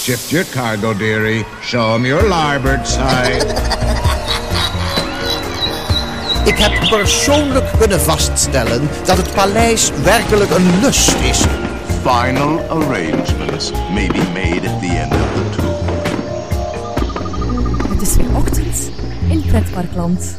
Shift 0.00 0.32
your 0.32 0.44
cargo, 0.44 0.94
dearie. 0.94 1.44
Show 1.60 1.94
'em 1.94 2.06
your 2.06 2.28
larboard 2.28 2.88
side. 2.88 3.44
Ik 6.44 6.58
heb 6.58 6.88
persoonlijk 6.88 7.64
kunnen 7.78 8.00
vaststellen 8.00 8.88
dat 9.04 9.16
het 9.16 9.34
paleis 9.34 9.90
werkelijk 10.02 10.50
een 10.50 10.80
lust 10.80 11.14
is. 11.22 11.44
Final 12.02 12.58
arrangements 12.68 13.72
may 13.92 14.06
be 14.06 14.22
made 14.34 14.68
at 14.68 14.80
the 14.80 14.98
end 15.02 15.12
of 15.12 15.28
the 15.34 15.50
tour. 15.56 15.74
Het 17.92 18.02
is 18.02 18.16
weer 18.16 18.36
ochtend 18.36 18.90
in 19.28 19.42
Pretparkland. 19.46 20.38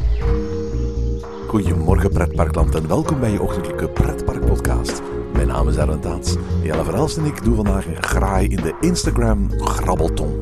Goedemorgen 1.47 2.09
pretparkland 2.09 2.75
en 2.75 2.87
welkom 2.87 3.19
bij 3.19 3.31
je 3.31 3.41
ochtendelijke 3.41 3.89
pretparkpodcast. 3.89 5.01
Mijn 5.41 5.53
naam 5.53 5.69
is 5.69 5.75
Erwin 5.75 5.99
Taats. 5.99 6.35
Jelle 6.63 6.83
Verhelst 6.83 7.17
en 7.17 7.25
ik 7.25 7.43
doen 7.43 7.55
vandaag 7.55 7.85
een 7.85 8.03
graai 8.03 8.47
in 8.47 8.61
de 8.61 8.75
Instagram 8.81 9.49
grabbelton. 9.59 10.37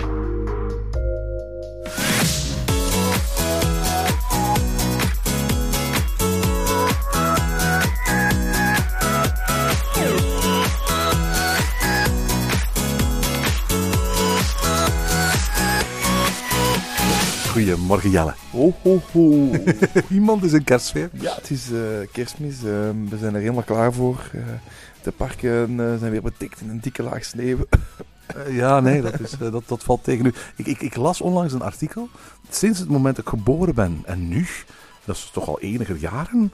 Goedemorgen 17.51 18.09
Jelle. 18.09 18.33
Ho, 18.51 18.73
ho, 18.81 19.01
ho. 19.11 19.49
Iemand 20.09 20.43
is 20.43 20.53
in 20.53 20.63
kerstsfeer. 20.63 21.09
Ja, 21.13 21.35
het 21.35 21.49
is 21.49 21.71
eh, 21.71 21.79
kerstmis. 22.11 22.55
eh, 22.55 22.63
we 23.09 23.17
zijn 23.19 23.33
er 23.33 23.41
helemaal 23.41 23.63
klaar 23.63 23.93
voor. 23.93 24.29
Eh, 24.33 24.39
de 25.03 25.11
parken 25.11 25.79
eh, 25.79 25.95
zijn 25.99 26.11
weer 26.11 26.21
betikt 26.21 26.61
in 26.61 26.69
een 26.69 26.79
dikke 26.79 27.03
laag 27.03 27.23
sneeuw. 27.23 27.57
Eh, 28.29 28.55
ja, 28.55 28.79
nee, 28.79 29.01
dat, 29.01 29.19
is, 29.19 29.33
eh, 29.33 29.51
dat, 29.51 29.63
dat 29.67 29.83
valt 29.83 30.03
tegen 30.03 30.23
nu. 30.23 30.33
Ik, 30.55 30.67
ik, 30.67 30.81
ik 30.81 30.95
las 30.95 31.21
onlangs 31.21 31.53
een 31.53 31.61
artikel. 31.61 32.09
Sinds 32.49 32.79
het 32.79 32.89
moment 32.89 33.15
dat 33.15 33.25
ik 33.25 33.29
geboren 33.29 33.75
ben 33.75 34.01
en 34.05 34.27
nu, 34.27 34.47
dat 35.05 35.15
is 35.15 35.29
toch 35.33 35.47
al 35.47 35.59
enige 35.59 35.99
jaren, 35.99 36.51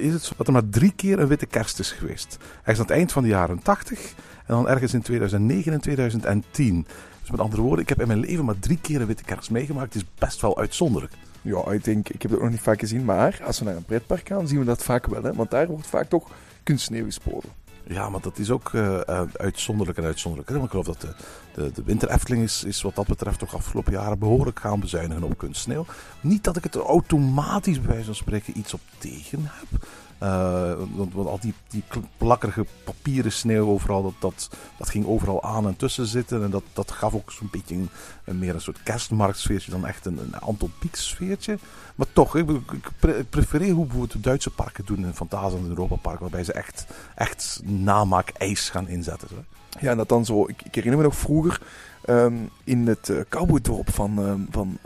is 0.00 0.12
het 0.12 0.22
zo 0.22 0.32
dat 0.36 0.46
er 0.46 0.52
maar 0.52 0.68
drie 0.68 0.92
keer 0.96 1.18
een 1.18 1.26
witte 1.26 1.46
kerst 1.46 1.78
is 1.78 1.92
geweest. 1.92 2.38
Ergens 2.58 2.78
aan 2.78 2.84
het 2.84 2.94
eind 2.94 3.12
van 3.12 3.22
de 3.22 3.28
jaren 3.28 3.62
80 3.62 4.14
en 4.46 4.54
dan 4.54 4.68
ergens 4.68 4.94
in 4.94 5.02
2009 5.02 5.72
en 5.72 5.80
2010. 5.80 6.86
Dus 7.20 7.30
met 7.30 7.40
andere 7.40 7.62
woorden, 7.62 7.82
ik 7.82 7.88
heb 7.88 8.00
in 8.00 8.06
mijn 8.06 8.20
leven 8.20 8.44
maar 8.44 8.58
drie 8.58 8.78
keer 8.80 9.00
een 9.00 9.06
witte 9.06 9.24
kerst 9.24 9.50
meegemaakt. 9.50 9.94
Het 9.94 10.02
is 10.02 10.08
best 10.18 10.40
wel 10.40 10.58
uitzonderlijk. 10.58 11.12
Ja, 11.42 11.70
ik 11.70 11.84
denk, 11.84 12.08
ik 12.08 12.22
heb 12.22 12.30
het 12.30 12.40
nog 12.40 12.50
niet 12.50 12.60
vaak 12.60 12.80
gezien. 12.80 13.04
Maar 13.04 13.40
als 13.44 13.58
we 13.58 13.64
naar 13.64 13.76
een 13.76 13.84
pretpark 13.84 14.28
gaan, 14.28 14.48
zien 14.48 14.58
we 14.58 14.64
dat 14.64 14.82
vaak 14.82 15.06
wel. 15.06 15.22
Hè? 15.22 15.34
Want 15.34 15.50
daar 15.50 15.66
wordt 15.66 15.86
vaak 15.86 16.08
toch 16.08 16.30
kunstsneeuw 16.62 17.04
gespoten. 17.04 17.50
Ja, 17.84 18.08
maar 18.08 18.20
dat 18.20 18.38
is 18.38 18.50
ook 18.50 18.70
eh, 18.74 19.08
eh, 19.08 19.22
uitzonderlijk 19.32 19.98
en 19.98 20.04
uitzonderlijk. 20.04 20.50
ik 20.64 20.70
geloof 20.70 20.86
dat 20.86 21.00
de, 21.00 21.14
de, 21.54 21.96
de 21.98 22.36
is, 22.36 22.64
is 22.64 22.82
wat 22.82 22.94
dat 22.94 23.06
betreft 23.06 23.38
toch 23.38 23.54
afgelopen 23.54 23.92
jaren 23.92 24.18
behoorlijk 24.18 24.60
gaan 24.60 24.80
bezuinigen 24.80 25.22
op 25.22 25.38
kunstsneeuw. 25.38 25.86
Niet 26.20 26.44
dat 26.44 26.56
ik 26.56 26.64
het 26.64 26.74
er 26.74 26.82
automatisch 26.82 27.80
bij 27.80 27.88
wijze 27.88 28.04
van 28.04 28.14
spreken 28.14 28.58
iets 28.58 28.74
op 28.74 28.80
tegen 28.98 29.38
heb. 29.42 29.86
Eh, 30.22 30.72
want, 30.94 31.14
want 31.14 31.28
al 31.28 31.38
die, 31.40 31.54
die 31.68 31.84
plakkerige 32.16 32.66
papieren 32.84 33.32
sneeuw 33.32 33.68
overal, 33.68 34.02
dat, 34.02 34.12
dat, 34.18 34.50
dat 34.78 34.90
ging 34.90 35.06
overal 35.06 35.42
aan 35.42 35.66
en 35.66 35.76
tussen 35.76 36.06
zitten. 36.06 36.42
En 36.42 36.50
dat, 36.50 36.62
dat 36.72 36.90
gaf 36.90 37.14
ook 37.14 37.32
zo'n 37.32 37.48
beetje 37.50 37.74
een, 37.74 37.88
een 38.24 38.38
meer 38.38 38.54
een 38.54 38.60
soort 38.60 38.82
kerstmarktsfeertje 38.82 39.70
dan 39.70 39.86
echt 39.86 40.06
een, 40.06 40.18
een 40.18 40.40
Anton 40.40 40.72
Pieck 40.78 40.94
sfeertje. 40.94 41.58
Maar 41.94 42.06
toch, 42.12 42.36
ik, 42.36 42.50
ik 42.50 42.88
pre- 42.98 43.18
ik 43.18 43.30
prefereer 43.30 43.72
hoe 43.72 43.84
bijvoorbeeld 43.84 44.12
de 44.12 44.20
Duitse 44.20 44.50
parken 44.50 44.84
doen 44.84 45.04
in 45.04 45.14
Fantasia 45.14 45.58
en 45.58 45.68
Europa 45.68 45.96
Park, 45.96 46.20
waarbij 46.20 46.44
ze 46.44 46.52
echt, 46.52 46.86
echt 47.14 47.60
namaak 47.64 48.28
ijs 48.28 48.70
gaan 48.70 48.88
inzetten. 48.88 49.28
Zo. 49.28 49.44
Ja, 49.80 49.90
en 49.90 49.96
dat 49.96 50.08
dan 50.08 50.24
zo... 50.24 50.48
Ik, 50.48 50.62
ik 50.62 50.74
herinner 50.74 50.98
me 50.98 51.04
nog 51.04 51.16
vroeger 51.16 51.60
ehm, 52.04 52.34
in 52.64 52.86
het 52.86 53.08
uh, 53.08 53.20
cowboydorp 53.28 53.92
van, 53.92 54.18
ehm, 54.18 54.40
van. 54.50 54.78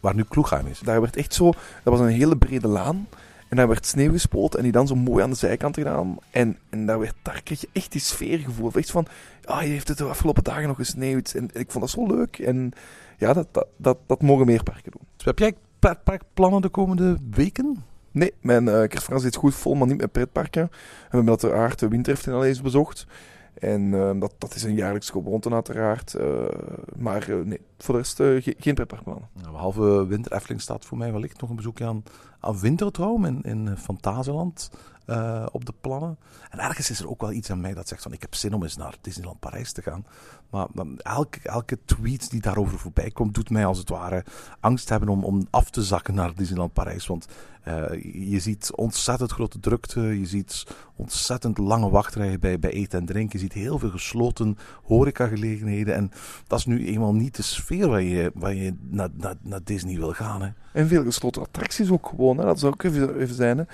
Waar 0.00 0.14
nu 0.14 0.24
Kloegheim 0.28 0.66
is. 0.66 0.78
Daar 0.78 1.00
werd 1.00 1.16
echt 1.16 1.34
zo... 1.34 1.44
Dat 1.82 1.98
was 1.98 2.00
een 2.00 2.08
hele 2.08 2.36
brede 2.36 2.68
laan. 2.68 3.06
En 3.54 3.60
daar 3.60 3.68
werd 3.68 3.86
sneeuw 3.86 4.12
gespoten 4.12 4.58
en 4.58 4.64
die 4.64 4.72
dan 4.72 4.86
zo 4.86 4.94
mooi 4.94 5.22
aan 5.22 5.30
de 5.30 5.36
zijkant 5.36 5.76
gedaan. 5.76 6.16
En, 6.30 6.58
en 6.70 6.86
daar, 6.86 6.98
werd, 6.98 7.14
daar 7.22 7.42
kreeg 7.42 7.60
je 7.60 7.68
echt 7.72 7.92
die 7.92 8.00
sfeergevoel. 8.00 8.72
Echt 8.74 8.90
van, 8.90 9.06
ah, 9.44 9.62
je 9.62 9.68
heeft 9.68 9.88
het 9.88 9.98
de 9.98 10.04
afgelopen 10.04 10.44
dagen 10.44 10.66
nog 10.66 10.76
gesneeuwd. 10.76 11.32
En, 11.32 11.50
ik 11.52 11.70
vond 11.70 11.84
dat 11.84 11.90
zo 11.90 12.06
leuk. 12.06 12.38
En 12.38 12.72
ja, 13.18 13.32
dat, 13.32 13.46
dat, 13.50 13.66
dat, 13.76 13.98
dat 14.06 14.22
mogen 14.22 14.46
meer 14.46 14.62
parken 14.62 14.90
doen. 14.90 15.00
Dus 15.16 15.24
heb 15.24 15.38
jij 15.38 15.54
pretparkplannen 15.78 16.62
de 16.62 16.68
komende 16.68 17.18
weken? 17.30 17.84
Nee, 18.10 18.32
mijn 18.40 18.66
uh, 18.66 18.72
kerstvakantie 18.72 19.30
zit 19.30 19.36
goed 19.36 19.54
vol, 19.54 19.74
maar 19.74 19.86
niet 19.86 20.00
met 20.00 20.12
pretparken. 20.12 20.68
We 20.70 20.78
hebben 21.08 21.28
uiteraard 21.28 21.78
de 21.78 21.88
winterefteling 21.88 22.38
al 22.38 22.46
eens 22.46 22.62
bezocht. 22.62 23.06
En 23.54 23.82
uh, 23.82 24.10
dat, 24.20 24.34
dat 24.38 24.54
is 24.54 24.62
een 24.62 24.74
jaarlijks 24.74 25.10
gewoonte 25.10 25.50
uiteraard. 25.50 26.14
Uh, 26.14 26.44
maar 26.96 27.30
uh, 27.30 27.44
nee, 27.44 27.60
voor 27.78 27.94
de 27.94 28.00
rest 28.00 28.16
ge 28.16 28.54
geen 28.58 28.74
pretparkplannen. 28.74 29.28
Nou, 29.32 29.50
behalve 29.52 30.06
winter 30.06 30.32
Efteling 30.32 30.60
staat 30.60 30.84
voor 30.84 30.98
mij 30.98 31.12
wellicht 31.12 31.40
nog 31.40 31.50
een 31.50 31.56
bezoekje 31.56 31.84
aan, 31.84 32.02
aan 32.40 32.60
Wintertraum 32.60 33.24
in, 33.24 33.42
in 33.42 33.76
Fantasieland 33.76 34.70
op 35.52 35.64
de 35.64 35.74
plannen. 35.80 36.18
En 36.50 36.58
ergens 36.58 36.90
is 36.90 37.00
er 37.00 37.08
ook 37.08 37.20
wel 37.20 37.32
iets 37.32 37.50
aan 37.50 37.60
mij 37.60 37.74
dat 37.74 37.88
zegt 37.88 38.02
van 38.02 38.12
ik 38.12 38.20
heb 38.20 38.34
zin 38.34 38.54
om 38.54 38.62
eens 38.62 38.76
naar 38.76 38.96
Disneyland 39.00 39.40
Parijs 39.40 39.72
te 39.72 39.82
gaan. 39.82 40.06
Maar, 40.50 40.66
elke, 40.96 41.38
elke 41.42 41.78
tweet 41.84 42.30
die 42.30 42.40
daarover 42.40 42.78
voorbij 42.78 43.10
komt 43.10 43.34
doet 43.34 43.50
mij 43.50 43.66
als 43.66 43.78
het 43.78 43.88
ware 43.88 44.24
angst 44.60 44.88
hebben 44.88 45.08
om, 45.08 45.24
om 45.24 45.46
af 45.50 45.70
te 45.70 45.82
zakken 45.82 46.14
naar 46.14 46.34
Disneyland 46.34 46.72
Parijs. 46.72 47.06
Want 47.06 47.26
je 48.12 48.40
ziet 48.40 48.72
ontzettend 48.74 49.32
grote 49.32 49.60
drukte, 49.60 50.00
je 50.00 50.26
ziet 50.26 50.66
ontzettend 50.96 51.58
lange 51.58 51.90
wachtrijen 51.90 52.40
bij, 52.40 52.58
bij 52.58 52.70
eten 52.70 52.98
en 52.98 53.06
drinken. 53.06 53.38
Je 53.38 53.44
ziet 53.44 53.52
heel 53.52 53.78
veel 53.78 53.90
gesloten 53.90 54.58
horecagelegenheden. 54.82 55.94
En 55.94 56.10
dat 56.46 56.58
is 56.58 56.66
nu 56.66 56.86
eenmaal 56.86 57.14
niet 57.14 57.36
de 57.36 57.42
sfeer 57.42 57.88
waar 57.88 58.02
je, 58.02 58.30
waar 58.34 58.54
je 58.54 58.74
naar, 58.80 59.08
naar, 59.16 59.34
naar 59.42 59.60
Disney 59.64 59.96
wil 59.96 60.12
gaan. 60.12 60.42
Hè. 60.42 60.48
En 60.72 60.88
veel 60.88 61.04
gesloten 61.04 61.42
attracties 61.42 61.90
ook 61.90 62.06
gewoon, 62.08 62.38
hè. 62.38 62.44
dat 62.44 62.58
zou 62.58 62.72
ook 62.72 62.82
even, 62.82 63.18
even 63.18 63.34
zijn. 63.34 63.58
Hè. 63.58 63.64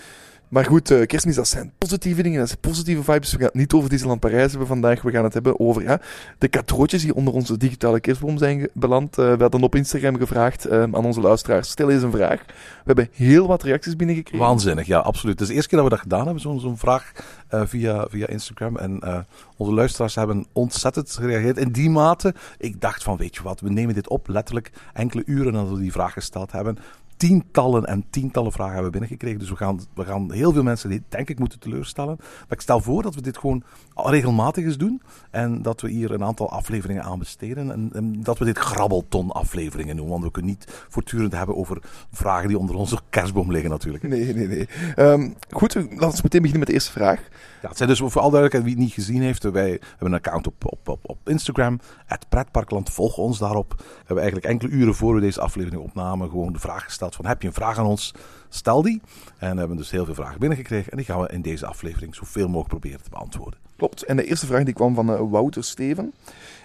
Maar 0.51 0.65
goed, 0.65 0.91
uh, 0.91 1.07
kerstmis, 1.07 1.35
dat 1.35 1.49
zijn 1.49 1.73
positieve 1.79 2.23
dingen, 2.23 2.39
dat 2.39 2.49
zijn 2.49 2.61
positieve 2.61 3.03
vibes. 3.03 3.33
We 3.33 3.37
gaan 3.37 3.47
het 3.47 3.55
niet 3.55 3.73
over 3.73 3.89
Disneyland 3.89 4.21
Parijs 4.21 4.51
hebben 4.51 4.69
vandaag, 4.69 5.03
we 5.03 5.11
gaan 5.11 5.25
het 5.25 5.35
hebben 5.35 5.61
over 5.61 5.83
ja, 5.83 6.01
de 6.39 6.49
cadeautjes 6.49 7.03
die 7.03 7.15
onder 7.15 7.35
onze 7.35 7.57
digitale 7.57 8.01
kerstboom 8.01 8.39
zijn 8.39 8.69
beland. 8.73 9.19
Uh, 9.19 9.33
we 9.33 9.43
hadden 9.43 9.63
op 9.63 9.75
Instagram 9.75 10.17
gevraagd 10.17 10.67
uh, 10.67 10.83
aan 10.83 10.95
onze 10.95 11.21
luisteraars, 11.21 11.71
stel 11.71 11.91
eens 11.91 12.03
een 12.03 12.11
vraag. 12.11 12.45
We 12.47 12.55
hebben 12.85 13.09
heel 13.13 13.47
wat 13.47 13.63
reacties 13.63 13.97
binnengekregen. 13.97 14.47
Waanzinnig, 14.47 14.87
ja, 14.87 14.99
absoluut. 14.99 15.33
Het 15.33 15.43
is 15.43 15.49
de 15.49 15.55
eerste 15.55 15.69
keer 15.69 15.79
dat 15.79 15.89
we 15.89 15.95
dat 15.95 16.03
gedaan 16.03 16.25
hebben, 16.25 16.43
zo'n 16.43 16.61
zo 16.61 16.77
vraag 16.77 17.13
uh, 17.55 17.63
via, 17.65 18.07
via 18.09 18.27
Instagram. 18.27 18.77
En 18.77 19.27
onze 19.57 19.73
luisteraars 19.73 20.15
hebben 20.15 20.47
ontzettend 20.53 21.11
gereageerd 21.11 21.59
in 21.59 21.73
die 21.73 21.91
mate. 21.91 22.35
Ik 22.59 22.81
dacht 22.81 23.03
van, 23.03 23.17
weet 23.17 23.37
je 23.37 23.43
wat, 23.43 23.61
we 23.61 23.71
nemen 23.71 23.95
dit 23.95 24.09
op 24.09 24.29
letterlijk 24.29 24.71
enkele 24.93 25.23
uren 25.27 25.53
nadat 25.53 25.73
we 25.73 25.81
die 25.81 25.93
vraag 25.93 26.13
gesteld 26.13 26.53
hebben 26.53 26.79
tientallen 27.21 27.85
en 27.85 28.05
tientallen 28.11 28.53
vragen 28.53 28.73
hebben 28.73 28.91
binnengekregen. 28.91 29.39
Dus 29.39 29.51
we 29.51 29.57
gaan, 29.57 29.81
we 29.95 30.05
gaan 30.05 30.33
heel 30.33 30.53
veel 30.53 30.63
mensen 30.63 30.91
die 30.91 31.03
denk 31.09 31.29
ik 31.29 31.39
moeten 31.39 31.59
teleurstellen. 31.59 32.17
Maar 32.19 32.47
ik 32.49 32.61
stel 32.61 32.81
voor 32.81 33.03
dat 33.03 33.15
we 33.15 33.23
dit 33.23 33.39
gewoon 33.39 33.63
regelmatig 34.09 34.65
eens 34.65 34.79
doen. 34.79 35.03
En 35.31 35.63
dat 35.63 35.81
we 35.81 35.91
hier 35.91 36.11
een 36.11 36.25
aantal 36.25 36.51
afleveringen 36.51 37.03
aan 37.03 37.19
besteden. 37.19 37.71
En, 37.71 37.91
en 37.93 38.23
dat 38.23 38.39
we 38.39 38.45
dit 38.45 38.59
grabbelton 38.59 39.31
afleveringen 39.31 39.97
noemen. 39.97 40.13
Want 40.13 40.25
we 40.25 40.31
kunnen 40.31 40.51
niet 40.51 40.85
voortdurend 40.89 41.33
hebben 41.33 41.57
over 41.57 41.83
vragen 42.13 42.49
die 42.49 42.59
onder 42.59 42.77
onze 42.77 42.99
kerstboom 43.11 43.53
liggen 43.53 43.71
natuurlijk. 43.71 44.09
Nee, 44.09 44.35
nee, 44.35 44.47
nee. 44.47 44.69
Um, 44.97 45.35
goed, 45.51 45.75
laten 45.75 45.91
we 45.99 46.21
meteen 46.23 46.43
beginnen 46.43 46.59
met 46.59 46.67
de 46.67 46.73
eerste 46.73 46.93
vraag. 46.93 47.21
Ja, 47.63 47.69
het 47.69 47.77
zijn 47.77 47.89
dus 47.89 47.99
voor 47.99 48.21
alle 48.21 48.31
duidelijkheid 48.31 48.65
wie 48.65 48.75
het 48.75 48.83
niet 48.83 48.93
gezien 48.93 49.23
heeft. 49.23 49.43
Wij 49.43 49.69
hebben 49.71 50.09
een 50.09 50.15
account 50.15 50.47
op, 50.47 50.65
op, 50.65 50.89
op, 50.89 51.01
op 51.03 51.29
Instagram. 51.29 51.81
Het 52.07 52.29
Pretparkland, 52.29 52.91
volg 52.91 53.17
ons 53.17 53.39
daarop. 53.39 53.75
We 53.77 53.85
hebben 53.97 54.25
eigenlijk 54.25 54.47
enkele 54.47 54.71
uren 54.71 54.95
voor 54.95 55.15
we 55.15 55.21
deze 55.21 55.41
aflevering 55.41 55.83
opnamen 55.83 56.29
gewoon 56.29 56.53
de 56.53 56.59
vraag 56.59 56.85
gesteld 56.85 57.15
van 57.15 57.27
heb 57.27 57.43
je 57.43 57.49
een 57.49 57.55
vraag 57.55 57.79
aan 57.79 57.87
ons? 57.87 58.15
Stel 58.53 58.83
die. 58.83 59.01
En 59.39 59.53
we 59.53 59.59
hebben 59.59 59.77
dus 59.77 59.91
heel 59.91 60.05
veel 60.05 60.15
vragen 60.15 60.41
binnengekregen. 60.41 60.91
En 60.91 60.97
die 60.97 61.07
gaan 61.07 61.21
we 61.21 61.29
in 61.29 61.43
deze 61.43 61.67
aflevering 61.67 62.15
zoveel 62.15 62.47
mogelijk 62.47 62.69
proberen 62.69 63.03
te 63.03 63.11
beantwoorden. 63.11 63.61
Klopt. 63.77 64.03
En 64.03 64.17
de 64.17 64.25
eerste 64.25 64.47
vraag 64.47 64.65
die 64.65 64.75
kwam 64.75 64.95
van 64.95 65.11
uh, 65.11 65.21
Wouter 65.31 65.65
Steven. 65.65 66.13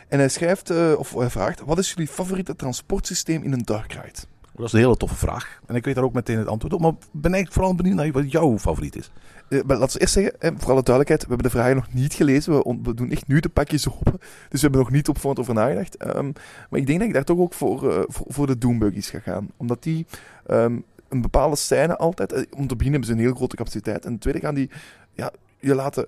En 0.08 0.20
hij 0.20 0.30
schrijft, 0.30 0.72
uh, 0.72 0.94
of 0.98 1.14
hij 1.14 1.30
vraagt, 1.30 1.62
wat 1.66 1.78
is 1.78 1.90
jullie 1.90 2.08
favoriete 2.08 2.56
transportsysteem 2.56 3.44
in 3.44 3.54
een 3.54 3.64
dark 3.64 3.94
ride? 3.94 4.20
Dat 4.56 4.66
is 4.66 4.74
een 4.74 4.80
hele 4.80 4.98
toffe 4.98 5.16
vraag. 5.16 5.60
En 5.66 5.76
ik 5.76 5.86
weet 5.86 5.96
daar 5.96 6.04
ook 6.04 6.14
meteen 6.14 6.38
het 6.38 6.48
antwoord 6.48 6.74
op. 6.74 6.80
Maar 6.80 6.94
ben 7.12 7.34
eigenlijk 7.34 7.54
vooral 7.54 7.76
benieuwd 7.76 7.96
naar 7.96 8.12
wat 8.12 8.32
jouw 8.32 8.58
favoriet 8.58 8.96
is. 8.96 9.12
Uh, 9.50 9.64
maar 9.64 9.78
laten 9.78 9.94
we 9.94 10.02
eerst 10.02 10.14
zeggen, 10.14 10.34
hè, 10.40 10.50
voor 10.58 10.72
alle 10.72 10.84
duidelijkheid, 10.84 11.22
we 11.22 11.28
hebben 11.28 11.52
de 11.52 11.58
vragen 11.58 11.76
nog 11.76 11.94
niet 11.94 12.14
gelezen. 12.14 12.54
We, 12.54 12.78
we, 12.84 12.94
doen 12.94 13.12
echt 13.12 13.28
nu 13.28 13.40
de 13.40 13.50
pakjes 13.50 13.90
open. 13.96 14.20
Dus 14.20 14.22
we 14.50 14.60
hebben 14.60 14.80
nog 14.80 14.92
niet 14.92 15.08
op 15.08 15.18
voorhand 15.18 15.40
over 15.40 15.54
nagedacht. 15.54 16.16
Um, 16.16 16.34
maar 16.70 16.80
ik 16.80 16.88
denk 16.88 17.00
dat 17.00 17.08
ik 17.08 17.14
daar 17.14 17.24
toch 17.24 17.38
ook 17.38 17.54
voor, 17.54 17.84
uh, 17.84 18.04
voor, 18.08 18.26
voor 18.28 18.48
de 18.48 18.58
Doombuggies 18.58 19.10
ga 19.10 19.20
gaan. 19.20 19.50
Omdat 19.58 19.84
die 19.84 20.06
um, 20.48 20.84
een 21.16 21.22
bepaalde 21.22 21.56
scène 21.56 21.98
altijd... 21.98 22.34
Uh, 22.34 22.40
om 22.40 22.68
te 22.68 22.76
beginnen 22.76 23.02
hebben 23.02 23.06
ze 23.06 23.12
een 23.12 23.28
heel 23.28 23.36
grote 23.36 23.56
capaciteit. 23.56 24.06
En 24.06 24.12
ten 24.12 24.20
tweede 24.20 24.40
gaan 24.40 24.56
die 24.56 24.70
ja, 25.14 25.32
je 25.60 25.76
laten 25.76 26.08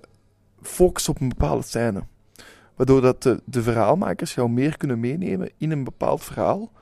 focussen 0.62 1.14
op 1.14 1.20
een 1.20 1.28
bepaalde 1.28 1.62
scène. 1.62 2.02
Waardoor 2.76 3.00
dat 3.00 3.22
de, 3.22 3.62
verhaalmakers 3.62 4.34
jou 4.34 4.50
meer 4.50 4.76
kunnen 4.76 5.00
meenemen 5.00 5.50
in 5.56 5.70
een 5.70 5.84
bepaald 5.84 6.24
verhaal. 6.24 6.72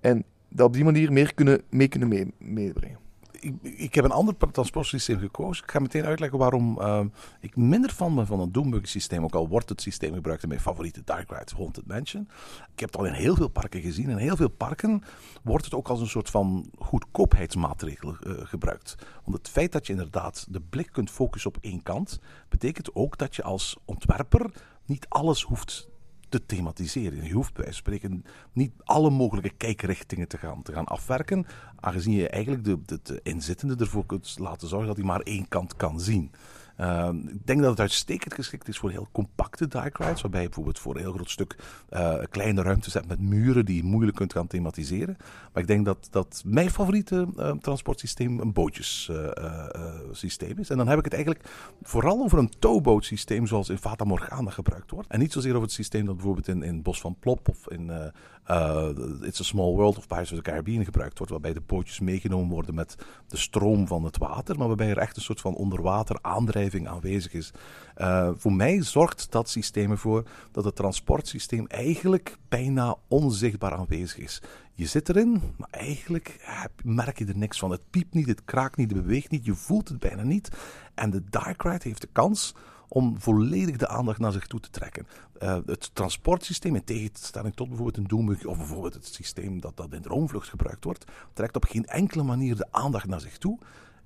En 0.00 0.24
dat 0.48 0.66
op 0.66 0.72
die 0.72 0.84
manier 0.84 1.12
meer 1.12 1.34
kunnen, 1.34 1.62
mee 1.68 1.88
kunnen 1.88 2.08
mee, 2.08 2.32
meebrengen. 2.38 2.98
Ik, 3.40 3.54
ik 3.62 3.94
heb 3.94 4.04
een 4.04 4.10
ander 4.10 4.36
transportsysteem 4.52 5.18
gekozen. 5.18 5.64
Ik 5.64 5.70
ga 5.70 5.78
meteen 5.78 6.04
uitleggen 6.04 6.38
waarom 6.38 6.78
uh, 6.80 7.00
ik 7.40 7.56
minder 7.56 7.94
ben 7.98 8.26
van 8.26 8.40
een 8.40 8.52
Doombuggy 8.52 8.86
systeem. 8.86 9.24
Ook 9.24 9.34
al 9.34 9.48
wordt 9.48 9.68
het 9.68 9.80
systeem 9.80 10.14
gebruikt 10.14 10.42
in 10.42 10.48
mijn 10.48 10.60
favoriete 10.60 11.02
Dark 11.04 11.30
Ride 11.30 11.52
Haunted 11.56 11.86
Mansion. 11.86 12.28
Ik 12.72 12.80
heb 12.80 12.88
het 12.88 12.98
al 12.98 13.06
in 13.06 13.12
heel 13.12 13.34
veel 13.34 13.48
parken 13.48 13.80
gezien. 13.80 14.08
In 14.08 14.16
heel 14.16 14.36
veel 14.36 14.48
parken 14.48 15.02
wordt 15.42 15.64
het 15.64 15.74
ook 15.74 15.88
als 15.88 16.00
een 16.00 16.08
soort 16.08 16.30
van 16.30 16.70
goedkoopheidsmaatregel 16.78 18.16
uh, 18.22 18.32
gebruikt. 18.42 18.94
Want 19.24 19.36
het 19.36 19.48
feit 19.48 19.72
dat 19.72 19.86
je 19.86 19.92
inderdaad 19.92 20.46
de 20.50 20.60
blik 20.60 20.88
kunt 20.92 21.10
focussen 21.10 21.50
op 21.50 21.58
één 21.60 21.82
kant, 21.82 22.20
betekent 22.48 22.94
ook 22.94 23.18
dat 23.18 23.36
je 23.36 23.42
als 23.42 23.76
ontwerper 23.84 24.50
niet 24.84 25.06
alles 25.08 25.42
hoeft 25.42 25.89
te 26.30 26.46
thematiseren. 26.46 27.24
Je 27.24 27.32
hoeft 27.32 27.54
bij 27.54 27.72
spreken 27.72 28.24
niet 28.52 28.72
alle 28.84 29.10
mogelijke 29.10 29.50
kijkrichtingen 29.50 30.28
te 30.28 30.38
gaan, 30.38 30.62
te 30.62 30.72
gaan 30.72 30.86
afwerken, 30.86 31.46
aangezien 31.80 32.14
je 32.14 32.28
eigenlijk 32.28 32.64
de, 32.64 32.78
de, 32.84 33.00
de 33.02 33.20
inzittende 33.22 33.76
ervoor 33.76 34.06
kunt 34.06 34.36
laten 34.38 34.68
zorgen 34.68 34.88
dat 34.88 34.96
hij 34.96 35.06
maar 35.06 35.20
één 35.20 35.48
kant 35.48 35.76
kan 35.76 36.00
zien. 36.00 36.30
Uh, 36.80 37.08
ik 37.28 37.46
denk 37.46 37.60
dat 37.60 37.70
het 37.70 37.80
uitstekend 37.80 38.34
geschikt 38.34 38.68
is 38.68 38.78
voor 38.78 38.90
heel 38.90 39.08
compacte 39.12 39.68
dark 39.68 39.98
rides, 39.98 40.20
waarbij 40.20 40.40
je 40.40 40.46
bijvoorbeeld 40.46 40.78
voor 40.78 40.94
een 40.94 41.00
heel 41.00 41.12
groot 41.12 41.30
stuk 41.30 41.56
uh, 41.90 42.14
kleine 42.30 42.62
ruimtes 42.62 42.94
hebt 42.94 43.08
met 43.08 43.20
muren 43.20 43.64
die 43.64 43.76
je 43.76 43.82
moeilijk 43.82 44.16
kunt 44.16 44.32
gaan 44.32 44.46
thematiseren. 44.46 45.16
Maar 45.52 45.62
ik 45.62 45.68
denk 45.68 45.84
dat, 45.84 46.08
dat 46.10 46.42
mijn 46.46 46.70
favoriete 46.70 47.28
uh, 47.36 47.52
transportsysteem 47.52 48.40
een 48.40 48.52
bootjesysteem 48.52 50.58
is. 50.58 50.70
En 50.70 50.76
dan 50.76 50.88
heb 50.88 50.98
ik 50.98 51.04
het 51.04 51.14
eigenlijk 51.14 51.48
vooral 51.82 52.22
over 52.22 52.38
een 52.38 52.52
towboat-systeem 52.58 53.46
zoals 53.46 53.68
in 53.68 53.78
Fata 53.78 54.04
Morgana 54.04 54.50
gebruikt 54.50 54.90
wordt. 54.90 55.08
En 55.08 55.18
niet 55.18 55.32
zozeer 55.32 55.52
over 55.52 55.62
het 55.62 55.72
systeem 55.72 56.06
dat 56.06 56.14
bijvoorbeeld 56.14 56.48
in, 56.48 56.62
in 56.62 56.82
Bos 56.82 57.00
van 57.00 57.16
Plop 57.20 57.48
of 57.48 57.70
in 57.70 58.12
It's 59.22 59.40
a 59.40 59.44
Small 59.44 59.74
World 59.74 59.98
of 59.98 60.06
Pirates 60.06 60.32
of 60.32 60.36
the 60.36 60.50
Caribbean 60.50 60.84
gebruikt 60.84 61.18
wordt, 61.18 61.32
waarbij 61.32 61.52
de 61.52 61.62
bootjes 61.66 62.00
meegenomen 62.00 62.48
worden 62.48 62.74
met 62.74 62.96
de 63.26 63.36
stroom 63.36 63.86
van 63.86 64.04
het 64.04 64.18
water, 64.18 64.58
maar 64.58 64.66
waarbij 64.66 64.90
er 64.90 64.98
echt 64.98 65.16
een 65.16 65.22
soort 65.22 65.40
van 65.40 65.54
onderwater 65.54 66.18
aandrijving 66.22 66.68
aanwezig 66.78 67.32
is. 67.32 67.52
Uh, 67.98 68.30
voor 68.34 68.52
mij 68.52 68.82
zorgt 68.82 69.26
dat 69.30 69.48
systeem 69.48 69.90
ervoor 69.90 70.28
dat 70.52 70.64
het 70.64 70.76
transportsysteem 70.76 71.66
eigenlijk 71.66 72.36
bijna 72.48 72.96
onzichtbaar 73.08 73.72
aanwezig 73.72 74.18
is. 74.18 74.42
Je 74.72 74.86
zit 74.86 75.08
erin, 75.08 75.42
maar 75.56 75.68
eigenlijk 75.70 76.40
merk 76.84 77.18
je 77.18 77.26
er 77.26 77.36
niks 77.36 77.58
van. 77.58 77.70
Het 77.70 77.90
piept 77.90 78.14
niet, 78.14 78.28
het 78.28 78.44
kraakt 78.44 78.76
niet, 78.76 78.90
het 78.90 79.02
beweegt 79.02 79.30
niet, 79.30 79.44
je 79.44 79.54
voelt 79.54 79.88
het 79.88 79.98
bijna 79.98 80.22
niet. 80.22 80.50
En 80.94 81.10
de 81.10 81.22
Dark 81.30 81.62
Ride 81.62 81.88
heeft 81.88 82.00
de 82.00 82.08
kans 82.12 82.54
om 82.88 83.20
volledig 83.20 83.76
de 83.76 83.88
aandacht 83.88 84.18
naar 84.18 84.32
zich 84.32 84.46
toe 84.46 84.60
te 84.60 84.70
trekken. 84.70 85.06
Uh, 85.42 85.58
het 85.66 85.90
transportsysteem, 85.94 86.74
in 86.74 86.84
tegenstelling 86.84 87.54
tot 87.54 87.68
bijvoorbeeld 87.68 87.96
een 87.96 88.06
Doomug 88.06 88.44
of 88.44 88.56
bijvoorbeeld 88.56 88.94
het 88.94 89.06
systeem 89.06 89.60
dat, 89.60 89.76
dat 89.76 89.92
in 89.92 90.02
droomvlucht 90.02 90.48
gebruikt 90.48 90.84
wordt, 90.84 91.04
trekt 91.32 91.56
op 91.56 91.64
geen 91.64 91.86
enkele 91.86 92.22
manier 92.22 92.56
de 92.56 92.66
aandacht 92.70 93.06
naar 93.06 93.20
zich 93.20 93.38
toe. 93.38 93.58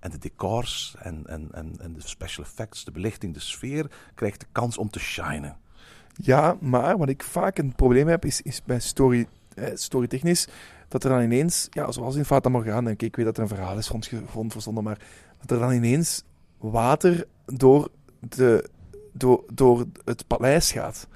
En 0.05 0.11
de 0.11 0.19
decors 0.19 0.95
en, 0.99 1.23
en, 1.27 1.49
en, 1.53 1.75
en 1.81 1.93
de 1.93 2.01
special 2.01 2.45
effects, 2.45 2.85
de 2.85 2.91
belichting, 2.91 3.35
de 3.35 3.41
sfeer, 3.41 3.91
krijgt 4.15 4.41
de 4.41 4.47
kans 4.53 4.79
om 4.79 4.91
te 4.91 4.99
shinen. 4.99 5.56
Ja, 6.15 6.56
maar 6.61 6.99
wat 6.99 7.09
ik 7.09 7.23
vaak 7.23 7.59
een 7.59 7.75
probleem 7.75 8.09
heb, 8.09 8.25
is, 8.25 8.43
is 8.43 8.62
bij 8.62 8.81
story, 8.81 9.27
eh, 9.55 9.71
storytechnisch, 9.75 10.49
dat 10.89 11.05
er 11.05 11.11
dan 11.11 11.23
ineens, 11.23 11.67
ja, 11.71 11.93
zoals 11.93 12.17
in 12.17 12.25
Fata 12.25 12.49
Morgana, 12.49 12.89
en 12.89 12.97
ik 12.99 13.17
weet 13.17 13.25
dat 13.25 13.37
er 13.37 13.43
een 13.43 13.49
verhaal 13.49 13.79
is 13.79 13.89
rondgevonden 13.89 14.53
verzonden, 14.53 14.85
maar 14.85 14.99
dat 15.41 15.51
er 15.51 15.59
dan 15.59 15.73
ineens 15.73 16.25
water 16.59 17.27
door, 17.47 17.89
de, 18.21 18.69
door, 19.12 19.45
door 19.53 19.85
het 20.05 20.27
paleis 20.27 20.73
gaat. 20.73 21.09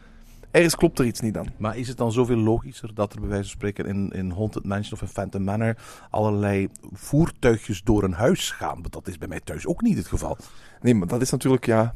Ergens 0.59 0.77
klopt 0.77 0.99
er 0.99 1.05
iets 1.05 1.21
niet 1.21 1.35
dan. 1.35 1.47
Maar 1.57 1.77
is 1.77 1.89
het 1.89 1.97
dan 1.97 2.13
zoveel 2.13 2.37
logischer 2.37 2.95
dat 2.95 3.13
er 3.13 3.21
bij 3.21 3.29
wijze 3.29 3.49
van 3.49 3.59
spreken 3.59 3.87
in, 3.87 4.11
in 4.11 4.31
Haunted 4.31 4.65
Mansion 4.65 4.93
of 4.93 5.03
in 5.03 5.09
Phantom 5.09 5.45
Manor 5.45 5.77
allerlei 6.11 6.69
voertuigjes 6.93 7.83
door 7.83 8.03
een 8.03 8.13
huis 8.13 8.51
gaan? 8.51 8.81
Want 8.81 8.93
dat 8.93 9.09
is 9.09 9.19
bij 9.19 9.29
mij 9.29 9.41
thuis 9.41 9.67
ook 9.67 9.83
niet 9.83 9.97
het 9.97 10.07
geval. 10.07 10.37
Nee, 10.81 10.95
maar 10.95 11.09
dat 11.09 11.23
is 11.23 11.31
natuurlijk, 11.31 11.67
ja... 11.67 11.95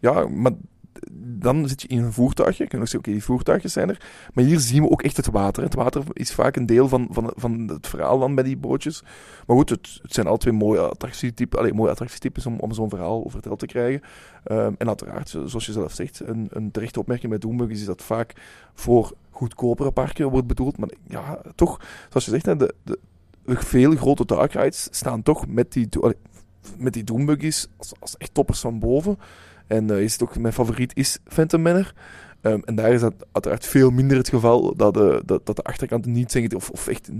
Ja, 0.00 0.28
maar 0.28 0.52
dan 1.12 1.68
zit 1.68 1.82
je 1.82 1.88
in 1.88 1.98
een 1.98 2.12
voertuigje. 2.12 2.64
Je 2.64 2.70
kan 2.70 2.80
ook 2.80 2.86
zeggen, 2.86 3.08
oké, 3.08 3.18
die 3.18 3.24
voertuigjes 3.24 3.72
zijn 3.72 3.88
er. 3.88 4.00
Maar 4.34 4.44
hier 4.44 4.60
zien 4.60 4.82
we 4.82 4.90
ook 4.90 5.02
echt 5.02 5.16
het 5.16 5.26
water. 5.26 5.62
Het 5.62 5.74
water 5.74 6.02
is 6.12 6.32
vaak 6.32 6.56
een 6.56 6.66
deel 6.66 6.88
van, 6.88 7.08
van, 7.10 7.32
van 7.36 7.68
het 7.68 7.86
verhaal 7.86 8.18
dan 8.18 8.34
bij 8.34 8.44
die 8.44 8.56
bootjes. 8.56 9.02
Maar 9.46 9.56
goed, 9.56 9.70
het, 9.70 9.98
het 10.02 10.14
zijn 10.14 10.26
al 10.26 10.36
twee 10.36 10.54
mooie 10.54 10.80
attractietypen, 10.80 11.58
allez, 11.58 11.72
mooie 11.72 11.90
attractietypes 11.90 12.46
om, 12.46 12.58
om 12.58 12.72
zo'n 12.72 12.88
verhaal 12.88 13.24
verteld 13.28 13.58
te 13.58 13.66
krijgen. 13.66 14.00
Um, 14.50 14.74
en 14.78 14.88
uiteraard, 14.88 15.28
zoals 15.28 15.66
je 15.66 15.72
zelf 15.72 15.92
zegt, 15.92 16.20
een, 16.24 16.48
een 16.50 16.70
terechte 16.70 16.98
opmerking 16.98 17.30
bij 17.30 17.40
Doomburg 17.40 17.70
is 17.70 17.84
dat 17.84 18.02
vaak 18.02 18.32
voor 18.74 19.12
goedkopere 19.30 19.90
parken 19.90 20.30
wordt 20.30 20.46
bedoeld. 20.46 20.78
Maar 20.78 20.90
ja, 21.08 21.40
toch, 21.54 21.80
zoals 22.08 22.24
je 22.24 22.30
zegt, 22.30 22.44
de, 22.44 22.74
de, 22.82 22.98
veel 23.44 23.96
grote 23.96 24.24
dark 24.26 24.68
staan 24.70 25.22
toch 25.22 25.46
met 25.46 25.72
die, 25.72 25.88
met 26.78 26.92
die 26.92 27.04
Doombuggies 27.04 27.68
als, 27.76 27.92
als 28.00 28.16
echt 28.16 28.34
toppers 28.34 28.60
van 28.60 28.78
boven. 28.78 29.18
En 29.66 29.90
uh, 29.90 30.00
is 30.00 30.12
het 30.12 30.22
ook, 30.22 30.38
mijn 30.38 30.52
favoriet 30.54 30.96
is 30.96 31.18
Phantom 31.24 31.62
Manor. 31.62 31.92
Um, 32.46 32.62
en 32.64 32.74
daar 32.74 32.92
is 32.92 33.00
dat 33.00 33.14
uiteraard 33.32 33.66
veel 33.66 33.90
minder 33.90 34.16
het 34.16 34.28
geval 34.28 34.76
dat 34.76 34.94
de, 34.94 35.22
dat, 35.24 35.46
dat 35.46 35.56
de 35.56 35.62
achterkanten 35.62 36.12
niet 36.12 36.30
zijn 36.30 36.54
of, 36.54 36.70
of 36.70 36.86
echt 36.86 37.10
0,0 37.10 37.14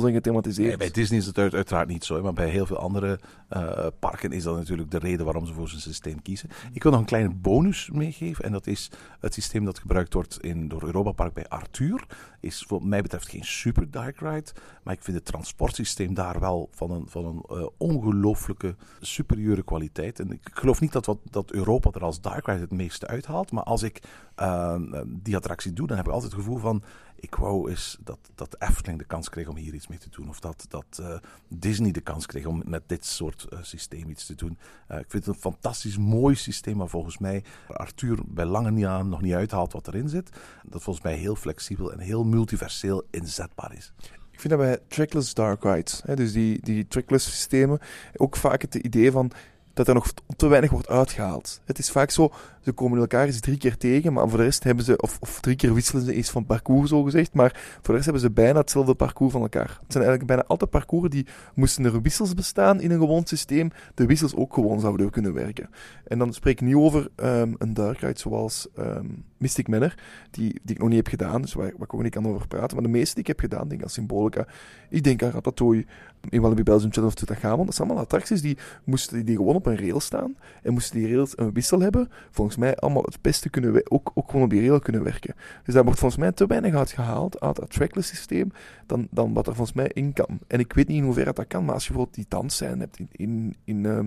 zijn 0.00 0.12
gethematiseerd. 0.12 0.68
Nee, 0.68 0.76
bij 0.76 0.90
Disney 0.90 1.18
is 1.18 1.26
het 1.26 1.38
uit, 1.38 1.54
uiteraard 1.54 1.88
niet 1.88 2.04
zo, 2.04 2.22
maar 2.22 2.32
bij 2.32 2.48
heel 2.48 2.66
veel 2.66 2.76
andere 2.76 3.20
uh, 3.50 3.86
parken 3.98 4.32
is 4.32 4.42
dat 4.42 4.56
natuurlijk 4.56 4.90
de 4.90 4.98
reden 4.98 5.24
waarom 5.24 5.46
ze 5.46 5.52
voor 5.52 5.68
zo'n 5.68 5.78
systeem 5.78 6.22
kiezen. 6.22 6.48
Ik 6.72 6.82
wil 6.82 6.92
nog 6.92 7.00
een 7.00 7.06
kleine 7.06 7.30
bonus 7.30 7.90
meegeven 7.92 8.44
en 8.44 8.52
dat 8.52 8.66
is 8.66 8.90
het 9.20 9.34
systeem 9.34 9.64
dat 9.64 9.78
gebruikt 9.78 10.14
wordt 10.14 10.38
in, 10.40 10.68
door 10.68 10.84
Europa 10.84 11.12
Park 11.12 11.34
bij 11.34 11.48
Arthur. 11.48 12.06
Is 12.40 12.64
wat 12.68 12.82
mij 12.82 13.02
betreft 13.02 13.28
geen 13.28 13.44
super 13.44 13.90
dark 13.90 14.18
ride, 14.18 14.50
maar 14.82 14.94
ik 14.94 15.02
vind 15.02 15.16
het 15.16 15.26
transportsysteem 15.26 16.14
daar 16.14 16.40
wel 16.40 16.68
van 16.72 16.90
een, 16.90 17.04
van 17.08 17.24
een 17.24 17.58
uh, 17.58 17.66
ongelooflijke 17.76 18.74
superieure 19.00 19.62
kwaliteit. 19.62 20.20
En 20.20 20.32
ik 20.32 20.50
geloof 20.52 20.80
niet 20.80 20.92
dat, 20.92 21.06
wat, 21.06 21.18
dat 21.30 21.52
Europa 21.52 21.90
er 21.92 22.04
als 22.04 22.20
dark 22.20 22.46
ride 22.46 22.60
het 22.60 22.70
meeste 22.70 23.06
uithaalt, 23.06 23.52
maar 23.52 23.64
als 23.64 23.82
ik 23.82 24.01
uh, 24.36 24.76
die 25.06 25.36
attractie 25.36 25.72
doe, 25.72 25.86
dan 25.86 25.96
heb 25.96 26.06
ik 26.06 26.12
altijd 26.12 26.32
het 26.32 26.40
gevoel 26.40 26.58
van 26.58 26.82
ik 27.22 27.34
wou 27.34 27.70
eens 27.70 27.98
dat, 28.00 28.18
dat 28.34 28.56
Efteling 28.58 28.98
de 28.98 29.04
kans 29.04 29.28
kreeg 29.28 29.48
om 29.48 29.56
hier 29.56 29.74
iets 29.74 29.86
mee 29.86 29.98
te 29.98 30.10
doen. 30.10 30.28
Of 30.28 30.40
dat, 30.40 30.66
dat 30.68 30.98
uh, 31.00 31.14
Disney 31.48 31.90
de 31.90 32.00
kans 32.00 32.26
kreeg 32.26 32.46
om 32.46 32.62
met 32.66 32.82
dit 32.86 33.04
soort 33.04 33.46
uh, 33.52 33.58
systeem 33.62 34.10
iets 34.10 34.26
te 34.26 34.34
doen. 34.34 34.58
Uh, 34.90 34.98
ik 34.98 35.04
vind 35.08 35.26
het 35.26 35.34
een 35.34 35.40
fantastisch 35.40 35.96
mooi 35.98 36.34
systeem, 36.34 36.76
maar 36.76 36.88
volgens 36.88 37.18
mij 37.18 37.44
Arthur 37.68 38.18
bij 38.26 38.44
lange 38.44 38.70
niet 38.70 38.84
aan 38.84 39.08
nog 39.08 39.20
niet 39.20 39.34
uithaalt 39.34 39.72
wat 39.72 39.88
erin 39.88 40.08
zit. 40.08 40.30
Dat 40.62 40.82
volgens 40.82 41.04
mij 41.04 41.14
heel 41.14 41.36
flexibel 41.36 41.92
en 41.92 41.98
heel 41.98 42.24
multiverseel 42.24 43.02
inzetbaar 43.10 43.74
is. 43.74 43.92
Ik 44.30 44.40
vind 44.40 44.52
dat 44.52 44.58
bij 44.58 44.78
trackless 44.88 45.34
dark 45.34 45.62
rides, 45.62 46.02
hè, 46.04 46.16
dus 46.16 46.32
die, 46.32 46.60
die 46.60 46.88
trackless 46.88 47.26
systemen, 47.30 47.78
ook 48.16 48.36
vaak 48.36 48.62
het 48.62 48.74
idee 48.74 49.10
van 49.10 49.30
dat 49.74 49.88
er 49.88 49.94
nog 49.94 50.12
te 50.36 50.46
weinig 50.46 50.70
wordt 50.70 50.88
uitgehaald. 50.88 51.60
Het 51.64 51.78
is 51.78 51.90
vaak 51.90 52.10
zo, 52.10 52.32
ze 52.60 52.72
komen 52.72 52.98
elkaar 52.98 53.26
eens 53.26 53.40
drie 53.40 53.58
keer 53.58 53.76
tegen, 53.76 54.12
maar 54.12 54.28
voor 54.28 54.38
de 54.38 54.44
rest 54.44 54.64
hebben 54.64 54.84
ze, 54.84 54.96
of, 54.96 55.16
of 55.20 55.40
drie 55.40 55.56
keer 55.56 55.74
wisselen 55.74 56.04
ze 56.04 56.14
eens 56.14 56.30
van 56.30 56.46
parcours 56.46 56.90
zo 56.90 57.02
gezegd, 57.02 57.34
maar 57.34 57.50
voor 57.54 57.82
de 57.84 57.92
rest 57.92 58.04
hebben 58.04 58.22
ze 58.22 58.30
bijna 58.30 58.58
hetzelfde 58.58 58.94
parcours 58.94 59.32
van 59.32 59.42
elkaar. 59.42 59.78
Het 59.82 59.92
zijn 59.92 60.04
eigenlijk 60.04 60.26
bijna 60.26 60.44
altijd 60.46 60.70
parcours 60.70 61.10
die, 61.10 61.26
moesten 61.54 61.84
er 61.84 62.02
wissels 62.02 62.34
bestaan 62.34 62.80
in 62.80 62.90
een 62.90 62.98
gewoon 62.98 63.26
systeem, 63.26 63.70
de 63.94 64.06
wissels 64.06 64.34
ook 64.34 64.54
gewoon 64.54 64.80
zouden 64.80 65.10
kunnen 65.10 65.34
werken. 65.34 65.70
En 66.04 66.18
dan 66.18 66.32
spreek 66.32 66.60
ik 66.60 66.66
niet 66.66 66.74
over 66.74 67.08
um, 67.16 67.54
een 67.58 67.74
dark 67.74 68.18
zoals 68.18 68.68
um, 68.78 69.24
Mystic 69.42 69.68
Manor, 69.68 69.94
die, 70.30 70.60
die 70.62 70.74
ik 70.74 70.78
nog 70.78 70.88
niet 70.88 70.96
heb 70.96 71.06
gedaan, 71.06 71.42
dus 71.42 71.52
waar, 71.52 71.72
waar 71.76 71.86
ik 71.86 71.94
ook 71.94 72.02
niet 72.02 72.12
kan 72.12 72.26
over 72.26 72.46
praten, 72.46 72.76
maar 72.76 72.84
de 72.84 72.92
meeste 72.92 73.14
die 73.14 73.22
ik 73.22 73.28
heb 73.28 73.40
gedaan, 73.40 73.68
denk 73.68 73.82
aan 73.82 73.88
Symbolica, 73.88 74.46
ik 74.88 75.02
denk 75.02 75.22
aan 75.22 75.30
Ratatouille, 75.30 75.86
in 76.28 76.40
Walibi 76.40 76.62
Belgium 76.62 76.92
Channel 76.92 77.10
of 77.10 77.14
Tutankhamon, 77.14 77.66
dat 77.66 77.74
zijn 77.74 77.88
allemaal 77.88 78.04
attracties 78.04 78.40
die 78.40 78.58
moesten 78.84 79.24
die 79.24 79.36
gewoon 79.36 79.54
op 79.54 79.66
een 79.66 79.76
rail 79.76 80.00
staan 80.00 80.36
en 80.62 80.72
moesten 80.72 80.98
die 80.98 81.08
rails 81.08 81.32
een 81.38 81.52
wissel 81.52 81.80
hebben, 81.80 82.08
volgens 82.30 82.56
mij 82.56 82.76
allemaal 82.76 83.02
het 83.02 83.18
beste 83.20 83.50
kunnen 83.50 83.72
we 83.72 83.86
ook, 83.88 84.10
ook 84.14 84.30
gewoon 84.30 84.44
op 84.44 84.50
die 84.50 84.60
rail 84.60 84.78
kunnen 84.78 85.02
werken. 85.02 85.34
Dus 85.64 85.74
daar 85.74 85.84
wordt 85.84 85.98
volgens 85.98 86.20
mij 86.20 86.32
te 86.32 86.46
weinig 86.46 86.74
uitgehaald 86.74 87.40
uit 87.40 87.56
het 87.56 87.70
trackless 87.70 88.08
systeem 88.08 88.50
dan, 88.86 89.08
dan 89.10 89.32
wat 89.32 89.46
er 89.46 89.54
volgens 89.54 89.76
mij 89.76 89.90
in 89.92 90.12
kan. 90.12 90.38
En 90.46 90.58
ik 90.58 90.72
weet 90.72 90.88
niet 90.88 90.96
in 90.96 91.04
hoeverre 91.04 91.32
dat 91.32 91.46
kan, 91.46 91.64
maar 91.64 91.74
als 91.74 91.86
je 91.86 91.92
bijvoorbeeld 91.92 92.16
die 92.16 92.26
dansscène 92.28 92.78
hebt 92.78 92.98
in, 92.98 93.08
in, 93.12 93.56
in, 93.64 93.84
uh, 93.84 93.98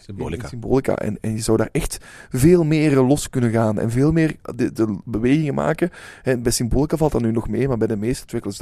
Symbolica, 0.00 0.42
in 0.42 0.48
Symbolica 0.48 0.96
en, 0.96 1.18
en 1.20 1.32
je 1.32 1.40
zou 1.40 1.56
daar 1.56 1.68
echt 1.72 1.98
veel 2.30 2.64
meer 2.64 3.00
los 3.00 3.30
kunnen 3.30 3.50
gaan 3.50 3.78
en 3.78 3.90
veel 3.90 4.12
meer 4.12 4.36
de, 4.54 4.72
de 4.72 4.83
bewegingen 5.04 5.54
maken. 5.54 5.90
En 6.22 6.42
bij 6.42 6.52
Symbolica 6.52 6.96
valt 6.96 7.12
dat 7.12 7.22
nu 7.22 7.30
nog 7.30 7.48
mee, 7.48 7.68
maar 7.68 7.78
bij 7.78 7.86
de 7.86 7.96
meeste 7.96 8.26
trackless 8.26 8.58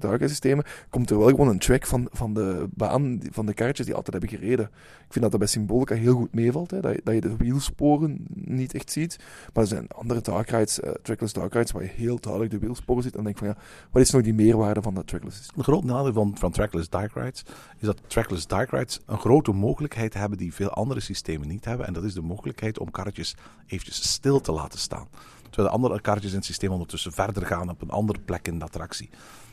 dark 0.00 0.22
systemen 0.28 0.64
komt 0.90 1.10
er 1.10 1.18
wel 1.18 1.28
gewoon 1.28 1.48
een 1.48 1.58
track 1.58 1.86
van, 1.86 2.08
van 2.12 2.34
de 2.34 2.68
baan, 2.70 3.20
van 3.30 3.46
de 3.46 3.54
kaartjes 3.54 3.86
die 3.86 3.94
altijd 3.94 4.22
hebben 4.22 4.38
gereden. 4.38 4.64
Ik 5.06 5.12
vind 5.12 5.22
dat 5.22 5.30
dat 5.30 5.40
bij 5.40 5.48
Symbolica 5.48 5.94
heel 5.94 6.14
goed 6.14 6.34
meevalt, 6.34 6.70
hè, 6.70 6.80
dat, 6.80 6.94
je, 6.94 7.00
dat 7.04 7.22
de 7.22 7.36
wielsporen 7.36 8.26
niet 8.34 8.74
echt 8.74 8.90
ziet. 8.90 9.18
Maar 9.52 9.62
er 9.62 9.68
zijn 9.68 9.88
andere 9.88 10.20
dark 10.20 10.50
rides, 10.50 10.80
uh, 10.80 10.90
trackless 11.02 11.32
dark 11.32 11.52
rides, 11.52 11.70
waar 11.70 11.82
je 11.82 11.88
heel 11.88 12.20
duidelijk 12.20 12.52
de 12.52 12.58
wielsporen 12.58 13.02
ziet. 13.02 13.16
En 13.16 13.24
denk 13.24 13.38
van 13.38 13.48
ja, 13.48 13.56
wat 13.90 14.02
is 14.02 14.10
nou 14.10 14.22
die 14.22 14.34
meerwaarde 14.34 14.82
van 14.82 14.94
dat 14.94 15.06
trackless 15.06 15.36
systeem? 15.36 15.58
Een 15.58 15.64
groot 15.64 15.84
nadeel 15.84 16.12
van, 16.12 16.36
van 16.38 16.50
trackless 16.50 16.88
dark 16.88 17.12
rides 17.14 17.42
is 17.78 17.86
dat 17.86 18.00
trackless 18.06 18.46
dark 18.46 18.70
rides 18.70 19.00
een 19.06 19.18
grote 19.18 19.52
mogelijkheid 19.52 20.14
hebben 20.14 20.38
die 20.38 20.54
veel 20.54 20.70
andere 20.70 21.00
systemen 21.00 21.48
niet 21.48 21.64
hebben. 21.64 21.86
En 21.86 21.92
dat 21.92 22.04
is 22.04 22.14
de 22.14 22.22
mogelijkheid 22.22 22.78
om 22.78 22.90
karretjes 22.90 23.36
eventjes 23.66 24.12
stil 24.12 24.40
te 24.40 24.52
laten 24.52 24.78
staan. 24.78 25.08
Terwijl 25.56 25.76
de 25.76 25.82
andere 25.82 26.00
karretjes 26.00 26.30
in 26.30 26.36
het 26.36 26.46
systeem 26.46 26.70
ondertussen 26.70 27.12
verder 27.12 27.46
gaan 27.46 27.70
op 27.70 27.82
een 27.82 27.90
andere 27.90 28.18
plek 28.20 28.48
in 28.48 28.58
de 28.58 28.64
attractie. 28.64 29.10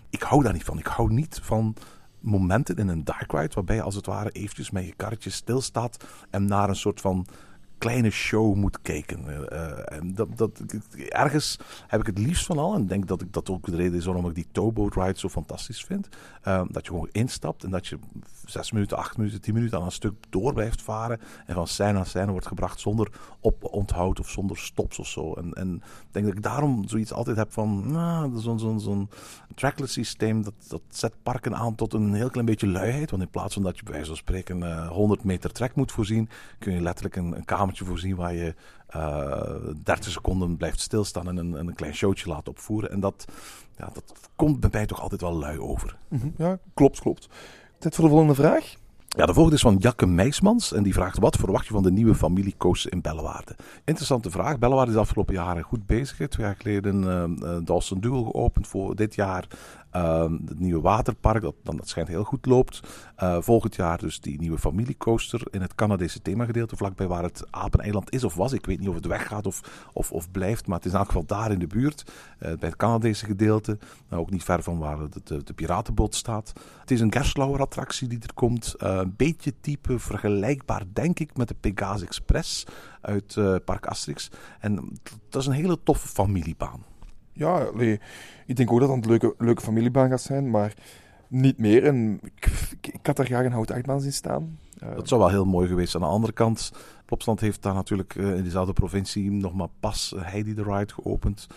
Ik 0.10 0.22
hou 0.22 0.44
daar 0.44 0.54
niet 0.54 0.64
van. 0.64 0.80
Ik 0.80 0.88
hou 0.88 1.14
niet 1.14 1.40
van 1.44 1.76
momenten 2.20 2.76
in 2.76 2.88
een 2.88 3.04
dark 3.04 3.32
ride 3.32 3.54
waarbij 3.54 3.76
je 3.76 3.82
als 3.82 3.96
het 3.96 4.06
ware 4.06 4.30
eventjes 4.30 4.72
met 4.72 4.86
je 4.86 4.94
karretje 4.96 5.30
stilstaat 5.30 6.04
en 6.30 6.46
naar 6.46 6.70
een 6.70 6.76
soort 6.76 7.02
van 7.02 7.26
kleine 7.78 8.10
show 8.10 8.56
moet 8.56 8.82
kijken. 8.82 9.26
Uh, 9.28 9.92
en 9.92 10.14
dat, 10.14 10.38
dat, 10.38 10.64
ergens 11.10 11.60
heb 11.88 12.00
ik 12.00 12.06
het 12.06 12.18
liefst 12.18 12.46
van 12.46 12.58
al, 12.58 12.74
en 12.74 12.88
denk 12.88 13.08
dat 13.08 13.22
ik 13.22 13.34
dat 13.34 13.50
ook 13.50 13.66
de 13.66 13.76
reden 13.76 13.98
is 13.98 14.06
waarom 14.06 14.28
ik 14.28 14.36
die 14.36 14.48
towboat 14.52 14.96
ride 14.96 15.20
zo 15.20 15.30
fantastisch 15.30 15.84
vind, 15.84 16.08
uh, 16.48 16.62
dat 16.68 16.86
je 16.86 16.92
gewoon 16.92 17.10
instapt 17.12 17.64
en 17.64 17.70
dat 17.70 17.88
je 17.88 18.00
zes 18.46 18.72
minuten, 18.72 18.98
acht 18.98 19.18
minuten, 19.18 19.42
tien 19.42 19.54
minuten 19.54 19.78
aan 19.78 19.86
een 19.86 19.92
stuk 19.92 20.14
door 20.30 20.54
blijft 20.54 20.82
varen 20.82 21.20
en 21.46 21.54
van 21.54 21.68
scène 21.68 21.92
naar 21.92 22.06
scène 22.06 22.32
wordt 22.32 22.48
gebracht 22.48 22.80
zonder 22.80 23.12
op 23.40 23.64
onthoud 23.64 24.20
of 24.20 24.30
zonder 24.30 24.58
stops 24.58 25.00
of 25.00 25.08
zo. 25.08 25.34
En, 25.34 25.54
en 25.54 25.76
ik 25.76 26.14
denk 26.14 26.26
dat 26.26 26.36
ik 26.36 26.44
daarom 26.44 26.88
zoiets 26.88 27.14
altijd 27.14 27.38
heb 27.38 27.52
van, 27.52 27.92
nou, 27.92 28.40
zo'n 28.40 28.60
zo'n 28.60 28.80
zo'n 28.80 29.10
trackless 29.56 29.94
systeem, 29.94 30.44
dat, 30.44 30.54
dat 30.68 30.82
zet 30.90 31.14
parken 31.24 31.56
aan 31.56 31.76
tot 31.76 31.94
een 31.94 32.14
heel 32.14 32.30
klein 32.30 32.46
beetje 32.46 32.68
luiheid, 32.68 33.12
want 33.12 33.24
in 33.24 33.30
plaats 33.30 33.54
van 33.54 33.64
dat 33.64 33.78
je 33.78 33.84
bij 33.84 34.06
van 34.06 34.16
spreken 34.16 34.58
uh, 34.58 34.88
100 34.88 35.24
meter 35.24 35.52
track 35.52 35.76
moet 35.76 35.92
voorzien, 35.92 36.30
kun 36.60 36.74
je 36.74 36.82
letterlijk 36.82 37.16
een, 37.16 37.36
een 37.36 37.46
kamer 37.46 37.78
voorzien 37.84 38.16
waar 38.16 38.34
je 38.34 38.56
uh, 38.96 39.32
eh, 39.42 39.76
30 39.84 40.12
seconden 40.12 40.58
blijft 40.58 40.80
stilstaan 40.80 41.28
en 41.28 41.38
een, 41.38 41.54
een 41.54 41.74
klein 41.74 41.94
showtje 41.94 42.30
laat 42.30 42.48
opvoeren. 42.48 42.92
En 42.92 43.00
dat, 43.00 43.26
ja, 43.78 43.90
dat 43.94 44.14
komt 44.36 44.60
bij 44.60 44.70
mij 44.72 44.86
toch 44.86 45.02
altijd 45.02 45.22
wel 45.22 45.34
lui 45.34 45.60
over. 45.60 45.98
-hmm. 46.08 46.34
Ja, 46.38 46.60
klopt, 46.74 47.00
klopt. 47.00 47.30
Tijd 47.84 47.96
voor 47.96 48.04
de 48.04 48.10
volgende 48.10 48.36
vraag. 48.36 48.76
Ja, 49.08 49.26
de 49.26 49.34
volgende 49.34 49.56
is 49.56 49.62
van 49.62 49.76
Jakke 49.80 50.06
Meismans. 50.06 50.74
En 50.74 50.84
die 50.84 50.94
vraagt: 50.94 51.20
Wat 51.20 51.36
verwacht 51.36 51.68
je 51.68 51.74
van 51.74 51.84
de 51.84 51.92
nieuwe 51.92 52.16
familiecoaster 52.16 52.92
in 52.92 53.02
Bellewaarde? 53.02 53.56
Interessante 53.86 54.30
vraag. 54.30 54.60
Bellewaarde 54.60 54.90
is 54.90 54.96
de 54.96 55.04
afgelopen 55.04 55.34
jaren 55.34 55.64
goed 55.64 55.86
bezig. 55.86 56.28
Twee 56.28 56.46
jaar 56.46 56.56
geleden 56.56 57.04
uh, 57.44 57.58
Dawson 57.64 58.00
Duel 58.00 58.24
geopend. 58.24 58.68
Voor 58.68 58.96
dit 58.96 59.16
jaar 59.16 59.48
het 59.94 60.60
nieuwe 60.60 60.82
waterpark, 60.82 61.42
dat, 61.42 61.56
dan, 61.64 61.78
dat 61.78 61.88
schijnt 61.88 62.08
heel 62.10 62.24
goed 62.24 62.46
loopt. 62.46 62.80
Uh, 63.24 63.38
volgend 63.40 63.76
jaar 63.76 63.98
dus 63.98 64.22
die 64.22 64.40
nieuwe 64.40 64.58
familiecoaster 64.58 65.42
in 65.52 65.62
het 65.62 65.76
Canadese 65.76 66.22
themagedeelte, 66.22 66.76
vlakbij 66.76 67.08
waar 67.08 67.24
het 67.24 67.44
Apeneiland 67.50 68.12
is 68.12 68.24
of 68.24 68.36
was. 68.36 68.54
Ik 68.54 68.66
weet 68.66 68.80
niet 68.80 68.88
of 68.90 68.96
het 68.96 69.06
weggaat 69.06 69.48
of, 69.48 69.88
of, 69.94 70.12
of 70.12 70.32
blijft, 70.32 70.68
maar 70.68 70.78
het 70.78 70.86
is 70.86 70.92
in 70.92 70.98
elk 70.98 71.08
geval 71.08 71.26
daar 71.26 71.52
in 71.52 71.60
de 71.60 71.68
buurt, 71.68 72.04
uh, 72.06 72.40
bij 72.40 72.70
het 72.70 72.76
Canadese 72.76 73.26
gedeelte. 73.26 73.78
Nou, 74.10 74.22
ook 74.22 74.30
niet 74.30 74.44
ver 74.44 74.64
van 74.64 74.78
waar 74.78 74.98
de, 75.24 75.44
de, 75.44 75.54
piratenboot 75.54 76.16
staat. 76.16 76.54
Het 76.80 76.92
is 76.92 77.00
een 77.00 77.14
Gerstlauer 77.14 77.62
attractie 77.62 78.08
die 78.08 78.20
er 78.20 78.34
komt. 78.34 78.76
een 78.78 79.14
beetje 79.18 79.54
type 79.62 80.00
vergelijkbaar, 80.00 80.84
denk 80.94 81.20
ik, 81.20 81.38
met 81.38 81.48
de 81.48 81.56
Pegasus 81.60 82.08
Express 82.08 82.66
uit 83.02 83.38
Park 83.66 83.86
Asterix. 83.86 84.32
En 84.60 85.00
dat 85.30 85.42
is 85.42 85.48
een 85.48 85.54
hele 85.54 85.80
toffe 85.84 86.08
familiebaan 86.08 86.92
ja, 87.34 87.68
ik 88.46 88.56
denk 88.56 88.72
ook 88.72 88.80
dat 88.80 88.90
het 88.90 89.04
een 89.04 89.10
leuke, 89.10 89.36
leuke 89.38 89.62
familiebaan 89.62 90.10
gaat 90.10 90.22
zijn, 90.22 90.50
maar 90.50 90.74
niet 91.28 91.58
meer. 91.58 91.86
En 91.86 92.20
ik, 92.82 93.00
had 93.04 93.16
daar 93.16 93.26
graag 93.26 93.46
een 93.46 93.52
houten 93.52 93.76
achtbaan 93.76 94.02
zien 94.02 94.14
staan. 94.14 94.58
Uh, 94.84 94.96
dat 94.96 95.08
zou 95.08 95.22
wel 95.22 95.30
heel 95.30 95.46
mooi 95.46 95.68
geweest 95.68 95.92
zijn. 95.92 96.04
Aan 96.04 96.10
de 96.10 96.16
andere 96.16 96.34
kant, 96.34 96.72
Plopsland 97.06 97.40
heeft 97.40 97.62
daar 97.62 97.74
natuurlijk 97.74 98.16
uh, 98.16 98.36
in 98.36 98.44
dezelfde 98.44 98.74
provincie 98.74 99.32
nog 99.32 99.54
maar 99.54 99.68
pas 99.80 100.14
Heidi 100.18 100.54
the 100.54 100.64
Ride 100.64 100.94
geopend. 100.94 101.48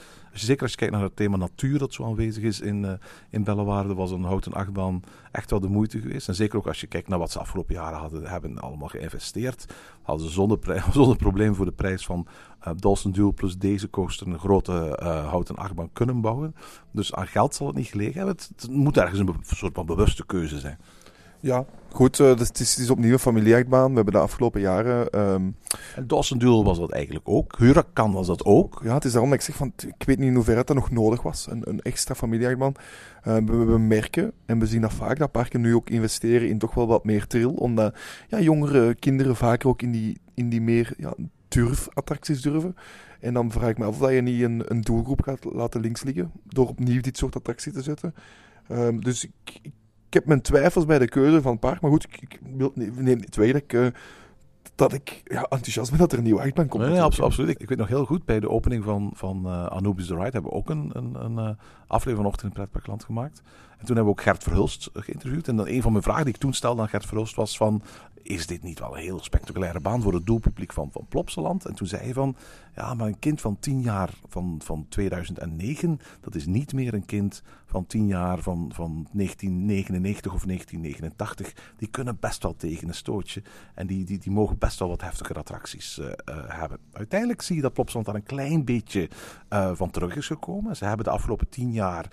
Zeker 0.44 0.62
als 0.62 0.70
je 0.70 0.76
kijkt 0.76 0.94
naar 0.94 1.02
het 1.02 1.16
thema 1.16 1.36
natuur 1.36 1.78
dat 1.78 1.92
zo 1.92 2.04
aanwezig 2.04 2.42
is 2.42 2.60
in, 2.60 2.82
uh, 2.82 2.92
in 3.30 3.44
Bellewaarde, 3.44 3.94
was 3.94 4.10
een 4.10 4.24
houten 4.24 4.52
achtbaan 4.52 5.02
echt 5.32 5.50
wel 5.50 5.60
de 5.60 5.68
moeite 5.68 6.00
geweest. 6.00 6.28
En 6.28 6.34
zeker 6.34 6.58
ook 6.58 6.66
als 6.66 6.80
je 6.80 6.86
kijkt 6.86 7.08
naar 7.08 7.18
wat 7.18 7.30
ze 7.30 7.38
afgelopen 7.38 7.74
jaren 7.74 7.98
hadden, 7.98 8.26
hebben 8.26 8.58
allemaal 8.58 8.88
geïnvesteerd. 8.88 9.66
Hadden 10.02 10.26
ze 10.26 10.32
zonder, 10.32 10.58
zonder 10.92 11.16
probleem 11.16 11.54
voor 11.54 11.64
de 11.64 11.72
prijs 11.72 12.04
van 12.04 12.26
uh, 12.66 12.72
Dawson 12.76 13.12
Duel 13.12 13.32
plus 13.34 13.58
deze 13.58 13.90
coaster 13.90 14.26
een 14.26 14.38
grote 14.38 14.98
uh, 15.02 15.28
houten 15.28 15.56
achtbaan 15.56 15.92
kunnen 15.92 16.20
bouwen. 16.20 16.54
Dus 16.90 17.14
aan 17.14 17.26
geld 17.26 17.54
zal 17.54 17.66
het 17.66 17.76
niet 17.76 17.86
gelegen 17.86 18.16
hebben. 18.16 18.36
Het 18.36 18.70
moet 18.70 18.96
ergens 18.96 19.18
een 19.18 19.34
soort 19.42 19.74
van 19.74 19.86
bewuste 19.86 20.26
keuze 20.26 20.58
zijn. 20.58 20.78
Ja, 21.46 21.64
goed. 21.92 22.18
Uh, 22.18 22.36
dus 22.36 22.48
het, 22.48 22.60
is, 22.60 22.70
het 22.70 22.78
is 22.78 22.90
opnieuw 22.90 23.12
een 23.12 23.18
familieachtbaan. 23.18 23.88
We 23.88 23.94
hebben 23.94 24.12
de 24.12 24.20
afgelopen 24.20 24.60
jaren... 24.60 25.20
Um... 25.20 25.56
En 25.94 26.06
Dawson 26.06 26.38
Duel 26.38 26.64
was 26.64 26.78
dat 26.78 26.90
eigenlijk 26.90 27.28
ook. 27.28 27.54
Huracan 27.58 28.12
was 28.12 28.26
dat 28.26 28.44
ook. 28.44 28.80
Ja, 28.84 28.94
het 28.94 29.04
is 29.04 29.12
daarom 29.12 29.30
dat 29.30 29.38
ik 29.38 29.44
zeg 29.44 29.56
van... 29.56 29.72
Ik 29.76 30.06
weet 30.06 30.18
niet 30.18 30.28
in 30.28 30.34
hoeverre 30.34 30.64
dat 30.64 30.76
nog 30.76 30.90
nodig 30.90 31.22
was. 31.22 31.46
Een, 31.50 31.62
een 31.68 31.80
extra 31.80 32.14
familieachtbaan. 32.14 32.72
Uh, 33.28 33.34
we, 33.34 33.56
we, 33.56 33.78
merken, 33.78 34.32
en 34.46 34.58
we 34.58 34.66
zien 34.66 34.80
dat 34.80 34.92
vaak, 34.92 35.18
dat 35.18 35.30
parken 35.30 35.60
nu 35.60 35.74
ook 35.74 35.90
investeren 35.90 36.48
in 36.48 36.58
toch 36.58 36.74
wel 36.74 36.86
wat 36.86 37.04
meer 37.04 37.26
trill. 37.26 37.54
Omdat 37.54 37.96
ja, 38.28 38.40
jongere 38.40 38.94
kinderen 38.94 39.36
vaker 39.36 39.68
ook 39.68 39.82
in 39.82 39.92
die, 39.92 40.20
in 40.34 40.48
die 40.48 40.60
meer 40.60 40.94
ja, 40.96 41.14
durf-attracties 41.48 42.42
durven. 42.42 42.76
En 43.20 43.34
dan 43.34 43.50
vraag 43.50 43.70
ik 43.70 43.78
me 43.78 43.84
af 43.84 43.90
of 43.90 43.98
dat 43.98 44.12
je 44.12 44.20
niet 44.20 44.42
een, 44.42 44.62
een 44.66 44.80
doelgroep 44.80 45.22
gaat 45.22 45.44
laten 45.44 45.80
links 45.80 46.02
liggen. 46.02 46.32
Door 46.44 46.68
opnieuw 46.68 47.00
dit 47.00 47.16
soort 47.16 47.36
attracties 47.36 47.72
te 47.72 47.82
zetten. 47.82 48.14
Um, 48.70 49.04
dus 49.04 49.24
ik 49.24 49.72
heb 50.16 50.26
mijn 50.26 50.40
twijfels 50.40 50.84
bij 50.84 50.98
de 50.98 51.08
keuze 51.08 51.42
van 51.42 51.50
het 51.50 51.60
park. 51.60 51.80
Maar 51.80 51.90
goed, 51.90 52.04
ik, 52.04 52.20
ik 52.20 52.40
wil, 52.56 52.72
neem 52.74 53.16
niet 53.16 53.30
twee 53.30 53.52
dat 53.52 53.62
ik, 53.62 53.72
uh, 53.72 53.86
dat 54.74 54.92
ik 54.92 55.22
ja, 55.24 55.42
enthousiast 55.42 55.90
ben 55.90 55.98
dat 55.98 56.12
er 56.12 56.18
een 56.18 56.24
nieuwe 56.24 56.40
achtbaan 56.40 56.68
komt. 56.68 56.82
Nee, 56.82 56.92
nee 56.92 57.02
absoluut. 57.02 57.50
Ik, 57.50 57.58
ik, 57.58 57.68
weet 57.68 57.78
nog 57.78 57.88
heel 57.88 58.04
goed, 58.04 58.24
bij 58.24 58.40
de 58.40 58.50
opening 58.50 58.84
van, 58.84 59.10
van 59.14 59.42
uh, 59.46 59.66
Anubis 59.66 60.06
the 60.06 60.14
Ride 60.14 60.30
hebben 60.30 60.50
we 60.50 60.56
ook 60.56 60.70
een, 60.70 60.90
een, 60.92 61.14
een 61.24 61.32
uh, 61.32 61.50
aflevering 61.86 62.16
van 62.16 62.26
Ochtend 62.26 62.42
in 62.42 62.48
het 62.48 62.54
Pretparkland 62.54 63.04
gemaakt. 63.04 63.42
En 63.78 63.86
toen 63.86 63.96
hebben 63.96 64.04
we 64.04 64.10
ook 64.10 64.22
Gert 64.22 64.42
Verhulst 64.42 64.90
geïnterviewd. 64.92 65.48
En 65.48 65.56
dan 65.56 65.68
een 65.68 65.82
van 65.82 65.92
mijn 65.92 66.04
vragen 66.04 66.24
die 66.24 66.34
ik 66.34 66.40
toen 66.40 66.52
stelde 66.52 66.82
aan 66.82 66.88
Gert 66.88 67.06
Verhulst 67.06 67.34
was 67.34 67.56
van... 67.56 67.82
Is 68.26 68.46
dit 68.46 68.62
niet 68.62 68.78
wel 68.78 68.96
een 68.96 69.02
heel 69.02 69.22
spectaculaire 69.22 69.80
baan 69.80 70.02
voor 70.02 70.14
het 70.14 70.26
doelpubliek 70.26 70.72
van, 70.72 70.90
van 70.92 71.06
Plopsaland? 71.08 71.64
En 71.64 71.74
toen 71.74 71.86
zei 71.86 72.02
hij 72.02 72.12
van... 72.12 72.36
Ja, 72.74 72.94
maar 72.94 73.06
een 73.06 73.18
kind 73.18 73.40
van 73.40 73.58
10 73.58 73.80
jaar 73.80 74.10
van, 74.28 74.60
van 74.64 74.86
2009... 74.88 76.00
dat 76.20 76.34
is 76.34 76.46
niet 76.46 76.72
meer 76.72 76.94
een 76.94 77.04
kind 77.04 77.42
van 77.66 77.86
10 77.86 78.06
jaar 78.06 78.38
van, 78.38 78.70
van 78.74 79.08
1999 79.12 80.34
of 80.34 80.44
1989. 80.44 81.72
Die 81.76 81.88
kunnen 81.88 82.16
best 82.20 82.42
wel 82.42 82.56
tegen 82.56 82.88
een 82.88 82.94
stootje. 82.94 83.42
En 83.74 83.86
die, 83.86 84.04
die, 84.04 84.18
die 84.18 84.32
mogen 84.32 84.58
best 84.58 84.78
wel 84.78 84.88
wat 84.88 85.00
heftiger 85.00 85.38
attracties 85.38 85.98
uh, 85.98 86.06
uh, 86.06 86.12
hebben. 86.46 86.78
Uiteindelijk 86.92 87.42
zie 87.42 87.56
je 87.56 87.62
dat 87.62 87.72
Plopsaland 87.72 88.06
daar 88.06 88.14
een 88.14 88.22
klein 88.22 88.64
beetje 88.64 89.08
uh, 89.50 89.70
van 89.74 89.90
terug 89.90 90.16
is 90.16 90.26
gekomen. 90.26 90.76
Ze 90.76 90.84
hebben 90.84 91.04
de 91.04 91.10
afgelopen 91.10 91.48
10 91.48 91.72
jaar 91.72 92.10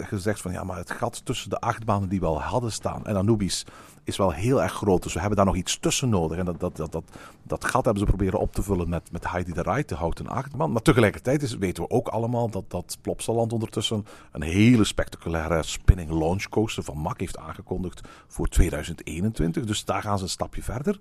gezegd 0.00 0.40
van... 0.40 0.52
Ja, 0.52 0.64
maar 0.64 0.76
het 0.76 0.90
gat 0.90 1.24
tussen 1.24 1.50
de 1.50 1.60
achtbanen 1.60 2.08
die 2.08 2.20
we 2.20 2.26
al 2.26 2.42
hadden 2.42 2.72
staan 2.72 3.06
en 3.06 3.16
Anubis 3.16 3.64
is 4.04 4.16
wel 4.16 4.30
heel 4.30 4.62
erg 4.62 4.72
groot. 4.72 5.02
Dus 5.02 5.12
we 5.12 5.18
hebben 5.18 5.36
daar 5.36 5.46
nog 5.46 5.56
iets 5.56 5.78
tussen 5.78 6.08
nodig. 6.08 6.38
En 6.38 6.44
dat, 6.44 6.60
dat, 6.60 6.76
dat, 6.76 6.92
dat, 6.92 7.04
dat 7.42 7.64
gat 7.64 7.84
hebben 7.84 8.02
ze 8.02 8.08
proberen 8.08 8.40
op 8.40 8.52
te 8.52 8.62
vullen 8.62 8.88
met, 8.88 9.12
met 9.12 9.30
Heidi 9.30 9.52
de 9.52 9.62
Ride, 9.62 9.84
de 9.84 9.94
houten 9.94 10.26
achtbaan. 10.26 10.72
Maar 10.72 10.82
tegelijkertijd 10.82 11.42
is, 11.42 11.56
weten 11.56 11.82
we 11.82 11.90
ook 11.90 12.08
allemaal 12.08 12.48
dat, 12.48 12.64
dat 12.68 12.98
Plopsaland 13.00 13.52
ondertussen 13.52 14.06
een 14.32 14.42
hele 14.42 14.84
spectaculaire 14.84 15.62
spinning 15.62 16.10
launch 16.10 16.48
coaster 16.48 16.82
van 16.82 16.98
MAC 16.98 17.20
heeft 17.20 17.38
aangekondigd 17.38 18.00
voor 18.26 18.48
2021. 18.48 19.64
Dus 19.64 19.84
daar 19.84 20.02
gaan 20.02 20.18
ze 20.18 20.24
een 20.24 20.30
stapje 20.30 20.62
verder. 20.62 20.98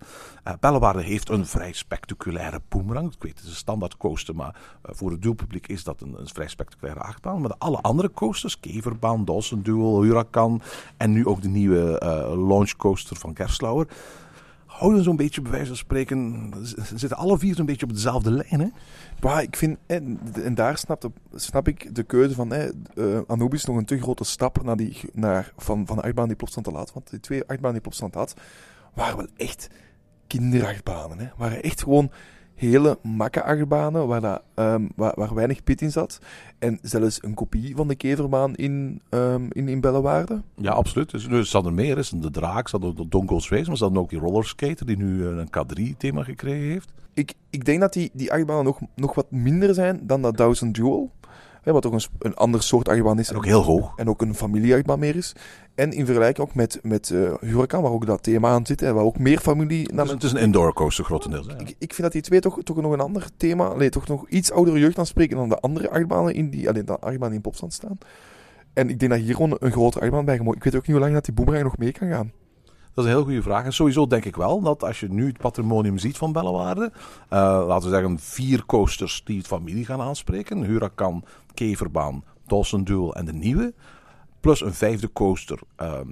Uh, 0.62 0.96
heeft 0.96 1.30
een 1.30 1.46
vrij 1.46 1.74
spectaculaire 1.74 2.62
boomerang. 2.70 3.13
Ik 3.13 3.24
weet, 3.24 3.36
het 3.36 3.44
is 3.44 3.50
een 3.50 3.56
standaard 3.56 3.98
coaster, 3.98 4.36
maar 4.36 4.56
uh, 4.56 4.92
voor 4.96 5.12
het 5.12 5.22
doelpubliek 5.22 5.68
is 5.68 5.84
dat 5.84 6.01
een, 6.01 6.20
een 6.20 6.28
vrij 6.28 6.48
spectaculaire 6.48 7.01
achtbaan. 7.01 7.40
Maar 7.40 7.50
de 7.50 7.56
alle 7.58 7.82
andere 7.82 8.11
coasters, 8.13 8.60
Keverbaan, 8.60 9.25
Dawson 9.25 9.62
Duel, 9.62 10.01
Huracan 10.01 10.62
en 10.98 11.12
nu 11.12 11.25
ook 11.25 11.41
de 11.41 11.50
nieuwe 11.50 12.01
uh, 12.03 12.48
launch 12.48 12.75
coaster 12.75 13.15
van 13.15 13.36
Gerstlauer 13.36 13.88
houden 14.82 15.03
zo'n 15.03 15.15
beetje, 15.15 15.41
bij 15.41 15.51
wijze 15.51 15.68
van 15.68 15.75
spreken, 15.75 16.51
zitten 16.94 17.18
alle 17.18 17.38
vier 17.38 17.56
zo'n 17.56 17.65
beetje 17.65 17.86
op 17.86 17.94
dezelfde 17.94 18.32
lijn. 18.32 18.60
Hè? 18.62 18.68
Maar 19.22 19.44
ik 19.44 19.56
vind, 19.56 19.77
en, 19.86 20.20
daar 20.53 20.77
snap, 20.77 21.10
snap 21.36 21.68
ik 21.68 21.96
de 21.96 22.03
keuze 22.03 22.36
van 22.36 22.51
hè, 22.51 22.70
uh, 22.96 23.20
Anubis 23.27 23.65
nog 23.65 23.77
een 23.77 23.86
te 23.86 24.01
grote 24.01 24.24
stap 24.24 24.63
naar 24.63 24.75
die, 24.75 24.98
naar, 25.13 25.53
van, 25.58 25.88
van 25.88 25.96
de 25.96 26.01
achtbaan 26.01 26.27
die 26.27 26.36
Plopstand 26.36 26.65
te 26.65 26.72
laat. 26.72 26.94
Want 26.94 27.10
die 27.10 27.20
twee 27.20 27.41
achtbanen 27.41 27.72
die 27.72 27.82
Plopstand 27.82 28.13
had, 28.13 28.34
waren 28.94 29.18
wel 29.18 29.27
echt 29.36 29.68
kinderachtbanen. 30.27 31.20
Hè? 31.20 31.27
Waren 31.38 31.63
echt 31.63 31.84
gewoon 31.84 32.12
hele 32.62 32.98
makke 33.01 33.44
achtbanen 33.44 34.08
waar, 34.08 34.22
dat, 34.22 34.41
um, 34.56 34.89
waar, 34.96 35.13
waar, 35.15 35.34
weinig 35.34 35.63
pit 35.63 35.82
in 35.82 35.91
zat. 35.91 36.20
En 36.60 36.80
zelfs 36.82 37.24
een 37.24 37.34
kopie 37.34 37.75
van 37.75 37.88
de 37.88 37.96
keverbaan 37.96 38.56
in, 38.56 39.01
um, 39.10 39.48
in, 39.51 39.68
in 39.68 39.82
Bellewaarde. 39.82 40.41
Ja, 40.56 40.72
absoluut. 40.72 41.12
Dus, 41.12 41.27
dus 41.27 41.53
er 41.53 41.74
meer. 41.74 41.98
Is. 41.98 42.10
De 42.10 42.32
draak, 42.32 42.68
ze 42.68 42.77
hadden 42.77 43.10
de 43.10 43.25
Race, 43.27 43.68
maar 43.68 43.77
ze 43.77 43.84
hadden 43.84 44.01
ook 44.01 44.10
die 44.10 44.20
rollerskater 44.20 44.86
die 44.86 44.98
nu 44.98 45.25
een 45.25 45.48
K3-thema 45.48 46.24
gekregen 46.24 46.70
heeft. 46.70 46.94
Ik, 47.13 47.34
ik 47.50 47.65
denk 47.65 47.80
dat 47.80 47.94
die, 47.94 48.10
die 48.13 48.32
achtbanen 48.32 48.63
nog, 48.63 48.80
nog 48.96 49.15
wat 49.15 49.32
minder 49.32 49.74
zijn 49.74 50.00
dan 50.03 50.22
dat 50.22 50.38
Thousand 50.38 50.75
Jewel. 50.77 51.12
Hè, 51.62 51.72
wat 51.72 51.86
ook 51.86 51.94
een, 51.94 52.03
een 52.20 52.36
ander 52.36 52.63
soort 52.63 52.89
achtbaan 52.89 53.20
is. 53.20 53.30
En 53.30 53.36
ook 53.36 53.46
heel 53.46 53.63
hoog. 53.63 53.94
En 53.96 54.10
ook 54.10 54.22
een 54.22 54.36
familieachtbaan 54.36 55.00
meer 55.00 55.15
is. 55.15 55.34
En 55.75 55.91
in 55.91 56.06
vergelijking 56.06 56.48
ook 56.48 56.56
met, 56.56 56.80
met 56.84 57.10
uh, 57.10 57.34
Huracan, 57.39 57.82
waar 57.82 57.91
ook 57.91 58.06
dat 58.06 58.24
thema 58.24 58.50
aan 58.50 58.65
zit. 58.65 58.82
En 58.82 58.94
waar 58.94 59.03
ook 59.03 59.20
meer 59.20 59.39
familie... 59.39 59.82
Het 59.82 60.06
is, 60.06 60.12
het 60.12 60.24
is 60.24 60.32
een 60.32 60.38
indoor 60.38 60.74
coaster, 60.74 61.06
grotendeels. 61.06 61.48
Ik, 61.48 61.75
ik, 61.77 61.94
vind 61.94 62.01
dat 62.01 62.12
die 62.12 62.22
twee 62.22 62.39
toch, 62.39 62.63
toch 62.63 62.82
nog 62.82 62.91
een 62.91 63.00
ander 63.00 63.30
thema... 63.38 63.65
Allee, 63.65 63.89
toch 63.89 64.08
nog 64.08 64.30
iets 64.30 64.51
oudere 64.51 64.80
jeugd 64.80 65.00
aanspreken 65.00 65.38
dan 65.38 65.50
de 65.50 65.60
andere 65.60 65.89
achtbanen 65.89 66.34
in 66.34 66.50
die... 66.50 66.70
Alleen 66.70 66.86
de 66.86 67.00
achtbanen 67.00 67.36
in 67.36 67.41
Popstand 67.41 67.74
staan. 67.74 67.98
En 68.74 68.89
ik 68.89 69.00
denk 69.00 69.12
dat 69.12 69.22
hier 69.22 69.36
gewoon 69.36 69.56
een 69.60 69.72
grotere 69.72 70.03
achtbaan 70.03 70.25
bij. 70.25 70.36
Ik 70.36 70.63
weet 70.63 70.75
ook 70.75 70.88
niet 70.88 70.96
hoe 70.96 71.00
lang 71.00 71.13
dat 71.13 71.25
die 71.25 71.34
boomerang 71.34 71.63
nog 71.63 71.77
mee 71.77 71.91
kan 71.91 72.10
gaan. 72.10 72.32
Dat 72.93 73.05
is 73.05 73.12
een 73.12 73.17
heel 73.17 73.25
goede 73.25 73.41
vraag. 73.41 73.65
En 73.65 73.74
sowieso 73.74 74.07
denk 74.07 74.25
ik 74.25 74.36
wel 74.36 74.62
dat 74.62 74.83
als 74.83 75.00
je 75.00 75.10
nu 75.10 75.27
het 75.27 75.38
patrimonium 75.38 75.98
ziet 75.98 76.17
van 76.17 76.31
Bellewaarde, 76.31 76.91
uh, 76.93 77.00
laten 77.67 77.89
we 77.89 77.95
zeggen 77.95 78.19
vier 78.19 78.65
coasters 78.65 79.21
die 79.24 79.38
het 79.38 79.48
familie 79.48 79.86
gaan 79.86 80.01
aanspreken, 80.01 80.63
Huracan, 80.63 81.24
Keverbaan, 81.53 82.24
Dawson 82.48 82.83
Duel 82.83 83.15
en 83.15 83.25
de 83.25 83.33
nieuwe, 83.33 83.74
Plus 84.41 84.62
een 84.62 84.74
vijfde 84.74 85.12
coaster, 85.12 85.60
ehm, 85.75 86.07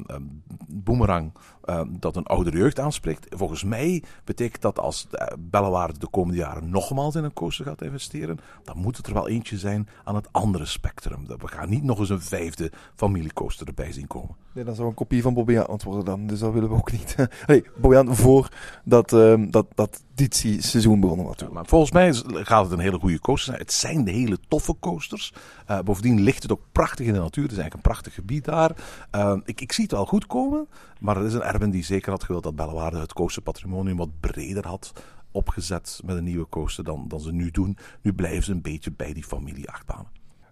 Boomerang, 0.68 1.32
ehm, 1.70 1.88
dat 2.00 2.16
een 2.16 2.26
oudere 2.26 2.58
jeugd 2.58 2.80
aanspreekt. 2.80 3.26
Volgens 3.30 3.64
mij 3.64 4.04
betekent 4.24 4.62
dat 4.62 4.80
als 4.80 5.08
de 5.10 5.38
Bellewaarde 5.40 6.00
de 6.00 6.08
komende 6.08 6.38
jaren 6.40 6.70
nogmaals 6.70 7.16
in 7.16 7.24
een 7.24 7.34
coaster 7.34 7.66
gaat 7.66 7.82
investeren, 7.82 8.40
dan 8.64 8.78
moet 8.78 8.98
het 8.98 9.08
er 9.08 9.14
wel 9.14 9.28
eentje 9.28 9.58
zijn 9.58 9.88
aan 10.04 10.16
het 10.16 10.28
andere 10.32 10.66
spectrum. 10.66 11.28
We 11.28 11.48
gaan 11.48 11.70
niet 11.70 11.84
nog 11.84 12.00
eens 12.00 12.10
een 12.10 12.22
vijfde 12.22 12.72
familiecoaster 12.96 13.68
erbij 13.68 13.92
zien 13.92 14.08
komen. 14.08 14.36
Nee, 14.54 14.64
dan 14.64 14.76
zou 14.76 14.88
een 14.88 14.94
kopie 14.94 15.22
van 15.22 15.34
Bobbejaan 15.34 15.68
antwoorden 15.68 16.06
dan. 16.06 16.28
Dus 16.28 16.40
dat 16.40 16.54
willen 16.54 16.70
we 16.70 16.76
ook 16.76 16.92
niet. 16.92 17.16
nee, 17.48 17.64
Bobbejaan 17.78 18.16
voor 18.16 18.50
dat, 18.84 19.14
ehm, 19.14 19.50
dat, 19.50 19.66
dat 19.76 20.04
dit 20.14 20.36
se- 20.36 20.62
seizoen 20.62 21.00
begonnen 21.00 21.26
wordt. 21.26 21.40
Ja, 21.42 21.48
maar 21.52 21.66
volgens 21.66 21.92
mij 21.92 22.14
gaat 22.44 22.64
het 22.64 22.72
een 22.72 22.80
hele 22.80 23.00
goede 23.00 23.20
coaster 23.20 23.46
zijn. 23.54 23.60
Het 23.66 23.74
zijn 23.74 24.04
de 24.04 24.12
hele 24.12 24.38
toffe 24.48 24.76
coasters. 24.80 25.34
Eh, 25.66 25.80
bovendien 25.80 26.22
ligt 26.22 26.42
het 26.42 26.52
ook 26.52 26.62
prachtig 26.72 27.06
in 27.06 27.14
de 27.14 27.20
natuur. 27.20 27.44
Het 27.44 27.52
is 27.52 27.58
eigenlijk 27.58 27.74
een 27.86 27.92
prachtig 27.92 28.14
gebied 28.14 28.46
daar. 28.46 28.72
Eh, 29.12 29.38
ik, 29.46 29.62
ik 29.62 29.72
zie 29.72 29.84
het 29.84 29.94
wel 29.94 30.06
goed 30.06 30.28
komen. 30.28 30.68
Maar 31.00 31.18
er 31.18 31.26
is 31.26 31.34
een 31.34 31.44
Die 31.68 31.84
zeker 31.84 32.12
had 32.12 32.24
gewild 32.24 32.44
dat 32.44 32.56
Bellewaarde 32.56 33.00
het 33.00 33.14
coasterpatrimonium 33.14 33.98
wat 33.98 34.20
breder 34.20 34.68
had 34.68 34.94
opgezet 35.32 36.02
met 36.06 36.18
een 36.18 36.24
nieuwe 36.24 36.50
coaster 36.50 36.84
dan, 36.84 37.06
dan 37.08 37.20
ze 37.20 37.32
nu 37.32 37.52
doen. 37.52 37.78
Nu 38.02 38.14
blijven 38.14 38.44
ze 38.44 38.52
een 38.52 38.62
beetje 38.62 38.92
bij 38.92 39.14
die 39.14 39.24
familieachtbanen. 39.24 40.08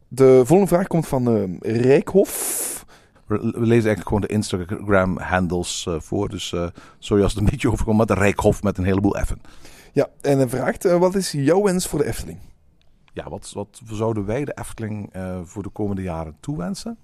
De 0.07 0.41
volgende 0.45 0.67
vraag 0.67 0.87
komt 0.87 1.07
van 1.07 1.27
ehm, 1.27 1.55
Rijkhof. 1.59 2.85
We, 3.25 3.39
lezen 3.41 3.69
eigenlijk 3.69 4.07
gewoon 4.07 4.21
de 4.21 4.27
Instagram 4.27 5.17
handles 5.17 5.85
eh, 5.87 5.99
voor. 5.99 6.29
Dus 6.29 6.53
eh 6.53 6.67
sorry 6.99 7.23
als 7.23 7.33
het 7.33 7.41
een 7.41 7.49
beetje 7.49 7.71
overkomt. 7.71 7.97
Maar 7.97 8.05
de 8.05 8.13
Rijkhof 8.13 8.63
met 8.63 8.77
een 8.77 8.83
heleboel 8.83 9.17
effen. 9.17 9.41
Ja, 9.93 10.07
en 10.21 10.37
hij 10.37 10.49
vraagt, 10.49 10.83
wat 10.83 11.15
is 11.15 11.31
jouw 11.31 11.61
wens 11.61 11.87
voor 11.87 11.99
de 11.99 12.05
Efteling? 12.05 12.39
Ja, 13.13 13.29
wat, 13.29 13.51
wat 13.53 13.81
zouden 13.85 14.25
wij 14.25 14.45
de 14.45 14.57
Efteling 14.59 15.13
voor 15.43 15.63
de 15.63 15.69
komende 15.69 16.01
jaren 16.01 16.37
toewensen? 16.39 16.97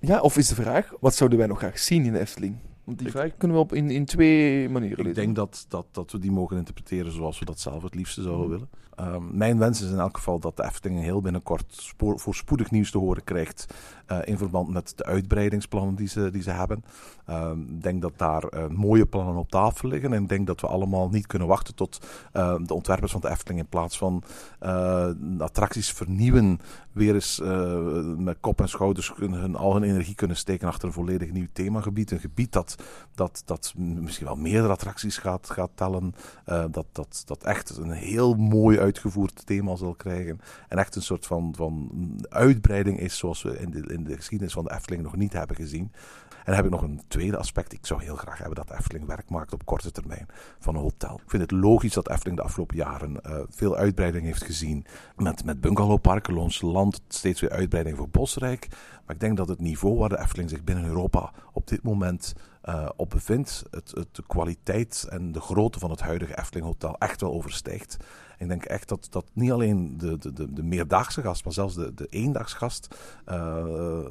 Ja, 0.00 0.20
of 0.20 0.36
is 0.36 0.48
de 0.48 0.54
vraag, 0.54 0.92
wat 1.00 1.14
zouden 1.14 1.38
wij 1.38 1.46
nog 1.46 1.58
graag 1.58 1.78
zien 1.78 2.04
in 2.04 2.12
de 2.12 2.18
Efteling? 2.18 2.56
Want 2.84 2.98
die 2.98 3.10
vraag 3.10 3.36
kunnen 3.36 3.56
we 3.56 3.62
op 3.62 3.72
in, 3.72 3.90
in 3.90 4.04
twee 4.04 4.68
manieren 4.68 4.98
Ik 4.98 5.04
lezen. 5.04 5.22
denk 5.22 5.36
dat, 5.36 5.66
dat, 5.68 5.86
dat 5.90 6.12
we 6.12 6.18
die 6.18 6.30
mogen 6.30 6.56
interpreteren 6.56 7.12
zoals 7.12 7.38
we 7.38 7.44
dat 7.44 7.60
zelf 7.60 7.82
het 7.82 7.94
liefste 7.94 8.22
zouden 8.22 8.48
willen. 8.48 8.68
Ehm, 8.96 9.36
mijn 9.36 9.58
wens 9.58 9.82
is 9.82 9.90
in 9.90 9.98
elk 9.98 10.16
geval 10.16 10.38
dat 10.38 10.56
de 10.56 10.64
Efteling 10.64 11.00
heel 11.00 11.20
binnenkort 11.20 11.64
spoor, 11.68 12.18
voorspoedig 12.18 12.70
nieuws 12.70 12.90
te 12.90 12.98
horen 12.98 13.24
krijgt 13.24 13.66
eh, 14.06 14.18
in 14.24 14.38
verband 14.38 14.68
met 14.68 14.92
de 14.96 15.04
uitbreidingsplannen 15.04 15.94
die 15.94 16.08
ze, 16.08 16.30
die 16.30 16.42
ze 16.42 16.50
hebben. 16.50 16.84
Ehm, 17.26 17.60
Ik 17.60 17.82
denk 17.82 18.02
dat 18.02 18.12
daar 18.16 18.42
eh, 18.42 18.66
mooie 18.66 19.06
plannen 19.06 19.36
op 19.36 19.50
tafel 19.50 19.88
liggen 19.88 20.12
en 20.12 20.22
ik 20.22 20.28
denk 20.28 20.46
dat 20.46 20.60
we 20.60 20.66
allemaal 20.66 21.08
niet 21.08 21.26
kunnen 21.26 21.48
wachten 21.48 21.74
tot 21.74 22.06
eh, 22.32 22.54
de 22.62 22.74
ontwerpers 22.74 23.12
van 23.12 23.20
de 23.20 23.30
Efteling 23.30 23.60
in 23.60 23.68
plaats 23.68 23.98
van 23.98 24.22
eh, 24.58 25.08
attracties 25.38 25.92
vernieuwen 25.92 26.60
weer 26.92 27.14
eens 27.14 27.40
met 28.18 28.36
kop 28.40 28.60
en 28.60 28.68
schouders 28.68 29.12
hun, 29.16 29.56
al 29.56 29.74
hun 29.74 29.82
energie 29.82 30.14
kunnen 30.14 30.36
steken 30.36 30.68
achter 30.68 30.88
een 30.88 30.94
volledig 30.94 31.32
nieuw 31.32 31.46
themagebied. 31.52 32.10
Een 32.10 32.20
gebied 32.20 32.52
dat, 32.52 32.76
dat, 33.14 33.42
dat 33.44 33.74
misschien 33.76 34.26
wel 34.26 34.36
meerdere 34.36 34.72
attracties 34.72 35.18
gaat, 35.18 35.50
gaat 35.50 35.70
tellen. 35.74 36.14
dat, 36.70 36.86
dat, 36.92 37.22
dat 37.26 37.42
echt 37.42 37.76
een 37.76 37.90
heel 37.90 38.34
mooi 38.34 38.78
uitgevoerd 38.84 39.46
thema 39.46 39.76
zal 39.76 39.94
krijgen. 39.94 40.40
En 40.68 40.78
echt 40.78 40.96
een 40.96 41.02
soort 41.02 41.26
van, 41.26 41.54
van 41.56 41.90
uitbreiding 42.28 43.00
is 43.00 43.18
zoals 43.18 43.42
we 43.42 43.58
in 43.58 43.70
de, 43.70 43.92
in 43.94 44.04
de 44.04 44.16
geschiedenis 44.16 44.52
van 44.52 44.64
de 44.64 44.72
Efteling 44.72 45.02
nog 45.02 45.16
niet 45.16 45.32
hebben 45.32 45.56
gezien. 45.56 45.92
En 46.44 46.52
dan 46.52 46.54
heb 46.54 46.64
ik 46.64 46.80
nog 46.80 46.82
een 46.82 47.02
tweede 47.08 47.36
aspect. 47.36 47.72
Ik 47.72 47.86
zou 47.86 48.02
heel 48.02 48.16
graag 48.16 48.38
hebben 48.38 48.66
dat 48.66 48.78
Efteling 48.78 49.06
werk 49.06 49.30
maakt 49.30 49.52
op 49.52 49.64
korte 49.64 49.90
termijn 49.90 50.26
van 50.58 50.74
een 50.74 50.80
hotel. 50.80 51.14
Ik 51.14 51.30
vind 51.30 51.42
het 51.42 51.50
logisch 51.50 51.92
dat 51.92 52.10
Efteling 52.10 52.36
de 52.36 52.42
afgelopen 52.42 52.76
jaren 52.76 53.20
eh, 53.22 53.40
veel 53.48 53.76
uitbreiding 53.76 54.24
heeft 54.24 54.44
gezien. 54.44 54.86
Met, 55.16 55.44
met 55.44 55.60
bungalowparken, 55.60 56.34
Loonse 56.34 56.66
Land, 56.66 57.00
steeds 57.08 57.40
weer 57.40 57.50
uitbreiding 57.50 57.96
voor 57.96 58.08
Bosrijk. 58.08 58.68
Maar 59.06 59.14
ik 59.14 59.20
denk 59.20 59.36
dat 59.36 59.48
het 59.48 59.60
niveau 59.60 59.98
waar 59.98 60.08
de 60.08 60.18
Efteling 60.18 60.50
zich 60.50 60.64
binnen 60.64 60.84
Europa 60.84 61.32
op 61.52 61.66
dit 61.66 61.82
moment 61.82 62.34
eh, 62.64 62.88
op 62.96 63.10
bevindt, 63.10 63.64
het, 63.70 63.90
het, 63.94 64.08
de 64.12 64.22
kwaliteit 64.26 65.06
en 65.10 65.32
de 65.32 65.40
grootte 65.40 65.78
van 65.78 65.90
het 65.90 66.00
huidige 66.00 66.38
Efteling 66.38 66.66
Hotel 66.66 66.96
echt 66.98 67.20
wel 67.20 67.32
overstijgt. 67.32 67.96
Ik 68.38 68.48
denk 68.48 68.64
echt 68.64 68.88
dat, 68.88 69.06
dat 69.10 69.24
niet 69.32 69.52
alleen 69.52 69.98
de, 69.98 70.18
de, 70.18 70.32
de, 70.32 70.52
de 70.52 70.62
meerdaagse 70.62 71.22
gast, 71.22 71.44
maar 71.44 71.52
zelfs 71.52 71.74
de, 71.74 71.94
de 71.94 72.06
eendagsgast 72.10 72.94
eh, 73.24 73.66